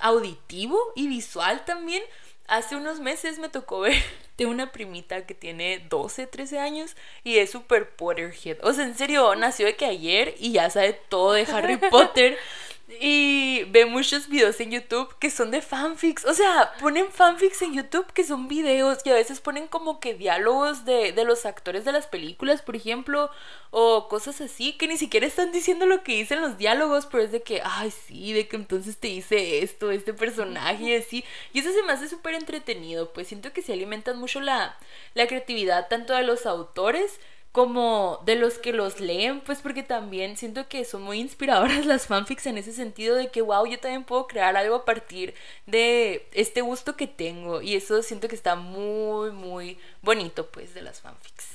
auditivo 0.00 0.78
y 0.94 1.08
visual 1.08 1.64
también. 1.64 2.02
Hace 2.46 2.76
unos 2.76 3.00
meses 3.00 3.38
me 3.38 3.48
tocó 3.48 3.80
ver 3.80 3.94
de 4.36 4.46
una 4.46 4.72
primita 4.72 5.26
que 5.26 5.34
tiene 5.34 5.84
12, 5.88 6.26
13 6.26 6.58
años 6.58 6.96
y 7.22 7.38
es 7.38 7.50
super 7.50 7.88
Potterhead. 7.96 8.58
O 8.62 8.72
sea, 8.72 8.84
en 8.84 8.96
serio, 8.96 9.34
nació 9.34 9.66
de 9.66 9.76
que 9.76 9.86
ayer 9.86 10.34
y 10.38 10.52
ya 10.52 10.68
sabe 10.70 11.00
todo 11.08 11.32
de 11.32 11.46
Harry 11.50 11.76
Potter. 11.90 12.38
Y 12.86 13.64
ve 13.70 13.86
muchos 13.86 14.28
videos 14.28 14.60
en 14.60 14.70
YouTube 14.70 15.16
que 15.18 15.30
son 15.30 15.50
de 15.50 15.62
fanfics. 15.62 16.26
O 16.26 16.34
sea, 16.34 16.74
ponen 16.80 17.10
fanfics 17.10 17.62
en 17.62 17.72
YouTube 17.72 18.12
que 18.12 18.24
son 18.24 18.46
videos 18.46 18.98
y 19.06 19.10
a 19.10 19.14
veces 19.14 19.40
ponen 19.40 19.68
como 19.68 20.00
que 20.00 20.12
diálogos 20.12 20.84
de, 20.84 21.12
de, 21.12 21.24
los 21.24 21.46
actores 21.46 21.86
de 21.86 21.92
las 21.92 22.06
películas, 22.06 22.60
por 22.60 22.76
ejemplo, 22.76 23.30
o 23.70 24.08
cosas 24.08 24.42
así 24.42 24.74
que 24.74 24.86
ni 24.86 24.98
siquiera 24.98 25.26
están 25.26 25.50
diciendo 25.50 25.86
lo 25.86 26.02
que 26.02 26.12
dicen 26.12 26.42
los 26.42 26.58
diálogos, 26.58 27.06
pero 27.06 27.22
es 27.22 27.32
de 27.32 27.42
que, 27.42 27.62
ay, 27.64 27.90
sí, 27.90 28.34
de 28.34 28.48
que 28.48 28.56
entonces 28.56 28.98
te 28.98 29.08
dice 29.08 29.62
esto, 29.62 29.90
este 29.90 30.12
personaje 30.12 30.84
y 30.84 30.94
así. 30.94 31.24
Y 31.54 31.60
eso 31.60 31.72
se 31.72 31.82
me 31.84 31.92
hace 31.92 32.08
súper 32.10 32.34
entretenido, 32.34 33.14
pues 33.14 33.28
siento 33.28 33.54
que 33.54 33.62
se 33.62 33.72
alimentan 33.72 34.18
mucho 34.18 34.40
la, 34.40 34.76
la 35.14 35.26
creatividad 35.26 35.88
tanto 35.88 36.12
de 36.12 36.22
los 36.22 36.44
autores 36.44 37.18
como 37.54 38.20
de 38.24 38.34
los 38.34 38.58
que 38.58 38.72
los 38.72 38.98
leen, 38.98 39.40
pues 39.40 39.62
porque 39.62 39.84
también 39.84 40.36
siento 40.36 40.66
que 40.66 40.84
son 40.84 41.02
muy 41.02 41.20
inspiradoras 41.20 41.86
las 41.86 42.08
fanfics 42.08 42.46
en 42.46 42.58
ese 42.58 42.72
sentido 42.72 43.14
de 43.14 43.28
que, 43.28 43.42
wow, 43.42 43.64
yo 43.64 43.78
también 43.78 44.02
puedo 44.02 44.26
crear 44.26 44.56
algo 44.56 44.74
a 44.74 44.84
partir 44.84 45.36
de 45.64 46.28
este 46.32 46.62
gusto 46.62 46.96
que 46.96 47.06
tengo 47.06 47.62
y 47.62 47.76
eso 47.76 48.02
siento 48.02 48.26
que 48.26 48.34
está 48.34 48.56
muy, 48.56 49.30
muy 49.30 49.78
bonito, 50.02 50.50
pues, 50.50 50.74
de 50.74 50.82
las 50.82 51.00
fanfics. 51.00 51.46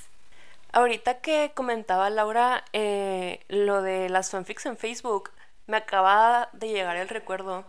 Ahorita 0.72 1.20
que 1.20 1.52
comentaba 1.54 2.10
Laura 2.10 2.64
eh, 2.72 3.42
lo 3.50 3.82
de 3.82 4.08
las 4.08 4.32
fanfics 4.32 4.68
en 4.68 4.78
Facebook, 4.78 5.32
me 5.68 5.76
acaba 5.76 6.48
de 6.54 6.70
llegar 6.70 6.96
el 6.96 7.10
recuerdo 7.10 7.66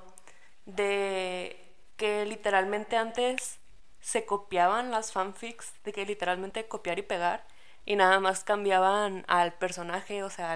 de 0.66 1.56
que 1.96 2.24
literalmente 2.26 2.96
antes 2.96 3.58
se 4.00 4.24
copiaban 4.24 4.92
las 4.92 5.10
fanfics, 5.10 5.72
de 5.82 5.92
que 5.92 6.06
literalmente 6.06 6.68
copiar 6.68 7.00
y 7.00 7.02
pegar 7.02 7.49
y 7.86 7.96
nada 7.96 8.20
más 8.20 8.44
cambiaban 8.44 9.24
al 9.28 9.52
personaje, 9.52 10.22
o 10.22 10.30
sea, 10.30 10.52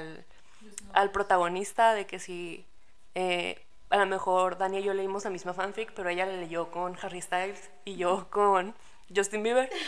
al, 0.93 1.11
protagonista, 1.13 1.95
de 1.95 2.07
que 2.07 2.19
si 2.19 2.65
eh, 3.15 3.65
a 3.91 3.97
lo 3.99 4.07
mejor 4.07 4.59
Dani 4.59 4.79
y 4.79 4.83
yo 4.83 4.95
leímos 4.95 5.25
la 5.25 5.31
misma 5.31 5.55
fanfic, 5.55 5.93
pero 5.95 6.09
ella 6.09 6.27
le 6.27 6.39
leyó 6.39 6.71
con 6.71 6.97
Harry 7.03 7.21
Styles 7.21 7.71
y 7.85 7.97
yo 7.97 8.29
con 8.31 8.75
Justin 9.15 9.43
Bieber. 9.43 9.71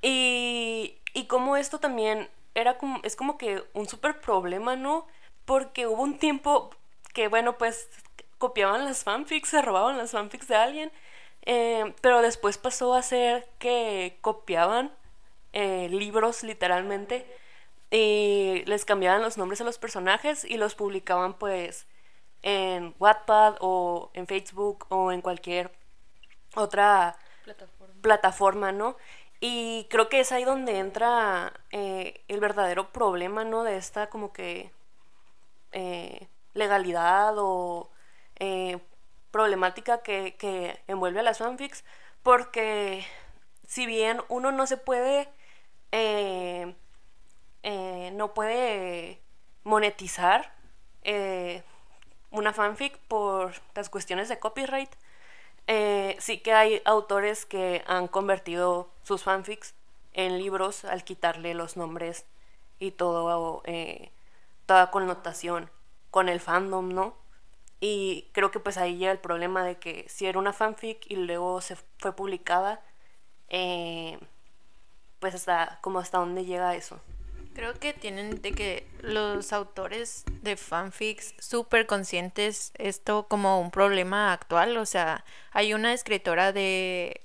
Y, 0.00 0.96
y 1.12 1.24
como 1.26 1.56
esto 1.56 1.80
también 1.80 2.28
era 2.54 2.78
como, 2.78 3.00
es 3.02 3.16
como 3.16 3.36
que 3.36 3.64
un 3.72 3.88
súper 3.88 4.20
problema, 4.20 4.76
¿no? 4.76 5.08
Porque 5.44 5.88
hubo 5.88 6.02
un 6.02 6.18
tiempo 6.18 6.70
que, 7.12 7.26
bueno, 7.26 7.58
pues 7.58 7.88
copiaban 8.38 8.84
las 8.84 9.02
fanfics, 9.02 9.48
se 9.48 9.62
robaban 9.62 9.98
las 9.98 10.12
fanfics 10.12 10.46
de 10.46 10.54
alguien, 10.54 10.92
eh, 11.42 11.94
pero 12.00 12.22
después 12.22 12.58
pasó 12.58 12.94
a 12.94 13.02
ser 13.02 13.48
que 13.58 14.18
copiaban 14.20 14.92
eh, 15.52 15.88
libros 15.90 16.42
literalmente 16.42 17.26
y 17.90 18.62
les 18.66 18.84
cambiaban 18.84 19.22
los 19.22 19.38
nombres 19.38 19.60
a 19.60 19.64
los 19.64 19.78
personajes 19.78 20.44
y 20.44 20.56
los 20.58 20.74
publicaban 20.74 21.34
pues 21.34 21.86
en 22.42 22.94
Wattpad 22.98 23.56
o 23.60 24.10
en 24.14 24.26
Facebook 24.26 24.86
o 24.90 25.10
en 25.10 25.22
cualquier 25.22 25.72
otra 26.54 27.16
plataforma, 28.02 28.72
¿no? 28.72 28.96
Y 29.40 29.86
creo 29.90 30.08
que 30.08 30.20
es 30.20 30.32
ahí 30.32 30.44
donde 30.44 30.78
entra 30.78 31.52
eh, 31.70 32.22
el 32.28 32.40
verdadero 32.40 32.92
problema, 32.92 33.44
¿no? 33.44 33.62
De 33.64 33.76
esta 33.76 34.10
como 34.10 34.32
que 34.32 34.72
eh, 35.72 36.28
legalidad 36.54 37.34
o 37.38 37.90
problemática 39.30 40.02
que, 40.02 40.36
que 40.36 40.80
envuelve 40.86 41.20
a 41.20 41.22
las 41.22 41.38
fanfics, 41.38 41.84
porque 42.22 43.04
si 43.66 43.86
bien 43.86 44.20
uno 44.28 44.52
no 44.52 44.66
se 44.66 44.76
puede 44.76 45.28
eh, 45.92 46.74
eh, 47.62 48.10
no 48.14 48.34
puede 48.34 49.20
monetizar 49.64 50.52
eh, 51.02 51.62
una 52.30 52.52
fanfic 52.52 52.98
por 53.08 53.54
las 53.74 53.90
cuestiones 53.90 54.28
de 54.28 54.38
copyright. 54.38 54.90
sí 56.18 56.38
que 56.40 56.52
hay 56.52 56.82
autores 56.84 57.46
que 57.46 57.82
han 57.86 58.08
convertido 58.08 58.90
sus 59.02 59.22
fanfics 59.22 59.74
en 60.12 60.38
libros 60.38 60.84
al 60.84 61.04
quitarle 61.04 61.54
los 61.54 61.76
nombres 61.76 62.26
y 62.78 62.92
todo, 62.92 63.62
toda 64.66 64.90
connotación 64.90 65.70
con 66.10 66.28
el 66.28 66.40
fandom, 66.40 66.88
¿no? 66.94 67.14
Y 67.80 68.28
creo 68.32 68.50
que 68.50 68.60
pues 68.60 68.76
ahí 68.76 68.96
llega 68.96 69.12
el 69.12 69.18
problema 69.18 69.64
de 69.64 69.78
que 69.78 70.06
si 70.08 70.26
era 70.26 70.38
una 70.38 70.52
fanfic 70.52 71.08
y 71.08 71.16
luego 71.16 71.60
se 71.60 71.76
fue 71.98 72.14
publicada, 72.14 72.82
eh, 73.48 74.18
pues 75.20 75.34
hasta 75.34 75.78
como 75.80 75.98
hasta 75.98 76.18
dónde 76.18 76.44
llega 76.44 76.74
eso. 76.74 77.00
Creo 77.54 77.74
que 77.74 77.92
tienen 77.92 78.40
de 78.40 78.52
que 78.52 78.86
los 79.00 79.52
autores 79.52 80.24
de 80.42 80.56
fanfics 80.56 81.34
súper 81.40 81.86
conscientes 81.86 82.72
esto 82.78 83.26
como 83.26 83.60
un 83.60 83.72
problema 83.72 84.32
actual. 84.32 84.76
O 84.76 84.86
sea, 84.86 85.24
hay 85.50 85.74
una 85.74 85.92
escritora 85.92 86.52
de 86.52 87.20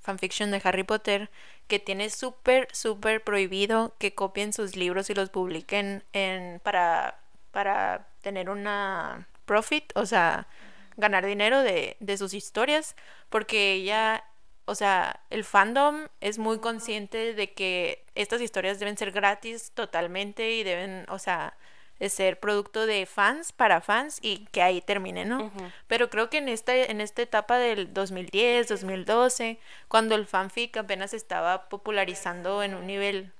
fanfiction 0.00 0.50
de 0.50 0.60
Harry 0.62 0.84
Potter 0.84 1.30
que 1.68 1.78
tiene 1.78 2.10
súper, 2.10 2.68
súper 2.72 3.22
prohibido 3.22 3.94
que 3.98 4.14
copien 4.14 4.52
sus 4.52 4.76
libros 4.76 5.10
y 5.10 5.14
los 5.14 5.30
publiquen 5.30 6.02
en, 6.12 6.60
para, 6.60 7.20
para 7.50 8.08
tener 8.22 8.50
una 8.50 9.28
profit, 9.44 9.92
o 9.94 10.06
sea, 10.06 10.48
ganar 10.96 11.24
dinero 11.24 11.62
de, 11.62 11.96
de 12.00 12.16
sus 12.16 12.34
historias, 12.34 12.96
porque 13.28 13.72
ella, 13.74 14.24
o 14.68 14.74
sea, 14.74 15.20
el 15.30 15.44
fandom 15.44 16.08
es 16.20 16.38
muy 16.38 16.58
consciente 16.58 17.32
de 17.32 17.52
que 17.54 18.04
estas 18.14 18.42
historias 18.42 18.78
deben 18.78 18.98
ser 18.98 19.12
gratis 19.12 19.72
totalmente 19.72 20.52
y 20.52 20.62
deben, 20.62 21.06
o 21.08 21.18
sea, 21.18 21.56
de 21.98 22.10
ser 22.10 22.38
producto 22.38 22.84
de 22.84 23.06
fans 23.06 23.50
para 23.52 23.80
fans 23.80 24.18
y 24.20 24.44
que 24.52 24.60
ahí 24.60 24.82
termine, 24.82 25.24
¿no? 25.24 25.50
Pero 25.86 26.10
creo 26.10 26.28
que 26.28 26.36
en 26.36 26.50
esta, 26.50 26.76
en 26.76 27.00
esta 27.00 27.22
etapa 27.22 27.56
del 27.56 27.94
2010, 27.94 28.68
2012, 28.68 29.58
cuando 29.88 30.14
el 30.14 30.26
fanfic 30.26 30.76
apenas 30.76 31.14
estaba 31.14 31.70
popularizando 31.70 32.62
en 32.62 32.74
un 32.74 32.86
nivel 32.86 33.32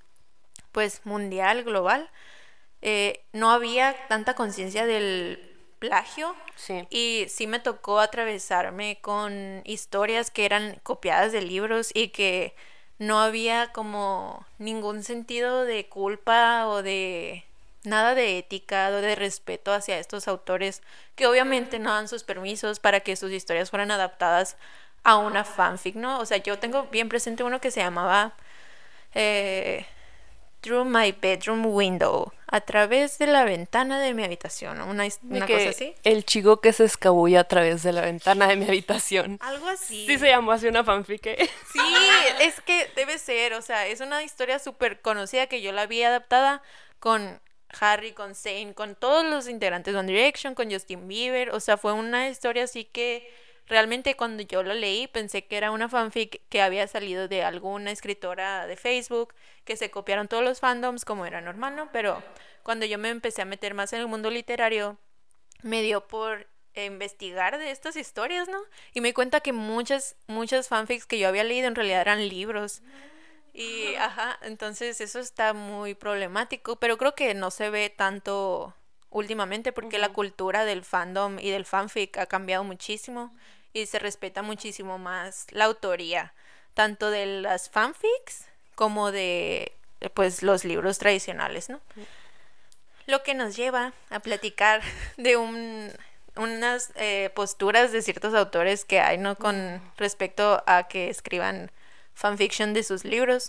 pues 0.73 1.03
mundial, 1.05 1.63
global, 1.63 2.09
eh, 2.81 3.23
no 3.35 3.51
había 3.51 3.95
tanta 4.09 4.33
conciencia 4.33 4.87
del 4.87 5.48
plagio 5.79 6.35
Sí. 6.57 6.87
y 6.91 7.27
sí 7.29 7.47
me 7.47 7.61
tocó 7.61 8.01
atravesarme 8.01 8.99
con 9.01 9.63
historias 9.65 10.31
que 10.31 10.45
eran 10.45 10.81
copiadas 10.83 11.33
de 11.33 11.43
libros 11.43 11.91
y 11.95 12.09
que 12.09 12.55
no 12.99 13.21
había 13.21 13.73
como 13.73 14.45
ningún 14.59 15.05
sentido 15.05 15.65
de 15.65 15.87
culpa 15.89 16.67
o 16.67 16.83
de 16.83 17.45
nada 17.85 18.15
de 18.15 18.39
ética 18.39 18.89
o 18.89 19.01
de 19.01 19.15
respeto 19.15 19.73
hacia 19.73 19.99
estos 19.99 20.27
autores 20.29 20.83
que 21.15 21.27
obviamente 21.27 21.79
no 21.79 21.95
dan 21.95 22.09
sus 22.09 22.25
permisos 22.25 22.81
para 22.81 23.01
que 23.01 23.15
sus 23.17 23.31
historias 23.31 23.71
fueran 23.71 23.91
adaptadas 23.93 24.57
a 25.05 25.17
una 25.17 25.45
fanfic, 25.45 25.95
¿no? 25.95 26.19
O 26.19 26.27
sea, 26.27 26.39
yo 26.39 26.59
tengo 26.59 26.85
bien 26.91 27.09
presente 27.09 27.45
uno 27.45 27.61
que 27.61 27.71
se 27.71 27.81
llamaba 27.81 28.35
eh, 29.15 29.87
Through 30.61 30.87
My 30.87 31.13
Bedroom 31.13 31.67
Window, 31.67 32.33
a 32.47 32.61
través 32.61 33.19
de 33.19 33.27
la 33.27 33.45
ventana 33.45 34.01
de 34.01 34.15
mi 34.15 34.25
habitación, 34.25 34.81
una, 34.81 35.07
una 35.23 35.47
que 35.47 35.53
cosa 35.53 35.69
así. 35.71 35.95
El 36.03 36.25
chico 36.25 36.61
que 36.61 36.73
se 36.73 36.85
escabulla 36.85 37.41
a 37.41 37.45
través 37.45 37.83
de 37.83 37.93
la 37.93 38.01
ventana 38.01 38.49
de 38.49 38.57
mi 38.57 38.65
habitación. 38.65 39.39
Algo 39.41 39.69
así. 39.69 40.07
Sí 40.07 40.19
se 40.19 40.29
llamó 40.29 40.53
así 40.53 40.67
una 40.67 40.83
fanfic. 40.83 41.27
¿eh? 41.27 41.51
Sí, 41.73 41.81
es 42.41 42.61
que 42.63 42.91
debe 42.97 43.19
ser, 43.19 43.55
o 43.55 43.63
sea, 43.63 43.87
es 43.87 44.01
una 44.01 44.23
historia 44.23 44.59
súper 44.59 45.01
conocida 45.01 45.47
que 45.47 45.63
yo 45.63 45.73
la 45.73 45.87
vi 45.87 46.03
adaptada 46.03 46.63
con 46.99 47.41
Harry, 47.81 48.13
con 48.13 48.35
Zayn, 48.35 48.73
con 48.73 48.95
todos 48.95 49.25
los 49.25 49.49
integrantes 49.49 49.95
de 49.95 50.01
One 50.01 50.13
Direction, 50.13 50.55
con 50.55 50.71
Justin 50.71 51.07
Bieber, 51.07 51.51
o 51.51 51.61
sea, 51.61 51.77
fue 51.77 51.93
una 51.93 52.29
historia 52.29 52.65
así 52.65 52.85
que 52.85 53.31
realmente 53.69 54.17
cuando 54.17 54.43
yo 54.43 54.63
lo 54.63 54.75
leí 54.75 55.07
pensé 55.07 55.45
que 55.45 55.57
era 55.57 55.71
una 55.71 55.89
fanfic 55.89 56.41
que 56.49 56.63
había 56.63 56.87
salido 56.89 57.29
de 57.29 57.45
alguna 57.45 57.91
escritora 57.91 58.67
de 58.67 58.77
Facebook, 58.77 59.35
que 59.65 59.77
se 59.77 59.91
copiaron 59.91 60.29
todos 60.29 60.45
los 60.45 60.61
fandoms 60.61 61.05
como 61.05 61.27
era 61.27 61.41
normal, 61.41 61.77
¿no? 61.77 61.91
Pero 61.93 62.23
cuando 62.63 62.87
yo 62.87 62.99
me 62.99 63.11
empecé 63.11 63.43
a 63.43 63.47
meter 63.47 63.75
más 63.75 63.93
en 63.93 64.01
el 64.01 64.09
mundo 64.09 64.31
literario, 64.31 64.97
me 65.63 65.83
dio 65.83 66.07
por 66.07 66.47
investigar 66.75 67.59
de 67.59 67.71
estas 67.71 67.97
historias, 67.97 68.49
¿no? 68.49 68.61
Y 68.95 69.01
me 69.01 69.09
di 69.09 69.13
cuenta 69.15 69.41
que 69.41 69.53
muchas, 69.53 70.17
muchas 70.27 70.69
fanfics 70.69 71.07
que 71.07 71.19
yo 71.19 71.29
había 71.29 71.45
leído 71.45 71.69
en 71.69 71.75
realidad 71.75 72.01
eran 72.01 72.29
libros. 72.29 72.83
Y, 73.53 73.97
ajá, 73.97 74.39
entonces 74.43 75.01
eso 75.01 75.19
está 75.19 75.53
muy 75.53 75.95
problemático, 75.95 76.77
pero 76.77 76.97
creo 76.97 77.15
que 77.15 77.35
no 77.35 77.51
se 77.51 77.71
ve 77.71 77.91
tanto 77.91 78.75
últimamente 79.11 79.73
porque 79.73 79.99
la 79.99 80.11
cultura 80.11 80.65
del 80.65 80.85
fandom 80.85 81.39
y 81.39 81.51
del 81.51 81.65
fanfic 81.65 82.19
ha 82.19 82.27
cambiado 82.27 82.63
muchísimo 82.63 83.35
y 83.81 83.87
se 83.87 83.99
respeta 83.99 84.43
muchísimo 84.43 84.99
más 84.99 85.47
la 85.51 85.65
autoría, 85.65 86.33
tanto 86.75 87.11
de 87.11 87.27
las 87.27 87.71
fanfics 87.71 88.47
como 88.75 89.11
de, 89.11 89.73
pues, 90.15 90.43
los 90.43 90.65
libros 90.65 90.99
tradicionales, 90.99 91.69
¿no? 91.69 91.81
Lo 93.07 93.23
que 93.23 93.35
nos 93.35 93.57
lleva 93.57 93.93
a 94.11 94.21
platicar 94.21 94.83
de 95.17 95.37
un, 95.37 95.91
unas 96.37 96.93
eh, 96.95 97.31
posturas 97.35 97.93
de 97.93 98.03
ciertos 98.03 98.35
autores 98.35 98.85
que 98.85 99.01
hay, 99.01 99.19
¿no? 99.19 99.37
Con 99.37 99.81
respecto 99.97 100.63
a 100.67 100.89
que 100.89 101.09
escriban 101.09 101.71
fanfiction 102.15 102.75
de 102.75 102.83
sus 102.83 103.05
libros. 103.05 103.49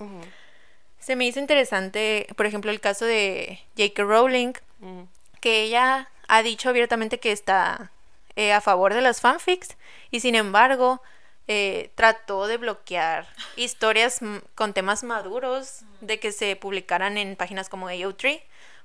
Se 0.99 1.15
me 1.15 1.25
hizo 1.25 1.39
interesante, 1.39 2.27
por 2.35 2.45
ejemplo, 2.45 2.71
el 2.71 2.79
caso 2.79 3.05
de 3.05 3.59
J.K. 3.77 4.03
Rowling, 4.03 4.53
que 5.39 5.63
ella 5.63 6.09
ha 6.27 6.43
dicho 6.43 6.69
abiertamente 6.69 7.19
que 7.19 7.31
está 7.31 7.91
eh, 8.39 8.53
a 8.53 8.61
favor 8.61 8.93
de 8.93 9.01
las 9.01 9.19
fanfics 9.19 9.75
y 10.11 10.21
sin 10.21 10.33
embargo 10.33 11.01
eh, 11.49 11.91
trató 11.95 12.47
de 12.47 12.55
bloquear 12.55 13.27
historias 13.57 14.21
con 14.55 14.71
temas 14.71 15.03
maduros 15.03 15.81
de 15.99 16.21
que 16.21 16.31
se 16.31 16.55
publicaran 16.55 17.17
en 17.17 17.35
páginas 17.35 17.67
como 17.67 17.89
AO3 17.89 18.41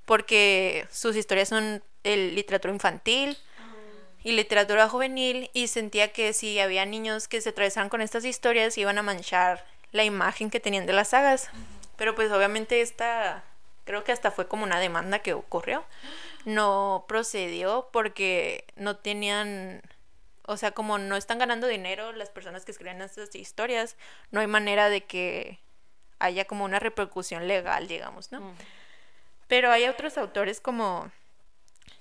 porque 0.06 0.88
sus 0.90 1.14
historias 1.14 1.50
son 1.50 1.84
el 2.02 2.34
literatura 2.34 2.74
infantil 2.74 3.38
y 4.24 4.32
literatura 4.32 4.88
juvenil 4.88 5.48
y 5.52 5.68
sentía 5.68 6.12
que 6.12 6.32
si 6.32 6.58
había 6.58 6.84
niños 6.84 7.28
que 7.28 7.40
se 7.40 7.50
atravesaran 7.50 7.90
con 7.90 8.00
estas 8.00 8.24
historias 8.24 8.76
iban 8.76 8.98
a 8.98 9.02
manchar 9.02 9.64
la 9.92 10.02
imagen 10.02 10.50
que 10.50 10.58
tenían 10.58 10.86
de 10.86 10.94
las 10.94 11.10
sagas. 11.10 11.48
Pero 11.96 12.16
pues 12.16 12.32
obviamente 12.32 12.80
esta 12.80 13.44
creo 13.84 14.02
que 14.02 14.10
hasta 14.10 14.32
fue 14.32 14.48
como 14.48 14.64
una 14.64 14.80
demanda 14.80 15.20
que 15.20 15.32
ocurrió. 15.32 15.84
No 16.44 17.04
procedió 17.08 17.88
porque 17.92 18.64
no 18.76 18.96
tenían 18.96 19.82
o 20.46 20.58
sea, 20.58 20.72
como 20.72 20.98
no 20.98 21.16
están 21.16 21.38
ganando 21.38 21.66
dinero 21.66 22.12
las 22.12 22.28
personas 22.28 22.66
que 22.66 22.72
escriben 22.72 23.00
estas 23.00 23.34
historias, 23.34 23.96
no 24.30 24.40
hay 24.40 24.46
manera 24.46 24.90
de 24.90 25.02
que 25.04 25.58
haya 26.18 26.44
como 26.44 26.64
una 26.66 26.78
repercusión 26.78 27.48
legal, 27.48 27.88
digamos, 27.88 28.30
¿no? 28.30 28.54
Pero 29.48 29.70
hay 29.70 29.86
otros 29.86 30.18
autores 30.18 30.60
como 30.60 31.10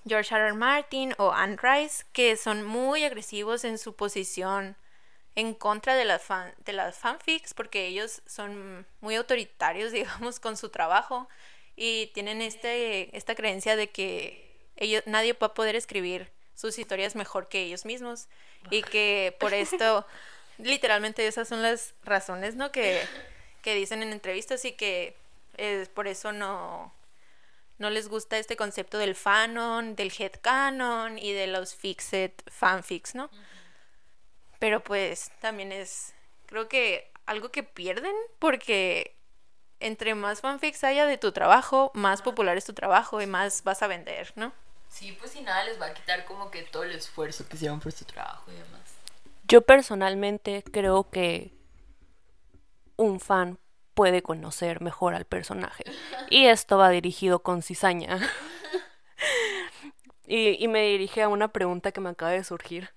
George 0.06 0.36
R. 0.36 0.44
R. 0.48 0.54
Martin 0.56 1.14
o 1.18 1.32
Anne 1.32 1.58
Rice 1.62 2.04
que 2.12 2.36
son 2.36 2.64
muy 2.64 3.06
agresivos 3.06 3.64
en 3.64 3.78
su 3.78 3.96
posición 3.96 4.76
en 5.36 5.54
contra 5.54 5.96
de 5.96 6.04
las, 6.06 6.22
fan- 6.22 6.54
de 6.66 6.74
las 6.74 6.98
fanfics 6.98 7.54
porque 7.54 7.88
ellos 7.88 8.22
son 8.26 8.86
muy 9.00 9.16
autoritarios, 9.16 9.91
digamos, 9.94 10.41
con 10.41 10.58
su 10.58 10.68
trabajo 10.70 11.30
y 11.76 12.07
tienen 12.07 12.41
este, 12.41 13.15
esta 13.15 13.36
creencia 13.36 13.76
de 13.76 13.89
que 13.89 14.43
ellos, 14.76 15.03
nadie 15.05 15.34
va 15.34 15.47
a 15.47 15.53
poder 15.53 15.76
escribir 15.76 16.32
sus 16.55 16.78
historias 16.78 17.15
mejor 17.15 17.49
que 17.49 17.63
ellos 17.63 17.86
mismos 17.86 18.28
y 18.69 18.84
que 18.84 19.36
por 19.39 19.53
esto, 19.53 20.05
literalmente 20.57 21.26
esas 21.26 21.47
son 21.47 21.61
las 21.61 21.93
razones, 22.03 22.55
¿no? 22.55 22.71
Que, 22.71 23.01
que 23.61 23.76
dicen 23.76 24.03
en 24.03 24.13
entrevistas 24.13 24.65
y 24.65 24.74
que 24.74 25.15
eh, 25.57 25.88
por 25.93 26.07
eso 26.07 26.32
no, 26.32 26.93
no 27.78 27.89
les 27.89 28.07
gusta 28.07 28.38
este 28.38 28.55
concepto 28.55 28.97
del 28.97 29.15
fanon, 29.15 29.95
del 29.95 30.11
headcanon 30.17 31.17
y 31.17 31.34
de 31.34 31.47
los 31.47 31.76
fixed 31.76 32.32
fanfics, 32.47 33.15
¿no? 33.15 33.30
Pero 34.59 34.84
pues 34.84 35.32
también 35.41 35.71
es, 35.71 36.13
creo 36.45 36.69
que 36.69 37.11
algo 37.26 37.51
que 37.51 37.63
pierden 37.63 38.15
porque 38.39 39.12
entre 39.84 40.15
más 40.15 40.41
fanfics 40.41 40.84
haya 40.84 41.05
de 41.05 41.17
tu 41.17 41.31
trabajo, 41.31 41.91
más 41.93 42.21
popular 42.21 42.57
es 42.57 42.65
tu 42.65 42.73
trabajo 42.73 43.21
y 43.21 43.27
más 43.27 43.63
vas 43.63 43.84
a 43.84 43.88
vender, 43.88 44.34
¿no? 44.36 44.51
Sí, 44.89 45.15
pues 45.19 45.36
y 45.36 45.41
nada 45.41 45.63
les 45.63 45.81
va 45.81 45.88
a 45.88 45.93
quitar 45.93 46.25
como 46.25 46.51
que 46.51 46.63
todo 46.63 46.84
el 46.84 46.91
esfuerzo 46.91 47.47
que 47.47 47.55
hicieron 47.55 47.79
por 47.79 47.91
su 47.91 48.05
trabajo 48.05 48.51
y 48.51 48.55
demás. 48.55 48.81
Yo 49.47 49.61
personalmente 49.61 50.63
creo 50.71 51.09
que 51.09 51.51
un 52.95 53.19
fan 53.19 53.59
puede 53.93 54.21
conocer 54.21 54.81
mejor 54.81 55.15
al 55.15 55.25
personaje. 55.25 55.84
Y 56.29 56.45
esto 56.45 56.77
va 56.77 56.89
dirigido 56.89 57.39
con 57.39 57.61
cizaña. 57.61 58.19
y, 60.27 60.63
y 60.63 60.67
me 60.67 60.84
dirige 60.84 61.23
a 61.23 61.29
una 61.29 61.49
pregunta 61.49 61.91
que 61.91 62.01
me 62.01 62.09
acaba 62.09 62.31
de 62.31 62.43
surgir. 62.43 62.91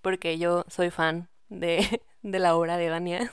Porque 0.00 0.38
yo 0.38 0.64
soy 0.68 0.90
fan 0.90 1.28
de, 1.48 2.02
de 2.22 2.38
la 2.38 2.56
obra 2.56 2.76
de 2.76 2.88
Dania. 2.88 3.32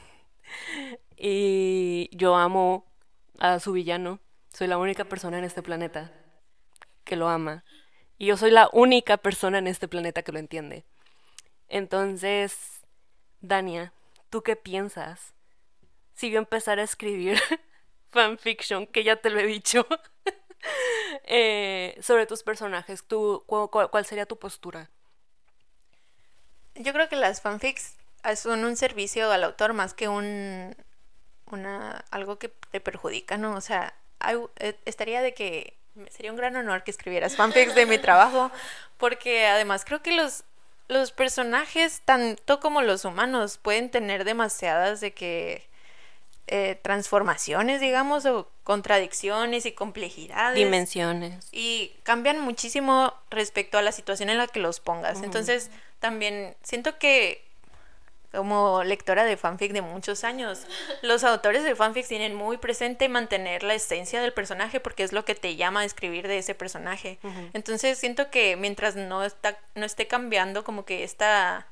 Y 1.15 2.09
yo 2.11 2.35
amo 2.35 2.85
a 3.39 3.59
su 3.59 3.73
villano. 3.73 4.19
Soy 4.53 4.67
la 4.67 4.77
única 4.77 5.05
persona 5.05 5.37
en 5.37 5.43
este 5.45 5.61
planeta 5.61 6.11
que 7.03 7.15
lo 7.15 7.29
ama. 7.29 7.63
Y 8.17 8.27
yo 8.27 8.37
soy 8.37 8.51
la 8.51 8.69
única 8.73 9.17
persona 9.17 9.59
en 9.59 9.67
este 9.67 9.87
planeta 9.87 10.23
que 10.23 10.31
lo 10.31 10.39
entiende. 10.39 10.85
Entonces, 11.69 12.81
Dania, 13.41 13.93
¿tú 14.29 14.43
qué 14.43 14.55
piensas? 14.55 15.33
Si 16.15 16.31
yo 16.31 16.39
empezara 16.39 16.81
a 16.81 16.85
escribir 16.85 17.39
fanfiction, 18.11 18.87
que 18.87 19.03
ya 19.03 19.17
te 19.17 19.29
lo 19.29 19.39
he 19.39 19.45
dicho, 19.47 19.87
eh, 21.25 21.97
sobre 22.01 22.25
tus 22.25 22.43
personajes, 22.43 23.03
¿tú, 23.05 23.43
cu- 23.47 23.69
cu- 23.69 23.89
¿cuál 23.89 24.05
sería 24.05 24.25
tu 24.25 24.37
postura? 24.37 24.89
Yo 26.75 26.93
creo 26.93 27.09
que 27.09 27.15
las 27.15 27.41
fanfics 27.41 27.95
son 28.35 28.63
un 28.63 28.75
servicio 28.75 29.31
al 29.31 29.43
autor 29.43 29.73
más 29.73 29.93
que 29.93 30.07
un 30.07 30.75
una 31.51 32.03
algo 32.11 32.37
que 32.39 32.51
te 32.71 32.79
perjudica, 32.79 33.37
¿no? 33.37 33.55
O 33.55 33.61
sea, 33.61 33.93
eh, 34.57 34.75
estaría 34.85 35.21
de 35.21 35.33
que 35.33 35.77
sería 36.09 36.31
un 36.31 36.37
gran 36.37 36.55
honor 36.55 36.83
que 36.83 36.91
escribieras 36.91 37.35
fanfics 37.35 37.75
de 37.75 37.85
mi 37.85 37.97
trabajo, 37.99 38.51
porque 38.97 39.47
además 39.47 39.85
creo 39.85 40.01
que 40.01 40.11
los 40.11 40.43
los 40.89 41.11
personajes 41.11 42.01
tanto 42.03 42.59
como 42.59 42.81
los 42.81 43.05
humanos 43.05 43.59
pueden 43.59 43.91
tener 43.91 44.25
demasiadas 44.25 44.99
de 44.99 45.13
que 45.13 45.69
eh, 46.47 46.79
transformaciones, 46.81 47.79
digamos, 47.79 48.25
o 48.25 48.49
contradicciones 48.63 49.67
y 49.67 49.71
complejidades. 49.71 50.55
Dimensiones. 50.55 51.47
Y 51.51 51.93
cambian 52.01 52.41
muchísimo 52.41 53.13
respecto 53.29 53.77
a 53.77 53.83
la 53.83 53.91
situación 53.91 54.31
en 54.31 54.39
la 54.39 54.47
que 54.47 54.59
los 54.59 54.79
pongas. 54.79 55.21
Entonces, 55.21 55.69
también 55.99 56.55
siento 56.63 56.97
que 56.97 57.45
como 58.31 58.83
lectora 58.83 59.23
de 59.23 59.37
fanfic 59.37 59.71
de 59.71 59.81
muchos 59.81 60.23
años, 60.23 60.65
los 61.01 61.23
autores 61.23 61.63
de 61.63 61.75
fanfic 61.75 62.07
tienen 62.07 62.35
muy 62.35 62.57
presente 62.57 63.09
mantener 63.09 63.63
la 63.63 63.73
esencia 63.73 64.21
del 64.21 64.33
personaje 64.33 64.79
porque 64.79 65.03
es 65.03 65.13
lo 65.13 65.25
que 65.25 65.35
te 65.35 65.55
llama 65.55 65.81
a 65.81 65.85
escribir 65.85 66.27
de 66.27 66.37
ese 66.37 66.55
personaje. 66.55 67.19
Entonces 67.53 67.97
siento 67.97 68.29
que 68.29 68.55
mientras 68.55 68.95
no 68.95 69.23
está 69.23 69.57
no 69.75 69.85
esté 69.85 70.07
cambiando 70.07 70.63
como 70.63 70.85
que 70.85 71.03
esta 71.03 71.67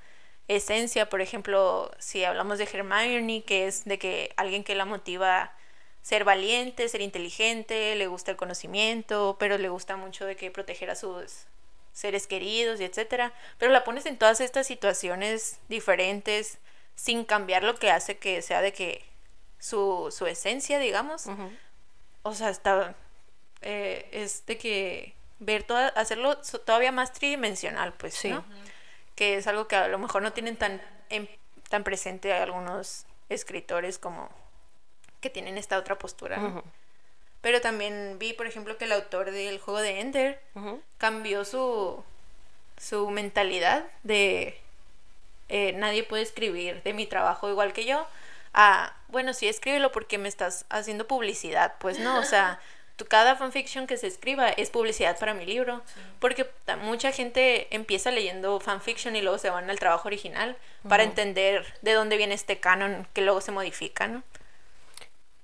esencia, 0.48 1.10
por 1.10 1.22
ejemplo, 1.22 1.92
si 2.00 2.24
hablamos 2.24 2.58
de 2.58 2.64
Hermione, 2.72 3.44
que 3.44 3.68
es 3.68 3.86
de 3.86 4.00
que 4.00 4.34
alguien 4.38 4.64
que 4.64 4.76
la 4.76 4.86
motiva 4.86 5.54
ser 6.02 6.24
valiente, 6.24 6.88
ser 6.88 7.02
inteligente, 7.02 7.96
le 7.96 8.08
gusta 8.08 8.32
el 8.32 8.38
conocimiento, 8.38 9.36
pero 9.40 9.58
le 9.58 9.68
gusta 9.68 9.98
mucho 9.98 10.26
de 10.26 10.38
que 10.38 10.52
proteger 10.52 10.90
a 10.90 10.96
sus 10.96 11.48
seres 11.98 12.28
queridos 12.28 12.80
y 12.80 12.84
etcétera, 12.84 13.34
pero 13.58 13.72
la 13.72 13.84
pones 13.84 14.06
en 14.06 14.18
todas 14.18 14.40
estas 14.40 14.68
situaciones 14.68 15.60
diferentes 15.68 16.60
sin 16.96 17.26
cambiar 17.26 17.64
lo 17.64 17.76
que 17.76 17.90
hace 17.90 18.18
que 18.18 18.44
sea 18.44 18.62
de 18.62 18.72
que 18.72 19.04
su, 19.58 20.14
su 20.16 20.28
esencia, 20.28 20.78
digamos, 20.78 21.26
o 22.22 22.34
sea, 22.36 22.50
está 22.50 22.96
eh, 23.62 24.08
es 24.12 24.46
de 24.46 24.60
que 24.60 25.16
ver 25.40 25.64
toda, 25.64 25.88
hacerlo 25.90 26.38
todavía 26.66 26.92
más 26.92 27.14
tridimensional, 27.14 27.94
pues, 27.94 28.14
sí. 28.14 28.30
¿no? 28.30 28.46
que 29.16 29.38
es 29.38 29.48
algo 29.48 29.68
que 29.68 29.76
a 29.76 29.88
lo 29.88 29.98
mejor 29.98 30.22
no 30.22 30.32
tienen 30.34 30.56
tan, 30.56 30.80
tan 31.70 31.84
presente 31.84 32.32
algunos 32.32 33.08
escritores 33.30 33.98
como 33.98 34.30
que 35.20 35.32
tienen 35.32 35.58
esta 35.58 35.80
otra 35.80 35.98
postura. 35.98 36.62
Pero 37.42 37.62
también 37.62 38.18
vi, 38.20 38.34
por 38.34 38.48
ejemplo, 38.48 38.78
que 38.78 38.86
el 38.86 38.92
autor 38.92 39.32
del 39.32 39.60
juego 39.60 39.80
de 39.80 40.00
Ender 40.02 40.42
cambió 40.98 41.46
su, 41.46 42.04
su 42.78 43.10
mentalidad 43.10 43.86
de 44.04 44.60
eh, 45.50 45.74
nadie 45.74 46.04
puede 46.04 46.24
escribir 46.24 46.82
de 46.84 46.94
mi 46.94 47.06
trabajo 47.06 47.50
igual 47.50 47.74
que 47.74 47.86
yo 47.86 48.06
a, 48.54 48.94
bueno, 49.08 49.34
sí, 49.34 49.48
escríbelo 49.48 49.92
porque 49.92 50.18
me 50.18 50.28
estás 50.28 50.66
haciendo 50.70 51.08
publicidad. 51.08 51.76
Pues 51.80 52.00
no, 52.00 52.20
o 52.20 52.24
sea, 52.24 52.60
cada 53.08 53.36
fanfiction 53.36 53.86
que 53.86 53.98
se 53.98 54.08
escriba 54.08 54.50
es 54.50 54.72
publicidad 54.72 55.18
para 55.20 55.36
mi 55.36 55.46
libro, 55.46 55.84
porque 56.20 56.50
mucha 56.82 57.12
gente 57.12 57.68
empieza 57.70 58.10
leyendo 58.10 58.60
fanfiction 58.60 59.16
y 59.16 59.22
luego 59.22 59.38
se 59.38 59.52
van 59.52 59.70
al 59.70 59.80
trabajo 59.80 60.08
original 60.08 60.58
para 60.90 61.04
entender 61.04 61.66
de 61.84 61.94
dónde 61.94 62.18
viene 62.18 62.34
este 62.34 62.60
canon 62.60 63.08
que 63.14 63.22
luego 63.22 63.42
se 63.42 63.52
modifica, 63.52 64.08
¿no? 64.08 64.24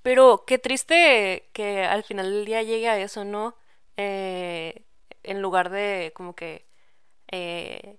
Pero 0.04 0.43
qué 0.45 0.60
triste 0.60 1.49
que 1.54 1.86
al 1.86 2.04
final 2.04 2.30
del 2.30 2.45
día 2.45 2.62
llegue 2.62 2.89
a 2.89 2.99
eso, 2.99 3.24
¿no? 3.24 3.56
Eh, 3.95 4.84
en 5.24 5.41
lugar 5.41 5.70
de 5.70 6.12
como 6.14 6.36
que 6.36 6.66
eh, 7.32 7.97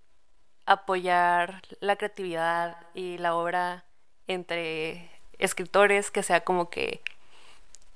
apoyar 0.67 1.63
la 1.81 1.97
creatividad 1.97 2.77
y 2.93 3.17
la 3.19 3.35
obra 3.35 3.87
entre 4.27 5.11
escritores, 5.39 6.11
que 6.11 6.23
sea 6.23 6.43
como 6.43 6.69
que 6.69 7.01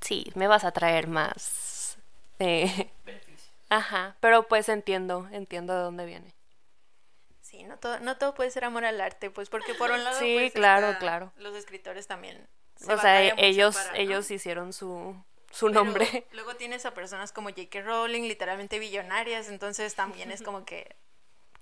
sí, 0.01 0.33
me 0.35 0.49
vas 0.49 0.65
a 0.65 0.73
traer 0.73 1.07
más. 1.07 1.99
Eh, 2.39 2.91
ajá, 3.69 4.17
pero 4.21 4.49
pues 4.49 4.71
entiendo, 4.71 5.29
entiendo 5.33 5.75
de 5.77 5.83
dónde 5.83 6.07
viene. 6.07 6.35
Sí, 7.43 7.63
no 7.65 7.79
todo, 7.79 8.01
no 8.01 8.17
todo 8.17 8.35
puede 8.35 8.51
ser 8.51 8.65
amor 8.65 8.87
al 8.87 9.01
arte, 9.03 9.31
pues 9.31 9.51
porque 9.51 9.75
por 9.75 9.91
un 9.91 10.03
lado... 10.03 10.19
Sí, 10.19 10.35
pues, 10.35 10.53
claro, 10.53 10.97
claro. 10.99 11.33
Los 11.37 11.55
escritores 11.57 12.07
también. 12.07 12.47
O 12.87 12.99
sea, 12.99 13.23
ellos, 13.37 13.77
ellos 13.95 14.31
hicieron 14.31 14.73
su, 14.73 15.17
su 15.51 15.69
nombre. 15.69 16.27
luego 16.33 16.55
tienes 16.57 16.87
a 16.87 16.93
personas 16.93 17.33
como 17.33 17.49
J.K. 17.49 17.81
Rowling, 17.83 18.23
literalmente 18.23 18.79
billonarias, 18.79 19.49
entonces 19.49 19.95
también 19.95 20.31
es 20.31 20.43
como 20.43 20.65
que... 20.65 20.97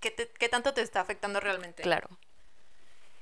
¿qué, 0.01 0.13
¿Qué 0.13 0.49
tanto 0.49 0.75
te 0.75 0.83
está 0.83 1.01
afectando 1.01 1.41
realmente? 1.41 1.83
Claro. 1.83 2.09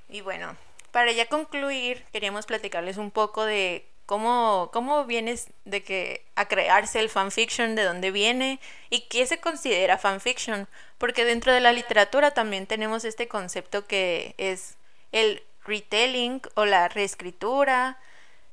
Y 0.08 0.20
bueno, 0.20 0.56
para 0.90 1.12
ya 1.12 1.26
concluir, 1.26 2.04
queríamos 2.12 2.46
platicarles 2.46 2.96
un 2.96 3.10
poco 3.10 3.44
de 3.44 3.86
cómo, 4.06 4.70
cómo 4.72 5.04
vienes 5.04 5.48
de 5.64 5.82
que 5.82 6.24
a 6.34 6.46
crearse 6.46 7.00
el 7.00 7.08
fanfiction, 7.08 7.74
de 7.74 7.84
dónde 7.84 8.10
viene 8.10 8.60
y 8.90 9.02
qué 9.02 9.26
se 9.26 9.40
considera 9.40 9.98
fanfiction, 9.98 10.68
porque 10.98 11.24
dentro 11.24 11.52
de 11.52 11.60
la 11.60 11.72
literatura 11.72 12.32
también 12.32 12.66
tenemos 12.66 13.04
este 13.04 13.28
concepto 13.28 13.86
que 13.86 14.34
es 14.38 14.76
el 15.12 15.42
retelling 15.64 16.42
o 16.54 16.64
la 16.64 16.88
reescritura 16.88 17.98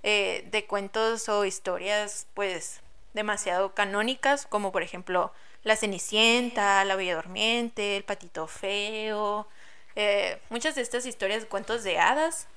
eh, 0.03 0.47
de 0.51 0.66
cuentos 0.66 1.30
o 1.30 1.45
historias 1.45 2.28
pues 2.34 2.82
demasiado 3.14 3.74
canónicas, 3.74 4.45
como 4.45 4.72
por 4.72 4.84
ejemplo 4.84 5.32
La 5.64 5.76
Cenicienta, 5.76 6.84
La 6.86 6.95
Bella 6.95 7.16
Durmiente, 7.16 7.97
El 7.97 8.03
Patito 8.03 8.47
Feo, 8.47 9.47
eh, 9.95 10.39
muchas 10.49 10.76
de 10.76 10.82
estas 10.82 11.05
historias, 11.05 11.45
cuentos 11.45 11.84
de 11.84 11.99
hadas, 11.99 12.47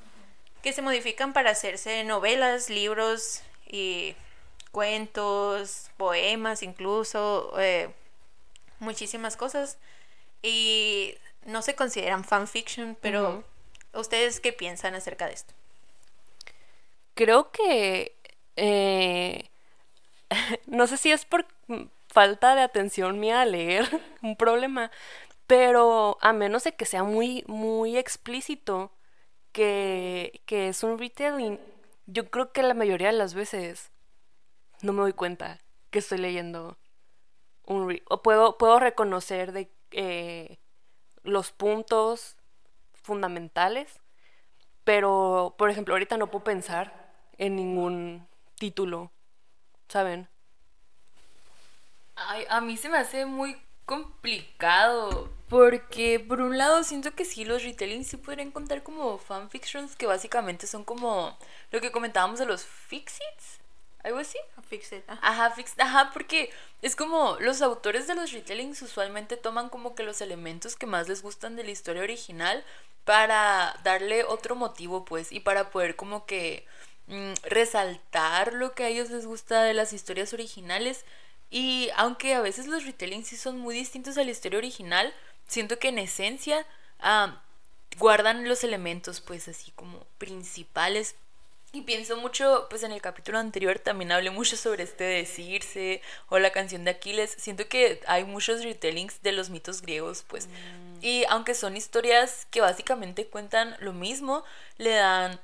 que 0.62 0.72
se 0.72 0.82
modifican 0.82 1.32
para 1.32 1.50
hacerse 1.50 2.04
novelas, 2.04 2.70
libros 2.70 3.42
y 3.66 4.16
cuentos, 4.70 5.90
poemas 5.96 6.62
incluso, 6.62 7.52
eh, 7.58 7.90
muchísimas 8.78 9.36
cosas. 9.36 9.78
Y 10.42 11.16
no 11.44 11.62
se 11.62 11.74
consideran 11.74 12.24
fanfiction, 12.24 12.96
pero 13.00 13.44
¿ustedes 13.94 14.40
qué 14.40 14.52
piensan 14.52 14.94
acerca 14.94 15.26
de 15.26 15.34
esto? 15.34 15.54
Creo 17.14 17.50
que... 17.50 18.14
Eh, 18.56 19.48
no 20.66 20.86
sé 20.86 20.96
si 20.96 21.10
es 21.12 21.24
por 21.24 21.46
falta 22.08 22.54
de 22.54 22.62
atención 22.62 23.18
mía 23.18 23.40
a 23.40 23.46
leer 23.46 23.88
un 24.22 24.36
problema, 24.36 24.90
pero 25.46 26.16
a 26.20 26.32
menos 26.32 26.64
de 26.64 26.72
que 26.72 26.86
sea 26.86 27.02
muy, 27.02 27.44
muy 27.46 27.96
explícito, 27.96 28.92
que, 29.52 30.42
es 30.48 30.82
un 30.82 30.98
retelling, 30.98 31.60
yo 32.06 32.30
creo 32.30 32.52
que 32.52 32.62
la 32.62 32.74
mayoría 32.74 33.08
de 33.08 33.14
las 33.14 33.34
veces 33.34 33.90
no 34.82 34.92
me 34.92 35.02
doy 35.02 35.12
cuenta 35.12 35.60
que 35.90 36.00
estoy 36.00 36.18
leyendo 36.18 36.76
un 37.66 38.00
o 38.08 38.22
puedo, 38.22 38.58
puedo 38.58 38.78
reconocer 38.78 39.52
de 39.52 39.70
eh, 39.92 40.58
los 41.22 41.52
puntos 41.52 42.36
fundamentales, 43.04 44.00
pero 44.82 45.54
por 45.56 45.70
ejemplo 45.70 45.94
ahorita 45.94 46.16
no 46.16 46.30
puedo 46.30 46.42
pensar 46.42 47.12
en 47.38 47.54
ningún 47.54 48.26
título, 48.56 49.12
¿saben? 49.88 50.28
A 52.48 52.60
mí 52.60 52.76
se 52.76 52.88
me 52.88 52.98
hace 52.98 53.26
muy 53.26 53.56
complicado. 53.86 55.30
Porque 55.48 56.18
por 56.18 56.40
un 56.40 56.58
lado 56.58 56.82
siento 56.82 57.14
que 57.14 57.24
sí, 57.24 57.44
los 57.44 57.62
retellings 57.62 58.08
sí 58.08 58.16
podrían 58.16 58.50
contar 58.50 58.82
como 58.82 59.18
fanfictions 59.18 59.94
que 59.94 60.06
básicamente 60.06 60.66
son 60.66 60.84
como 60.84 61.38
lo 61.70 61.80
que 61.80 61.92
comentábamos 61.92 62.38
de 62.38 62.46
los 62.46 62.64
fixits. 62.64 63.60
¿Algo 64.04 64.18
así? 64.18 64.38
Fixit. 64.68 65.02
Ajá, 65.08 65.50
fix, 65.50 65.74
ajá, 65.78 66.10
porque 66.12 66.50
es 66.82 66.94
como 66.94 67.38
los 67.40 67.62
autores 67.62 68.06
de 68.06 68.14
los 68.14 68.32
retellings 68.32 68.82
usualmente 68.82 69.36
toman 69.36 69.70
como 69.70 69.94
que 69.94 70.02
los 70.02 70.20
elementos 70.20 70.76
que 70.76 70.86
más 70.86 71.08
les 71.08 71.22
gustan 71.22 71.56
de 71.56 71.64
la 71.64 71.70
historia 71.70 72.02
original 72.02 72.64
para 73.04 73.78
darle 73.82 74.24
otro 74.24 74.56
motivo, 74.56 75.04
pues, 75.04 75.32
y 75.32 75.40
para 75.40 75.70
poder 75.70 75.96
como 75.96 76.26
que 76.26 76.66
mm, 77.06 77.32
resaltar 77.44 78.52
lo 78.52 78.74
que 78.74 78.84
a 78.84 78.88
ellos 78.88 79.10
les 79.10 79.26
gusta 79.26 79.62
de 79.62 79.74
las 79.74 79.92
historias 79.92 80.32
originales 80.34 81.04
y 81.50 81.90
aunque 81.96 82.34
a 82.34 82.40
veces 82.40 82.66
los 82.66 82.84
retellings 82.84 83.28
sí 83.28 83.36
son 83.36 83.58
muy 83.58 83.74
distintos 83.74 84.18
a 84.18 84.24
la 84.24 84.30
historia 84.30 84.58
original, 84.58 85.14
siento 85.46 85.78
que 85.78 85.88
en 85.88 85.98
esencia 85.98 86.66
guardan 87.98 88.48
los 88.48 88.64
elementos 88.64 89.20
pues 89.20 89.48
así 89.48 89.70
como 89.72 90.06
principales. 90.18 91.16
Y 91.74 91.82
pienso 91.82 92.16
mucho, 92.16 92.68
pues 92.70 92.84
en 92.84 92.92
el 92.92 93.02
capítulo 93.02 93.36
anterior 93.38 93.80
también 93.80 94.12
hablé 94.12 94.30
mucho 94.30 94.56
sobre 94.56 94.84
este 94.84 95.02
decirse 95.02 96.02
o 96.28 96.38
la 96.38 96.52
canción 96.52 96.84
de 96.84 96.92
Aquiles. 96.92 97.34
Siento 97.36 97.66
que 97.66 98.00
hay 98.06 98.22
muchos 98.22 98.62
retellings 98.62 99.20
de 99.22 99.32
los 99.32 99.50
mitos 99.50 99.82
griegos, 99.82 100.24
pues. 100.28 100.46
Mm. 100.46 101.04
Y 101.04 101.24
aunque 101.28 101.52
son 101.54 101.76
historias 101.76 102.46
que 102.52 102.60
básicamente 102.60 103.26
cuentan 103.26 103.76
lo 103.80 103.92
mismo, 103.92 104.44
le 104.78 104.90
dan, 104.90 105.40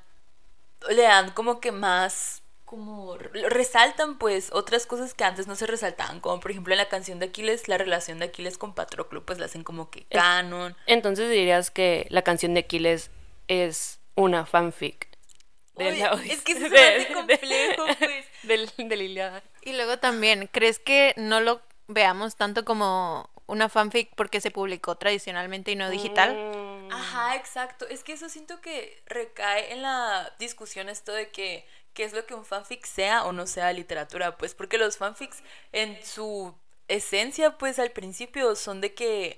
le 0.89 1.01
dan 1.01 1.31
como 1.31 1.59
que 1.59 1.73
más 1.73 2.43
como 2.63 3.17
resaltan 3.17 4.17
pues 4.17 4.47
otras 4.53 4.85
cosas 4.85 5.13
que 5.13 5.25
antes 5.25 5.45
no 5.47 5.57
se 5.57 5.67
resaltaban, 5.67 6.21
como 6.21 6.39
por 6.39 6.51
ejemplo 6.51 6.73
en 6.73 6.77
la 6.77 6.87
canción 6.87 7.19
de 7.19 7.25
Aquiles, 7.25 7.67
la 7.67 7.77
relación 7.77 8.19
de 8.19 8.27
Aquiles 8.27 8.57
con 8.57 8.73
Patroclo, 8.73 9.25
pues 9.25 9.37
la 9.37 9.47
hacen 9.47 9.65
como 9.65 9.89
que 9.89 10.05
canon. 10.05 10.77
Entonces 10.85 11.29
dirías 11.29 11.69
que 11.69 12.07
la 12.09 12.21
canción 12.21 12.53
de 12.53 12.61
Aquiles 12.61 13.11
es 13.49 13.99
una 14.15 14.45
fanfic. 14.45 15.10
Es 15.77 16.41
que 16.41 16.51
es 16.53 17.07
complejo, 17.07 17.85
pues. 17.99 18.25
Del, 18.43 19.01
Y 19.61 19.73
luego 19.73 19.99
también, 19.99 20.49
¿crees 20.51 20.79
que 20.79 21.13
no 21.17 21.41
lo 21.41 21.61
veamos 21.87 22.35
tanto 22.35 22.65
como 22.65 23.29
una 23.47 23.69
fanfic 23.69 24.13
porque 24.15 24.41
se 24.41 24.51
publicó 24.51 24.95
tradicionalmente 24.95 25.71
y 25.71 25.75
no 25.75 25.89
digital? 25.89 26.35
Mm. 26.35 26.91
Ajá, 26.91 27.35
exacto. 27.35 27.87
Es 27.87 28.03
que 28.03 28.13
eso 28.13 28.29
siento 28.29 28.61
que 28.61 29.01
recae 29.05 29.71
en 29.73 29.81
la 29.81 30.33
discusión 30.39 30.89
esto 30.89 31.13
de 31.13 31.29
que 31.29 31.65
qué 31.93 32.03
es 32.03 32.13
lo 32.13 32.25
que 32.25 32.33
un 32.33 32.45
fanfic 32.45 32.85
sea 32.85 33.25
o 33.25 33.31
no 33.31 33.47
sea 33.47 33.73
literatura, 33.73 34.37
pues 34.37 34.55
porque 34.55 34.77
los 34.77 34.97
fanfics 34.97 35.43
en 35.71 36.03
su 36.05 36.53
esencia, 36.87 37.57
pues 37.57 37.79
al 37.79 37.91
principio 37.91 38.55
son 38.55 38.81
de 38.81 38.93
que 38.93 39.37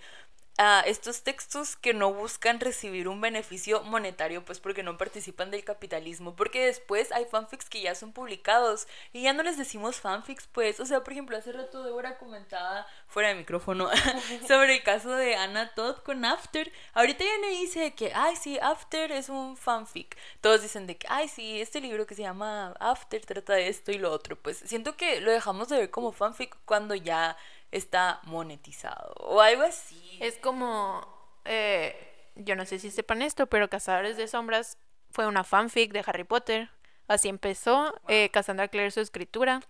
a 0.58 0.82
estos 0.82 1.24
textos 1.24 1.76
que 1.76 1.94
no 1.94 2.14
buscan 2.14 2.60
recibir 2.60 3.08
un 3.08 3.22
beneficio 3.22 3.82
monetario, 3.84 4.46
pues 4.46 4.60
porque 4.60 4.84
no 4.84 4.98
participan 4.98 5.50
del 5.50 5.64
capitalismo, 5.64 6.36
porque 6.36 6.66
después 6.66 7.12
hay 7.12 7.26
fanfics 7.26 7.70
que 7.70 7.82
ya 7.82 7.96
son 7.96 8.14
publicados 8.14 8.88
y 9.14 9.24
ya 9.24 9.34
no 9.34 9.42
les 9.44 9.58
decimos 9.58 10.00
fanfics, 10.00 10.48
pues, 10.48 10.80
o 10.80 10.86
sea, 10.86 11.04
por 11.04 11.14
ejemplo, 11.14 11.38
hace 11.38 11.52
rato 11.52 11.84
Débora 11.84 12.18
comentaba 12.18 12.86
fuera 13.08 13.30
de 13.30 13.36
micrófono 13.36 13.90
sobre 14.48 14.76
el 14.76 14.84
caso 14.84 15.16
de 15.16 15.36
Anna 15.36 15.74
Todd 15.74 15.98
con 15.98 16.24
After. 16.26 16.72
Ahorita 16.94 17.24
ya 17.24 17.38
no 17.42 17.48
dice 17.48 17.94
que, 17.96 18.12
ay, 18.14 18.36
sí, 18.36 18.60
After 18.62 19.12
es 19.12 19.30
un 19.30 19.58
fanfic. 19.58 20.18
Todos 20.42 20.62
dicen 20.62 20.88
de 20.88 20.98
que, 20.98 21.08
ay, 21.10 21.28
sí, 21.28 21.62
este 21.62 21.82
libro 21.82 22.06
que 22.06 22.16
se 22.16 22.22
llama 22.22 22.74
After 22.80 23.26
trata 23.26 23.54
de 23.54 23.68
esto 23.68 23.92
y 23.92 23.98
lo 23.98 24.12
otro. 24.12 24.36
Pues 24.36 24.58
siento 24.66 24.96
que 24.98 25.22
lo 25.22 25.32
dejamos 25.32 25.70
de 25.70 25.78
ver 25.78 25.90
como 25.92 26.12
fanfic 26.12 26.56
cuando 26.66 26.96
ya 26.96 27.38
está 27.74 28.22
monetizado 28.24 29.14
o 29.18 29.42
algo 29.42 29.64
así. 29.64 30.18
Es 30.22 30.38
como, 30.38 31.06
eh, 31.46 31.96
yo 32.36 32.56
no 32.56 32.66
sé 32.66 32.80
si 32.80 32.92
sepan 32.92 33.22
esto, 33.22 33.48
pero 33.48 33.70
Cazadores 33.70 34.16
de 34.16 34.28
Sombras 34.28 34.78
fue 35.12 35.28
una 35.28 35.44
fanfic 35.44 35.92
de 35.92 36.04
Harry 36.06 36.24
Potter. 36.24 36.70
Así 37.08 37.28
empezó 37.28 38.00
eh, 38.08 38.30
Cassandra 38.30 38.68
Clare 38.68 38.92
su 38.92 39.02
escritura. 39.02 39.62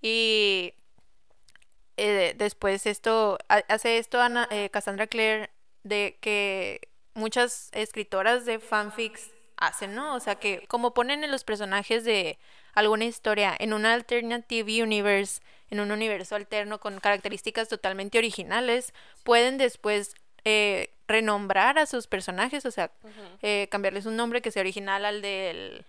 Y 0.00 0.74
eh, 1.96 2.34
después 2.36 2.86
esto, 2.86 3.38
hace 3.48 3.98
esto 3.98 4.20
Ana, 4.20 4.48
Cassandra 4.70 5.06
Clare 5.08 5.50
de 5.82 6.16
que 6.20 6.80
muchas 7.14 7.70
escritoras 7.72 8.44
de 8.46 8.60
fanfics 8.60 9.30
hacen, 9.56 9.94
¿no? 9.94 10.14
O 10.14 10.20
sea 10.20 10.36
que 10.36 10.66
como 10.68 10.94
ponen 10.94 11.24
en 11.24 11.32
los 11.32 11.42
personajes 11.42 12.04
de 12.04 12.38
alguna 12.74 13.04
historia 13.04 13.54
en 13.58 13.72
un 13.72 13.86
alternative 13.86 14.82
universe, 14.82 15.40
en 15.70 15.80
un 15.80 15.90
universo 15.90 16.34
alterno 16.34 16.80
con 16.80 17.00
características 17.00 17.68
totalmente 17.68 18.18
originales, 18.18 18.92
pueden 19.24 19.58
después 19.58 20.14
eh, 20.44 20.94
renombrar 21.06 21.78
a 21.78 21.86
sus 21.86 22.06
personajes, 22.06 22.64
o 22.66 22.70
sea, 22.70 22.90
eh, 23.42 23.68
cambiarles 23.70 24.06
un 24.06 24.16
nombre 24.16 24.42
que 24.42 24.50
sea 24.50 24.60
original 24.60 25.04
al 25.04 25.22
del, 25.22 25.84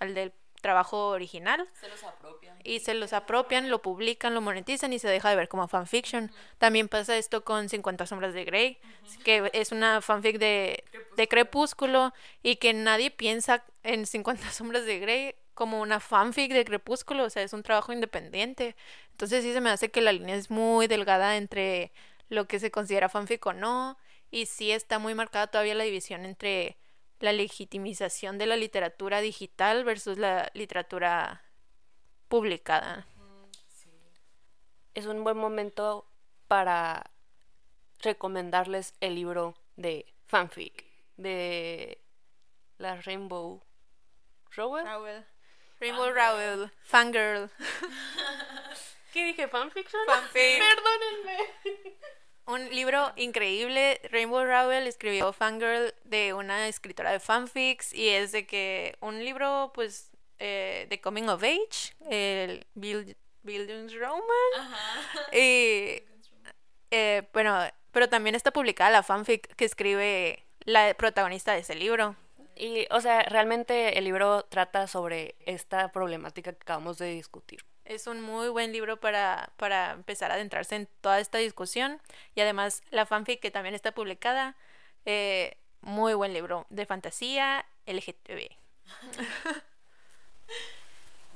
al 0.00 0.14
del 0.14 0.32
trabajo 0.60 1.08
original. 1.08 1.68
Se 1.80 1.88
los 1.88 2.02
apropian. 2.02 2.58
Y 2.64 2.80
se 2.80 2.94
los 2.94 3.12
apropian, 3.12 3.70
lo 3.70 3.80
publican, 3.80 4.34
lo 4.34 4.40
monetizan 4.40 4.92
y 4.92 4.98
se 4.98 5.08
deja 5.08 5.30
de 5.30 5.36
ver 5.36 5.48
como 5.48 5.68
fanfiction. 5.68 6.32
También 6.58 6.88
pasa 6.88 7.16
esto 7.16 7.44
con 7.44 7.68
50 7.68 8.06
sombras 8.06 8.34
de 8.34 8.44
Grey, 8.44 8.78
que 9.24 9.48
es 9.52 9.70
una 9.70 10.00
fanfic 10.00 10.38
de 10.38 10.82
Crepúsculo. 10.90 11.16
de 11.16 11.28
Crepúsculo 11.28 12.14
y 12.42 12.56
que 12.56 12.72
nadie 12.72 13.12
piensa 13.12 13.64
en 13.84 14.06
50 14.06 14.50
sombras 14.50 14.84
de 14.84 14.98
Grey 14.98 15.34
como 15.56 15.80
una 15.80 15.98
fanfic 16.00 16.52
de 16.52 16.66
Crepúsculo, 16.66 17.24
o 17.24 17.30
sea, 17.30 17.42
es 17.42 17.54
un 17.54 17.62
trabajo 17.64 17.92
independiente. 17.92 18.76
Entonces 19.10 19.42
sí 19.42 19.52
se 19.52 19.60
me 19.62 19.70
hace 19.70 19.90
que 19.90 20.02
la 20.02 20.12
línea 20.12 20.36
es 20.36 20.50
muy 20.50 20.86
delgada 20.86 21.36
entre 21.36 21.92
lo 22.28 22.46
que 22.46 22.60
se 22.60 22.70
considera 22.70 23.08
fanfic 23.08 23.44
o 23.46 23.54
no, 23.54 23.96
y 24.30 24.46
sí 24.46 24.70
está 24.70 24.98
muy 24.98 25.14
marcada 25.14 25.46
todavía 25.46 25.74
la 25.74 25.84
división 25.84 26.24
entre 26.26 26.76
la 27.20 27.32
legitimización 27.32 28.36
de 28.36 28.46
la 28.46 28.56
literatura 28.56 29.20
digital 29.22 29.84
versus 29.84 30.18
la 30.18 30.50
literatura 30.52 31.42
publicada. 32.28 33.06
Es 34.94 35.06
un 35.06 35.24
buen 35.24 35.38
momento 35.38 36.06
para 36.48 37.10
recomendarles 38.00 38.94
el 39.00 39.14
libro 39.14 39.54
de 39.76 40.12
fanfic 40.26 40.84
de 41.16 42.02
la 42.76 43.00
Rainbow 43.00 43.62
Rowell. 44.50 45.26
Rainbow 45.80 46.10
Rowell, 46.10 46.70
Fangirl. 46.82 47.50
¿Qué 49.12 49.24
dije? 49.24 49.48
¿Fanfiction? 49.48 50.02
Fanfic. 50.06 50.58
Perdónenme. 50.58 51.96
Un 52.46 52.70
libro 52.70 53.12
increíble. 53.16 54.00
Rainbow 54.10 54.44
Rowell 54.44 54.86
escribió 54.86 55.32
Fangirl 55.32 55.94
de 56.04 56.32
una 56.32 56.68
escritora 56.68 57.10
de 57.10 57.18
fanfics 57.18 57.92
y 57.92 58.08
es 58.10 58.30
de 58.32 58.46
que 58.46 58.96
un 59.00 59.24
libro, 59.24 59.72
pues, 59.74 60.10
eh, 60.38 60.86
de 60.88 61.00
Coming 61.00 61.28
of 61.28 61.42
Age, 61.42 61.94
el 62.08 62.66
Build, 62.74 63.16
Roman. 63.98 64.22
Y, 65.32 66.02
eh, 66.90 67.28
bueno, 67.32 67.58
pero 67.90 68.08
también 68.08 68.34
está 68.34 68.52
publicada 68.52 68.90
la 68.90 69.02
fanfic 69.02 69.54
que 69.56 69.64
escribe 69.64 70.44
la 70.60 70.94
protagonista 70.94 71.52
de 71.52 71.60
ese 71.60 71.74
libro. 71.74 72.16
Y, 72.56 72.86
o 72.90 73.00
sea, 73.00 73.22
realmente 73.22 73.98
el 73.98 74.04
libro 74.04 74.44
trata 74.44 74.86
sobre 74.86 75.34
esta 75.44 75.92
problemática 75.92 76.52
que 76.52 76.62
acabamos 76.62 76.96
de 76.96 77.12
discutir. 77.12 77.64
Es 77.84 78.06
un 78.06 78.22
muy 78.22 78.48
buen 78.48 78.72
libro 78.72 78.98
para, 78.98 79.52
para 79.58 79.92
empezar 79.92 80.30
a 80.30 80.34
adentrarse 80.34 80.74
en 80.74 80.88
toda 81.02 81.20
esta 81.20 81.38
discusión. 81.38 82.00
Y 82.34 82.40
además, 82.40 82.82
la 82.90 83.04
fanfic 83.04 83.40
que 83.40 83.50
también 83.50 83.74
está 83.74 83.92
publicada, 83.92 84.56
eh, 85.04 85.58
muy 85.82 86.14
buen 86.14 86.32
libro 86.32 86.66
de 86.70 86.86
fantasía 86.86 87.66
LGTB. 87.86 88.48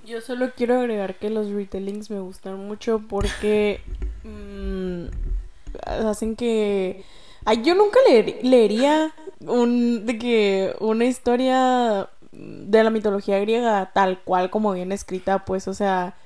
Yo 0.04 0.22
solo 0.22 0.52
quiero 0.56 0.80
agregar 0.80 1.16
que 1.16 1.28
los 1.28 1.50
retellings 1.50 2.10
me 2.10 2.20
gustan 2.20 2.56
mucho 2.66 3.02
porque 3.08 3.82
mm, 4.24 5.04
hacen 5.84 6.34
que... 6.34 7.04
Ay, 7.44 7.62
yo 7.62 7.74
nunca 7.74 7.98
leería 8.42 9.14
un, 9.40 10.06
de 10.06 10.18
que 10.18 10.76
una 10.80 11.06
historia 11.06 12.10
de 12.32 12.84
la 12.84 12.90
mitología 12.90 13.38
griega 13.40 13.90
tal 13.92 14.22
cual 14.22 14.50
como 14.50 14.72
viene 14.72 14.94
escrita, 14.94 15.44
pues, 15.44 15.68
o 15.68 15.74
sea, 15.74 16.16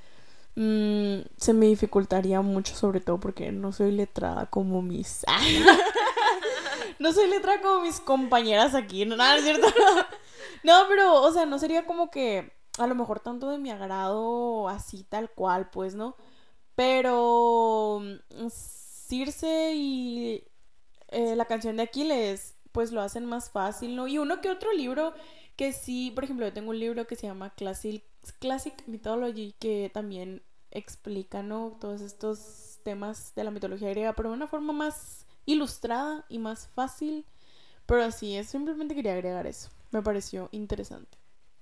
mm, 0.57 1.21
se 1.37 1.53
me 1.53 1.67
dificultaría 1.67 2.41
mucho, 2.43 2.75
sobre 2.75 3.01
todo 3.01 3.19
porque 3.21 3.53
no 3.53 3.73
soy 3.73 3.93
letrada 3.93 4.47
como 4.47 4.83
mis... 4.83 5.25
no 6.99 7.13
soy 7.13 7.29
letrada 7.29 7.61
como 7.61 7.83
mis 7.83 8.01
compañeras 8.01 8.75
aquí, 8.75 9.05
no, 9.05 9.17
nada, 9.17 9.37
es 9.37 9.45
cierto. 9.45 9.67
no, 10.65 10.75
pero, 10.89 11.23
o 11.23 11.33
sea, 11.33 11.47
no 11.47 11.59
sería 11.59 11.87
como 11.87 12.11
que 12.11 12.53
a 12.79 12.87
lo 12.87 12.95
mejor 12.95 13.21
tanto 13.21 13.51
de 13.51 13.59
mi 13.59 13.71
agrado 13.71 14.69
así 14.69 15.05
tal 15.05 15.31
cual, 15.31 15.71
pues, 15.71 15.95
¿no? 15.95 16.17
Pero 16.75 18.01
mm, 18.03 18.49
Circe 18.51 19.73
y 19.75 20.45
eh, 21.09 21.37
la 21.37 21.45
canción 21.47 21.77
de 21.77 21.85
Aquiles 21.85 22.57
pues 22.73 22.91
lo 22.91 23.01
hacen 23.01 23.25
más 23.25 23.51
fácil, 23.51 23.95
¿no? 23.95 24.09
Y 24.09 24.19
uno 24.19 24.41
que 24.41 24.51
otro 24.51 24.73
libro 24.73 25.15
que 25.57 25.73
sí, 25.73 26.11
por 26.15 26.25
ejemplo, 26.25 26.47
yo 26.47 26.53
tengo 26.53 26.71
un 26.71 26.81
libro 26.81 27.07
que 27.07 27.15
se 27.15 27.27
llama 27.27 27.55
Classic, 27.55 28.03
Classic 28.41 28.75
Mythology 28.87 29.55
que 29.61 29.91
también 29.95 30.43
explica, 30.73 31.43
¿no? 31.43 31.77
Todos 31.81 32.01
estos 32.01 32.81
temas 32.83 33.33
de 33.35 33.45
la 33.45 33.51
mitología 33.51 33.91
griega, 33.91 34.13
pero 34.15 34.31
de 34.31 34.35
una 34.35 34.49
forma 34.49 34.73
más 34.73 35.27
ilustrada 35.47 36.25
y 36.29 36.39
más 36.39 36.69
fácil. 36.75 37.27
Pero 37.87 38.03
es, 38.03 38.17
simplemente 38.49 38.95
quería 38.95 39.13
agregar 39.13 39.47
eso. 39.47 39.71
Me 39.91 40.03
pareció 40.03 40.49
interesante. 40.53 41.19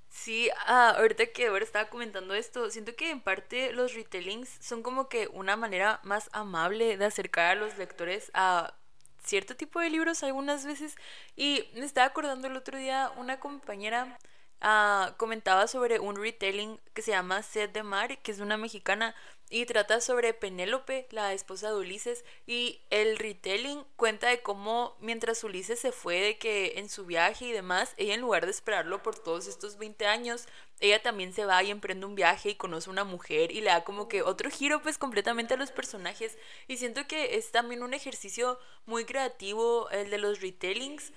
Sí, 0.09 0.51
ah, 0.66 0.95
ahorita 0.99 1.26
que 1.26 1.47
ahora 1.47 1.64
estaba 1.64 1.88
comentando 1.88 2.34
esto, 2.34 2.70
siento 2.70 2.95
que 2.95 3.11
en 3.11 3.20
parte 3.20 3.72
los 3.72 3.95
retellings 3.95 4.49
son 4.61 4.82
como 4.82 5.09
que 5.09 5.28
una 5.32 5.57
manera 5.57 6.01
más 6.05 6.28
amable 6.32 6.97
de 6.99 7.05
acercar 7.05 7.57
a 7.57 7.61
los 7.61 7.78
lectores 7.78 8.30
a 8.34 8.74
cierto 9.22 9.56
tipo 9.56 9.80
de 9.80 9.90
libros 9.90 10.22
algunas 10.22 10.64
veces. 10.64 10.96
Y 11.36 11.64
me 11.74 11.84
estaba 11.84 12.06
acordando 12.06 12.48
el 12.48 12.56
otro 12.56 12.78
día, 12.78 13.12
una 13.16 13.40
compañera 13.40 14.18
ah, 14.60 15.14
comentaba 15.16 15.66
sobre 15.68 16.00
un 16.00 16.16
retelling 16.16 16.78
que 16.94 17.02
se 17.02 17.12
llama 17.12 17.42
Sed 17.42 17.70
de 17.70 17.82
Mar, 17.82 18.18
que 18.18 18.32
es 18.32 18.40
una 18.40 18.56
mexicana, 18.56 19.14
y 19.53 19.66
trata 19.66 20.00
sobre 20.00 20.32
Penélope, 20.32 21.07
la 21.11 21.34
esposa 21.34 21.68
de 21.68 21.76
Ulises, 21.76 22.24
y 22.46 22.80
el 22.88 23.18
retelling 23.18 23.84
cuenta 23.96 24.30
de 24.30 24.40
cómo 24.40 24.96
mientras 24.98 25.44
Ulises 25.44 25.78
se 25.78 25.92
fue 25.92 26.20
de 26.20 26.38
que 26.38 26.78
en 26.78 26.88
su 26.88 27.05
viaje 27.05 27.44
y 27.44 27.53
demás, 27.53 27.92
ella 27.98 28.14
en 28.14 28.22
lugar 28.22 28.46
de 28.46 28.50
esperarlo 28.50 29.03
por 29.03 29.18
todos 29.18 29.46
estos 29.46 29.76
20 29.76 30.07
años, 30.07 30.46
ella 30.80 31.03
también 31.03 31.34
se 31.34 31.44
va 31.44 31.62
y 31.62 31.70
emprende 31.70 32.07
un 32.07 32.14
viaje 32.14 32.48
y 32.48 32.55
conoce 32.55 32.88
una 32.88 33.05
mujer 33.05 33.53
y 33.53 33.61
le 33.61 33.68
da 33.68 33.84
como 33.84 34.09
que 34.09 34.22
otro 34.22 34.50
giro 34.50 34.80
pues 34.80 34.96
completamente 34.96 35.53
a 35.53 35.59
los 35.59 35.70
personajes. 35.70 36.38
Y 36.66 36.78
siento 36.78 37.07
que 37.07 37.36
es 37.36 37.53
también 37.53 37.82
un 37.82 37.92
ejercicio 37.92 38.59
muy 38.86 39.05
creativo 39.05 39.90
el 39.90 40.09
de 40.09 40.16
los 40.16 40.40
retellings 40.40 41.12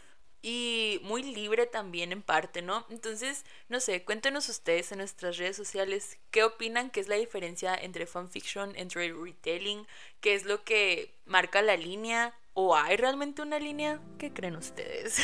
y 0.45 0.99
muy 1.01 1.23
libre 1.23 1.65
también 1.65 2.11
en 2.11 2.21
parte, 2.21 2.61
¿no? 2.61 2.85
Entonces, 2.91 3.45
no 3.67 3.79
sé, 3.79 4.03
cuéntenos 4.03 4.47
ustedes 4.47 4.91
en 4.91 4.99
nuestras 4.99 5.37
redes 5.37 5.57
sociales 5.57 6.19
qué 6.29 6.43
opinan 6.43 6.91
que 6.91 6.99
es 6.99 7.07
la 7.07 7.15
diferencia 7.15 7.73
entre 7.73 8.05
fanfiction, 8.05 8.75
entre 8.75 9.11
retelling, 9.11 9.87
qué 10.21 10.35
es 10.35 10.45
lo 10.45 10.63
que 10.63 11.15
marca 11.25 11.63
la 11.63 11.75
línea 11.77 12.31
o 12.53 12.75
hay 12.75 12.95
realmente 12.95 13.41
una 13.41 13.57
línea, 13.57 13.99
¿qué 14.19 14.31
creen 14.31 14.55
ustedes? 14.55 15.17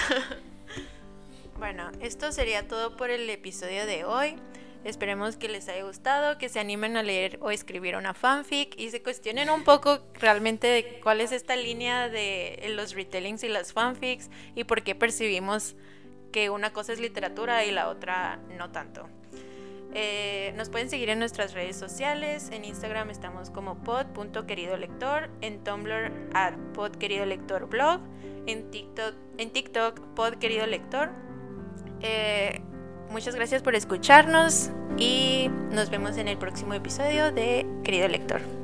bueno, 1.59 1.91
esto 1.99 2.32
sería 2.32 2.67
todo 2.67 2.97
por 2.97 3.11
el 3.11 3.30
episodio 3.30 3.86
de 3.86 4.05
hoy. 4.05 4.38
Esperemos 4.84 5.38
que 5.38 5.47
les 5.47 5.67
haya 5.69 5.84
gustado, 5.84 6.38
que 6.38 6.49
se 6.49 6.59
animen 6.59 6.97
a 6.97 7.03
leer 7.03 7.38
o 7.41 7.51
escribir 7.51 7.95
una 7.95 8.13
fanfic 8.13 8.79
y 8.79 8.89
se 8.89 9.03
cuestionen 9.03 9.49
un 9.49 9.63
poco 9.63 9.99
realmente 10.15 10.67
de 10.67 10.99
cuál 11.03 11.21
es 11.21 11.32
esta 11.32 11.55
línea 11.55 12.09
de 12.09 12.71
los 12.75 12.95
retellings 12.95 13.43
y 13.43 13.47
las 13.47 13.73
fanfics 13.73 14.29
y 14.55 14.63
por 14.63 14.82
qué 14.84 14.95
percibimos 14.95 15.75
que 16.32 16.49
una 16.49 16.73
cosa 16.73 16.93
es 16.93 16.99
literatura 16.99 17.63
y 17.65 17.71
la 17.71 17.89
otra 17.89 18.39
no 18.57 18.71
tanto. 18.71 19.07
Eh, 19.93 20.53
nos 20.55 20.69
pueden 20.69 20.89
seguir 20.89 21.09
en 21.09 21.19
nuestras 21.19 21.53
redes 21.53 21.75
sociales. 21.75 22.49
En 22.51 22.63
Instagram 22.63 23.09
estamos 23.09 23.49
como 23.49 23.84
pod.queridolector, 23.84 25.29
en 25.41 25.63
Tumblr 25.63 26.29
at 26.34 26.53
podqueridolectorblog, 26.73 27.99
en 28.47 28.71
TikTok, 28.71 29.15
en 29.38 29.51
TikTok 29.51 29.99
podqueridolector. 30.15 31.11
Eh, 32.01 32.61
muchas 33.12 33.36
gracias 33.36 33.62
por 33.62 33.76
escucharnos 33.76 34.70
y 34.97 35.49
nos 35.72 35.89
vemos 35.89 36.18
en 36.18 36.28
el 36.28 36.38
próximo 36.38 36.74
episodio 36.74 37.32
de 37.32 37.66
Querido 37.84 38.07
Lector. 38.07 38.61